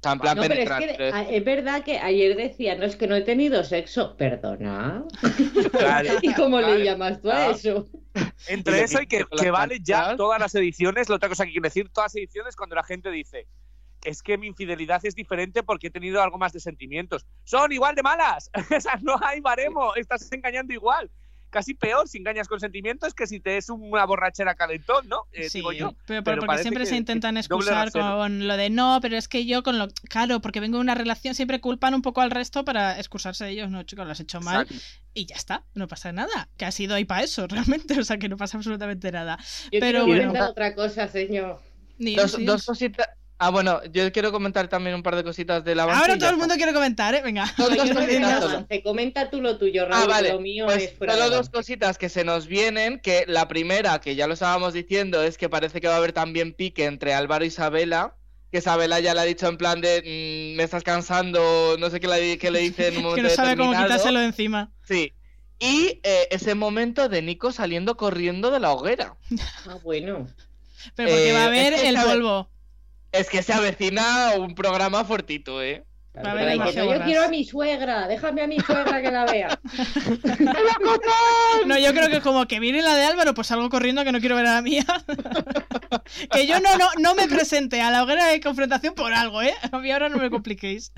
O 0.00 0.02
sea, 0.02 0.12
en 0.12 0.18
plan 0.18 0.36
No, 0.38 0.42
pero 0.42 0.54
es 0.54 0.68
que 0.70 1.36
es- 1.36 1.44
verdad 1.44 1.84
que 1.84 1.98
ayer 1.98 2.34
decía, 2.34 2.74
no 2.74 2.84
es 2.86 2.96
que 2.96 3.06
no 3.06 3.14
he 3.16 3.20
tenido 3.20 3.62
sexo, 3.64 4.16
perdona. 4.16 5.04
Claro. 5.78 6.08
¿Y 6.22 6.32
cómo 6.34 6.56
Vale. 6.56 6.78
le 6.78 6.84
llamas 6.84 7.20
tú 7.20 7.30
a 7.30 7.36
Ah. 7.48 7.50
eso? 7.50 7.86
Entre 8.48 8.82
eso 8.82 9.00
y 9.02 9.06
que, 9.06 9.24
que 9.38 9.50
vale 9.50 9.78
ya 9.82 10.16
todas 10.16 10.40
las 10.40 10.54
ediciones, 10.54 11.08
la 11.10 11.16
otra 11.16 11.28
cosa 11.28 11.44
que 11.44 11.52
quiero 11.52 11.64
decir, 11.64 11.90
todas 11.90 12.14
las 12.14 12.16
ediciones 12.16 12.56
cuando 12.56 12.74
la 12.76 12.82
gente 12.82 13.10
dice 13.10 13.46
es 14.02 14.22
que 14.22 14.38
mi 14.38 14.46
infidelidad 14.46 15.04
es 15.04 15.14
diferente 15.14 15.62
porque 15.62 15.88
he 15.88 15.90
tenido 15.90 16.22
algo 16.22 16.38
más 16.38 16.54
de 16.54 16.60
sentimientos. 16.60 17.26
Son 17.44 17.70
igual 17.70 17.94
de 17.94 18.02
malas. 18.02 18.50
o 18.76 18.80
sea, 18.80 18.98
no 19.02 19.16
hay 19.22 19.40
baremo, 19.40 19.94
estás 19.96 20.32
engañando 20.32 20.72
igual. 20.72 21.10
Casi 21.50 21.74
peor 21.74 22.08
si 22.08 22.18
engañas 22.18 22.46
con 22.48 22.60
sentimientos 22.60 23.12
que 23.12 23.26
si 23.26 23.40
te 23.40 23.56
es 23.56 23.68
una 23.70 24.04
borrachera 24.04 24.54
calentón, 24.54 25.08
¿no? 25.08 25.26
Eh, 25.32 25.48
Sí, 25.50 25.58
digo 25.58 25.72
yo. 25.72 25.94
pero, 26.06 26.22
pero 26.22 26.42
porque 26.42 26.62
siempre 26.62 26.84
que- 26.84 26.90
se 26.90 26.96
intentan 26.96 27.36
excusar 27.36 27.90
con 27.92 28.46
lo 28.46 28.56
de 28.56 28.70
no, 28.70 28.98
pero 29.02 29.16
es 29.16 29.26
que 29.28 29.44
yo 29.46 29.62
con 29.62 29.78
lo. 29.78 29.88
Claro, 30.08 30.40
porque 30.40 30.60
vengo 30.60 30.76
de 30.78 30.82
una 30.82 30.94
relación, 30.94 31.34
siempre 31.34 31.60
culpan 31.60 31.94
un 31.94 32.02
poco 32.02 32.20
al 32.20 32.30
resto 32.30 32.64
para 32.64 32.98
excusarse 32.98 33.44
de 33.44 33.50
ellos. 33.50 33.70
No, 33.70 33.82
chicos, 33.82 34.06
lo 34.06 34.12
has 34.12 34.20
hecho 34.20 34.40
mal 34.40 34.62
Exacto. 34.62 34.84
y 35.14 35.26
ya 35.26 35.34
está, 35.36 35.64
no 35.74 35.88
pasa 35.88 36.12
nada. 36.12 36.48
Que 36.56 36.64
ha 36.66 36.70
sido 36.72 36.94
ahí 36.94 37.04
para 37.04 37.22
eso, 37.24 37.46
realmente, 37.48 37.98
o 37.98 38.04
sea 38.04 38.18
que 38.18 38.28
no 38.28 38.36
pasa 38.36 38.56
absolutamente 38.56 39.10
nada. 39.12 39.38
Yo 39.72 39.80
Pero 39.80 40.06
bueno. 40.06 40.32
otra 40.48 40.74
cosa, 40.74 41.08
señor. 41.08 41.60
Ni 41.98 42.14
Dos, 42.16 42.36
dos 42.44 42.64
cositas. 42.64 43.08
Ah, 43.42 43.48
bueno, 43.48 43.80
yo 43.90 44.12
quiero 44.12 44.32
comentar 44.32 44.68
también 44.68 44.94
un 44.94 45.02
par 45.02 45.16
de 45.16 45.24
cositas 45.24 45.64
del 45.64 45.80
avance. 45.80 45.98
Ahora 46.02 46.18
todo 46.18 46.28
el 46.28 46.36
mundo 46.36 46.54
quiere 46.56 46.74
comentar, 46.74 47.14
¿eh? 47.14 47.22
Venga. 47.24 47.46
Dos, 47.56 47.70
No, 47.70 47.76
dos 47.76 47.88
yo 47.88 47.94
no 47.94 48.30
solo. 48.40 48.48
avance. 48.50 48.82
Comenta 48.82 49.30
tú 49.30 49.40
lo 49.40 49.56
tuyo, 49.56 49.84
Ah, 49.84 49.88
Raúl, 49.88 50.02
que 50.02 50.08
vale. 50.08 50.28
lo 50.34 50.40
mío 50.40 50.66
Pues 50.66 50.82
es 50.82 50.92
fuera 50.98 51.14
solo 51.14 51.30
de 51.30 51.36
dos 51.36 51.48
cositas 51.48 51.96
que 51.96 52.10
se 52.10 52.22
nos 52.22 52.46
vienen, 52.48 53.00
que 53.00 53.24
la 53.26 53.48
primera, 53.48 53.98
que 54.02 54.14
ya 54.14 54.26
lo 54.26 54.34
estábamos 54.34 54.74
diciendo, 54.74 55.22
es 55.22 55.38
que 55.38 55.48
parece 55.48 55.80
que 55.80 55.88
va 55.88 55.94
a 55.94 55.96
haber 55.96 56.12
también 56.12 56.52
pique 56.52 56.84
entre 56.84 57.14
Álvaro 57.14 57.42
y 57.44 57.48
Isabela, 57.48 58.14
que 58.52 58.58
Isabela 58.58 59.00
ya 59.00 59.14
le 59.14 59.20
ha 59.20 59.24
dicho 59.24 59.48
en 59.48 59.56
plan 59.56 59.80
de 59.80 60.02
"Mm, 60.52 60.56
me 60.58 60.62
estás 60.62 60.82
cansando, 60.82 61.76
no 61.78 61.88
sé 61.88 61.98
qué 61.98 62.08
le, 62.08 62.36
qué 62.36 62.50
le 62.50 62.58
dice 62.58 62.88
en 62.88 62.98
un 62.98 63.04
momento 63.04 63.14
que 63.22 63.22
no 63.22 63.30
sabe 63.30 63.56
cómo 63.56 63.70
determinado". 63.70 63.86
quitárselo 63.88 64.18
de 64.20 64.26
encima. 64.26 64.70
Sí. 64.86 65.14
Y 65.58 66.00
eh, 66.02 66.28
ese 66.30 66.54
momento 66.54 67.08
de 67.08 67.22
Nico 67.22 67.52
saliendo 67.52 67.96
corriendo 67.96 68.50
de 68.50 68.60
la 68.60 68.72
hoguera. 68.72 69.14
Ah, 69.66 69.76
bueno. 69.82 70.26
Pero 70.94 71.08
porque 71.08 71.30
Eh, 71.30 71.32
va 71.32 71.44
a 71.44 71.46
haber 71.46 71.72
es 71.72 71.80
que 71.82 71.88
el 71.88 71.94
sabe- 71.96 72.10
polvo. 72.10 72.50
Es 73.12 73.28
que 73.28 73.42
se 73.42 73.52
avecina 73.52 74.34
un 74.38 74.54
programa 74.54 75.04
fortito, 75.04 75.62
¿eh? 75.62 75.84
Yo 76.12 76.86
borras. 76.86 77.04
quiero 77.04 77.22
a 77.22 77.28
mi 77.28 77.44
suegra, 77.44 78.08
déjame 78.08 78.42
a 78.42 78.46
mi 78.48 78.58
suegra 78.58 79.00
que 79.00 79.10
la 79.10 79.26
vea. 79.26 79.60
No, 81.66 81.78
yo 81.78 81.92
creo 81.92 82.08
que 82.08 82.20
como 82.20 82.46
que 82.46 82.58
viene 82.58 82.82
la 82.82 82.96
de 82.96 83.04
Álvaro, 83.04 83.34
pues 83.34 83.48
salgo 83.48 83.68
corriendo 83.68 84.02
que 84.02 84.12
no 84.12 84.18
quiero 84.18 84.34
ver 84.34 84.46
a 84.46 84.54
la 84.54 84.62
mía. 84.62 84.84
que 86.32 86.46
yo 86.46 86.58
no, 86.58 86.76
no, 86.78 86.88
no 86.98 87.14
me 87.14 87.28
presente 87.28 87.80
a 87.80 87.90
la 87.90 88.02
hoguera 88.02 88.26
de 88.26 88.40
confrontación 88.40 88.94
por 88.94 89.12
algo, 89.12 89.42
¿eh? 89.42 89.54
A 89.70 89.78
mí 89.78 89.90
ahora 89.90 90.08
no 90.08 90.16
me 90.16 90.30
compliquéis. 90.30 90.92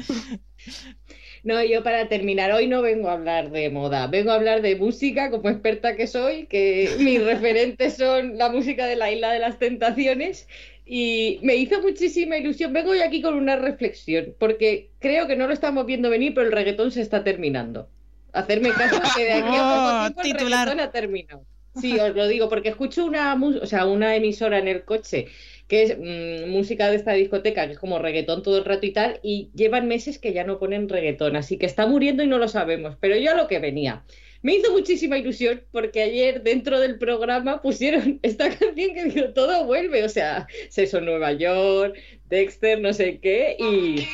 No, 1.42 1.62
yo 1.62 1.82
para 1.82 2.08
terminar, 2.08 2.52
hoy 2.52 2.68
no 2.68 2.82
vengo 2.82 3.08
a 3.08 3.14
hablar 3.14 3.50
de 3.50 3.68
moda, 3.68 4.06
vengo 4.06 4.30
a 4.30 4.36
hablar 4.36 4.62
de 4.62 4.76
música 4.76 5.30
como 5.30 5.48
experta 5.48 5.96
que 5.96 6.06
soy, 6.06 6.46
que 6.46 6.94
mis 7.00 7.22
referentes 7.22 7.96
son 7.96 8.38
la 8.38 8.48
música 8.48 8.86
de 8.86 8.96
la 8.96 9.10
Isla 9.10 9.32
de 9.32 9.40
las 9.40 9.58
Tentaciones 9.58 10.46
y 10.84 11.38
me 11.42 11.56
hizo 11.56 11.80
muchísima 11.82 12.36
ilusión. 12.38 12.72
Vengo 12.72 12.90
hoy 12.90 13.00
aquí 13.00 13.22
con 13.22 13.34
una 13.34 13.56
reflexión, 13.56 14.34
porque 14.38 14.92
creo 14.98 15.26
que 15.26 15.36
no 15.36 15.46
lo 15.46 15.52
estamos 15.52 15.86
viendo 15.86 16.10
venir, 16.10 16.34
pero 16.34 16.46
el 16.46 16.52
reggaetón 16.52 16.90
se 16.92 17.00
está 17.02 17.24
terminando. 17.24 17.90
Hacerme 18.32 18.74
caso 18.74 19.10
que 19.14 19.24
de 19.24 19.32
aquí 19.34 19.56
a 19.56 19.64
Oh, 19.64 19.76
poco 19.78 19.96
tiempo 19.96 20.20
el 20.22 20.32
titular. 20.32 20.68
reggaetón 20.68 20.80
ha 20.80 20.90
terminado. 20.92 21.46
Sí, 21.74 21.98
os 21.98 22.14
lo 22.14 22.28
digo, 22.28 22.48
porque 22.50 22.68
escucho 22.68 23.04
una, 23.06 23.34
o 23.34 23.66
sea, 23.66 23.86
una 23.86 24.14
emisora 24.14 24.58
en 24.58 24.68
el 24.68 24.84
coche 24.84 25.28
que 25.68 25.82
es 25.84 25.96
mm, 25.98 26.50
música 26.50 26.90
de 26.90 26.96
esta 26.96 27.12
discoteca, 27.12 27.66
que 27.66 27.72
es 27.72 27.78
como 27.78 27.98
reggaetón 27.98 28.42
todo 28.42 28.58
el 28.58 28.64
rato 28.66 28.84
y 28.86 28.92
tal, 28.92 29.20
y 29.22 29.50
llevan 29.54 29.88
meses 29.88 30.18
que 30.18 30.32
ya 30.34 30.44
no 30.44 30.58
ponen 30.58 30.88
reggaetón, 30.88 31.34
así 31.36 31.56
que 31.58 31.64
está 31.66 31.86
muriendo 31.86 32.22
y 32.22 32.26
no 32.26 32.36
lo 32.38 32.48
sabemos, 32.48 32.96
pero 33.00 33.16
yo 33.16 33.30
a 33.32 33.34
lo 33.34 33.48
que 33.48 33.58
venía. 33.58 34.04
Me 34.42 34.56
hizo 34.56 34.72
muchísima 34.72 35.16
ilusión 35.18 35.62
porque 35.70 36.02
ayer 36.02 36.42
dentro 36.42 36.80
del 36.80 36.98
programa 36.98 37.62
pusieron 37.62 38.18
esta 38.22 38.48
canción 38.48 38.94
que 38.94 39.04
digo, 39.04 39.32
todo 39.32 39.64
vuelve, 39.64 40.04
o 40.04 40.08
sea, 40.08 40.48
Sexo 40.68 40.98
en 40.98 41.04
Nueva 41.06 41.32
York, 41.32 41.96
Dexter, 42.28 42.80
no 42.80 42.92
sé 42.92 43.20
qué, 43.20 43.56
y... 43.58 44.06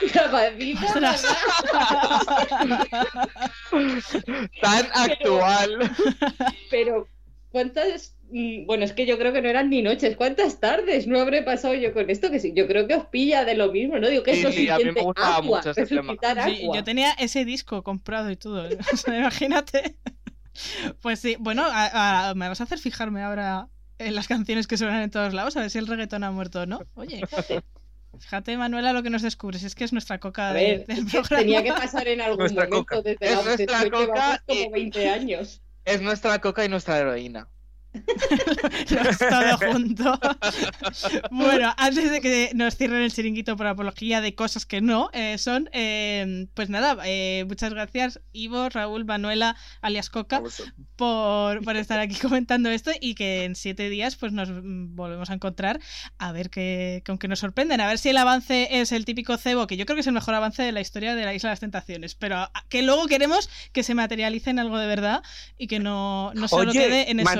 Tan 4.60 4.86
actual. 4.94 5.90
Pero, 6.70 7.08
¿cuántas? 7.50 8.14
Mm, 8.30 8.66
Bueno, 8.66 8.84
es 8.84 8.92
que 8.92 9.06
yo 9.06 9.18
creo 9.18 9.32
que 9.32 9.42
no 9.42 9.48
eran 9.48 9.70
ni 9.70 9.82
noches. 9.82 10.16
¿Cuántas 10.16 10.60
tardes 10.60 11.06
no 11.06 11.20
habré 11.20 11.42
pasado 11.42 11.74
yo 11.74 11.92
con 11.92 12.08
esto? 12.10 12.30
Que 12.30 12.38
sí, 12.40 12.52
yo 12.54 12.66
creo 12.66 12.86
que 12.86 12.94
os 12.94 13.06
pilla 13.06 13.44
de 13.44 13.54
lo 13.54 13.70
mismo, 13.72 13.98
¿no? 13.98 14.08
Digo 14.08 14.22
que 14.22 14.34
Sí, 14.34 14.46
es 14.46 14.54
sí, 14.54 14.68
a 14.68 14.78
mí 14.78 14.84
me 14.92 15.02
gustaba 15.02 15.36
agua, 15.36 15.58
mucho 15.58 15.70
ese 15.70 15.86
tema. 15.86 16.14
Sí, 16.46 16.68
yo 16.74 16.84
tenía 16.84 17.12
ese 17.12 17.44
disco 17.44 17.82
comprado 17.82 18.30
y 18.30 18.36
todo. 18.36 18.68
¿eh? 18.68 18.78
O 18.92 18.96
sea, 18.96 19.18
imagínate. 19.18 19.96
Pues 21.02 21.20
sí, 21.20 21.36
bueno, 21.38 21.62
a- 21.64 22.30
a- 22.30 22.34
me 22.34 22.48
vas 22.48 22.60
a 22.60 22.64
hacer 22.64 22.78
fijarme 22.78 23.22
ahora 23.22 23.68
en 23.98 24.14
las 24.14 24.28
canciones 24.28 24.66
que 24.66 24.76
suenan 24.76 25.02
en 25.02 25.10
todos 25.10 25.32
lados, 25.34 25.56
a 25.56 25.60
ver 25.60 25.70
si 25.70 25.78
el 25.78 25.86
reggaetón 25.86 26.24
ha 26.24 26.30
muerto 26.30 26.62
o 26.62 26.66
no. 26.66 26.80
Oye, 26.94 27.20
fíjate, 28.18 28.56
Manuela, 28.56 28.92
lo 28.92 29.02
que 29.02 29.10
nos 29.10 29.22
descubres, 29.22 29.62
es 29.62 29.74
que 29.74 29.84
es 29.84 29.92
nuestra 29.92 30.18
coca 30.18 30.52
de- 30.52 30.84
del 30.86 31.04
que 31.06 31.10
programa. 31.20 31.28
tenía 31.38 31.62
que 31.62 31.72
pasar 31.72 32.08
en 32.08 32.20
algún 32.20 32.38
Nuestra 32.38 32.64
momento 32.68 32.96
coca. 32.96 33.02
desde 33.02 33.26
Es 33.26 33.36
la 33.36 33.42
nuestra 33.44 33.90
coca 33.90 34.42
como 34.46 34.60
y- 34.60 34.68
20 34.68 35.08
años. 35.08 35.62
Es 35.84 36.00
nuestra 36.02 36.38
coca 36.40 36.64
y 36.64 36.68
nuestra 36.68 36.98
heroína. 36.98 37.48
todo 39.18 39.72
junto. 39.72 40.20
bueno, 41.30 41.74
antes 41.76 42.10
de 42.10 42.20
que 42.20 42.50
nos 42.54 42.76
cierren 42.76 43.02
el 43.02 43.12
chiringuito 43.12 43.56
por 43.56 43.66
apología 43.66 44.20
de 44.20 44.34
cosas 44.34 44.66
que 44.66 44.80
no 44.80 45.10
eh, 45.12 45.38
son, 45.38 45.68
eh, 45.72 46.46
pues 46.54 46.70
nada, 46.70 46.96
eh, 47.04 47.44
muchas 47.48 47.72
gracias 47.72 48.20
Ivo, 48.32 48.68
Raúl, 48.68 49.04
Manuela, 49.04 49.56
alias 49.80 50.10
Coca, 50.10 50.42
por, 50.96 51.62
por, 51.64 51.76
estar 51.76 51.98
aquí 51.98 52.16
comentando 52.16 52.70
esto 52.70 52.90
y 53.00 53.14
que 53.14 53.44
en 53.44 53.54
siete 53.54 53.88
días 53.88 54.16
pues 54.16 54.32
nos 54.32 54.48
volvemos 54.52 55.30
a 55.30 55.34
encontrar 55.34 55.80
a 56.18 56.32
ver 56.32 56.50
qué, 56.50 57.02
con 57.06 57.18
qué 57.18 57.28
nos 57.28 57.38
sorprenden, 57.38 57.80
a 57.80 57.86
ver 57.86 57.98
si 57.98 58.08
el 58.10 58.16
avance 58.16 58.68
es 58.70 58.92
el 58.92 59.04
típico 59.04 59.36
cebo, 59.36 59.66
que 59.66 59.76
yo 59.76 59.86
creo 59.86 59.96
que 59.96 60.00
es 60.00 60.06
el 60.06 60.12
mejor 60.12 60.34
avance 60.34 60.62
de 60.62 60.72
la 60.72 60.80
historia 60.80 61.14
de 61.14 61.24
la 61.24 61.34
Isla 61.34 61.50
de 61.50 61.52
las 61.52 61.60
Tentaciones, 61.60 62.14
pero 62.14 62.50
que 62.68 62.82
luego 62.82 63.06
queremos 63.06 63.48
que 63.72 63.82
se 63.82 63.94
materialice 63.94 64.50
en 64.50 64.58
algo 64.58 64.78
de 64.78 64.86
verdad 64.86 65.22
y 65.56 65.66
que 65.66 65.78
no, 65.78 66.32
no 66.34 66.48
solo 66.48 66.72
quede 66.72 67.10
en 67.10 67.20
eso. 67.20 67.30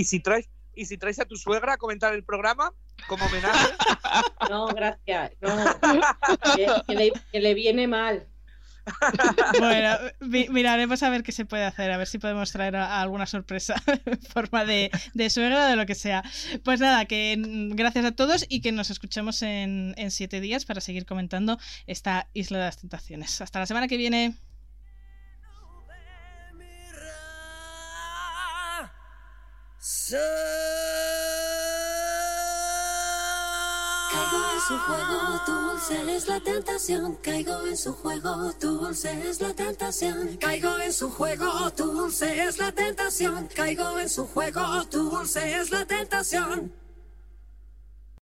¿Y 0.00 0.04
si 0.04 0.20
traes 0.20 0.48
y 0.74 0.86
si 0.86 0.96
traes 0.96 1.18
a 1.18 1.26
tu 1.26 1.36
suegra 1.36 1.74
a 1.74 1.76
comentar 1.76 2.14
el 2.14 2.24
programa 2.24 2.72
como 3.06 3.24
homenaje. 3.26 3.68
No, 4.48 4.66
gracias. 4.68 5.32
No. 5.40 5.54
Que, 6.56 7.12
le, 7.38 7.54
viene 7.54 7.86
mal. 7.86 8.26
Bueno, 9.58 9.96
miraremos 10.20 11.02
a 11.02 11.10
ver 11.10 11.22
qué 11.22 11.30
se 11.30 11.44
puede 11.44 11.64
hacer, 11.64 11.92
a 11.92 11.98
ver 11.98 12.08
si 12.08 12.18
podemos 12.18 12.50
traer 12.50 12.74
alguna 12.74 13.26
sorpresa 13.26 13.74
en 14.06 14.20
forma 14.22 14.64
de, 14.64 14.90
de 15.14 15.30
suegra 15.30 15.66
o 15.66 15.68
de 15.68 15.76
lo 15.76 15.86
que 15.86 15.94
sea. 15.94 16.24
Pues 16.64 16.80
nada, 16.80 17.04
que 17.04 17.36
gracias 17.38 18.04
a 18.06 18.12
todos 18.12 18.46
y 18.48 18.60
que 18.60 18.72
nos 18.72 18.90
escuchemos 18.90 19.42
en, 19.42 19.94
en 19.96 20.10
siete 20.10 20.40
días 20.40 20.64
para 20.64 20.80
seguir 20.80 21.06
comentando 21.06 21.58
esta 21.86 22.28
Isla 22.32 22.58
de 22.58 22.64
las 22.64 22.78
Tentaciones. 22.78 23.40
Hasta 23.40 23.60
la 23.60 23.66
semana 23.66 23.86
que 23.86 23.98
viene. 23.98 24.34
Caigo 29.80 29.96
en 34.52 34.60
su 34.68 34.78
juego, 34.78 35.40
dulce 35.46 36.16
es 36.16 36.28
la 36.28 36.38
tentación. 36.40 37.16
Caigo 37.22 37.64
en 37.64 37.76
su 37.78 37.94
juego, 37.94 38.52
dulce 38.60 39.10
es 39.26 39.40
la 39.40 39.54
tentación. 39.54 40.36
Caigo 40.36 40.78
en 40.80 40.92
su 40.92 41.08
juego, 41.08 41.70
dulce 41.74 42.44
es 42.44 42.58
la 42.58 42.72
tentación. 42.72 43.48
Caigo 43.56 43.98
en 43.98 44.10
su 44.10 44.26
juego, 44.26 44.84
dulce 44.90 45.56
es 45.56 45.70
la 45.70 45.86
tentación. 45.86 46.74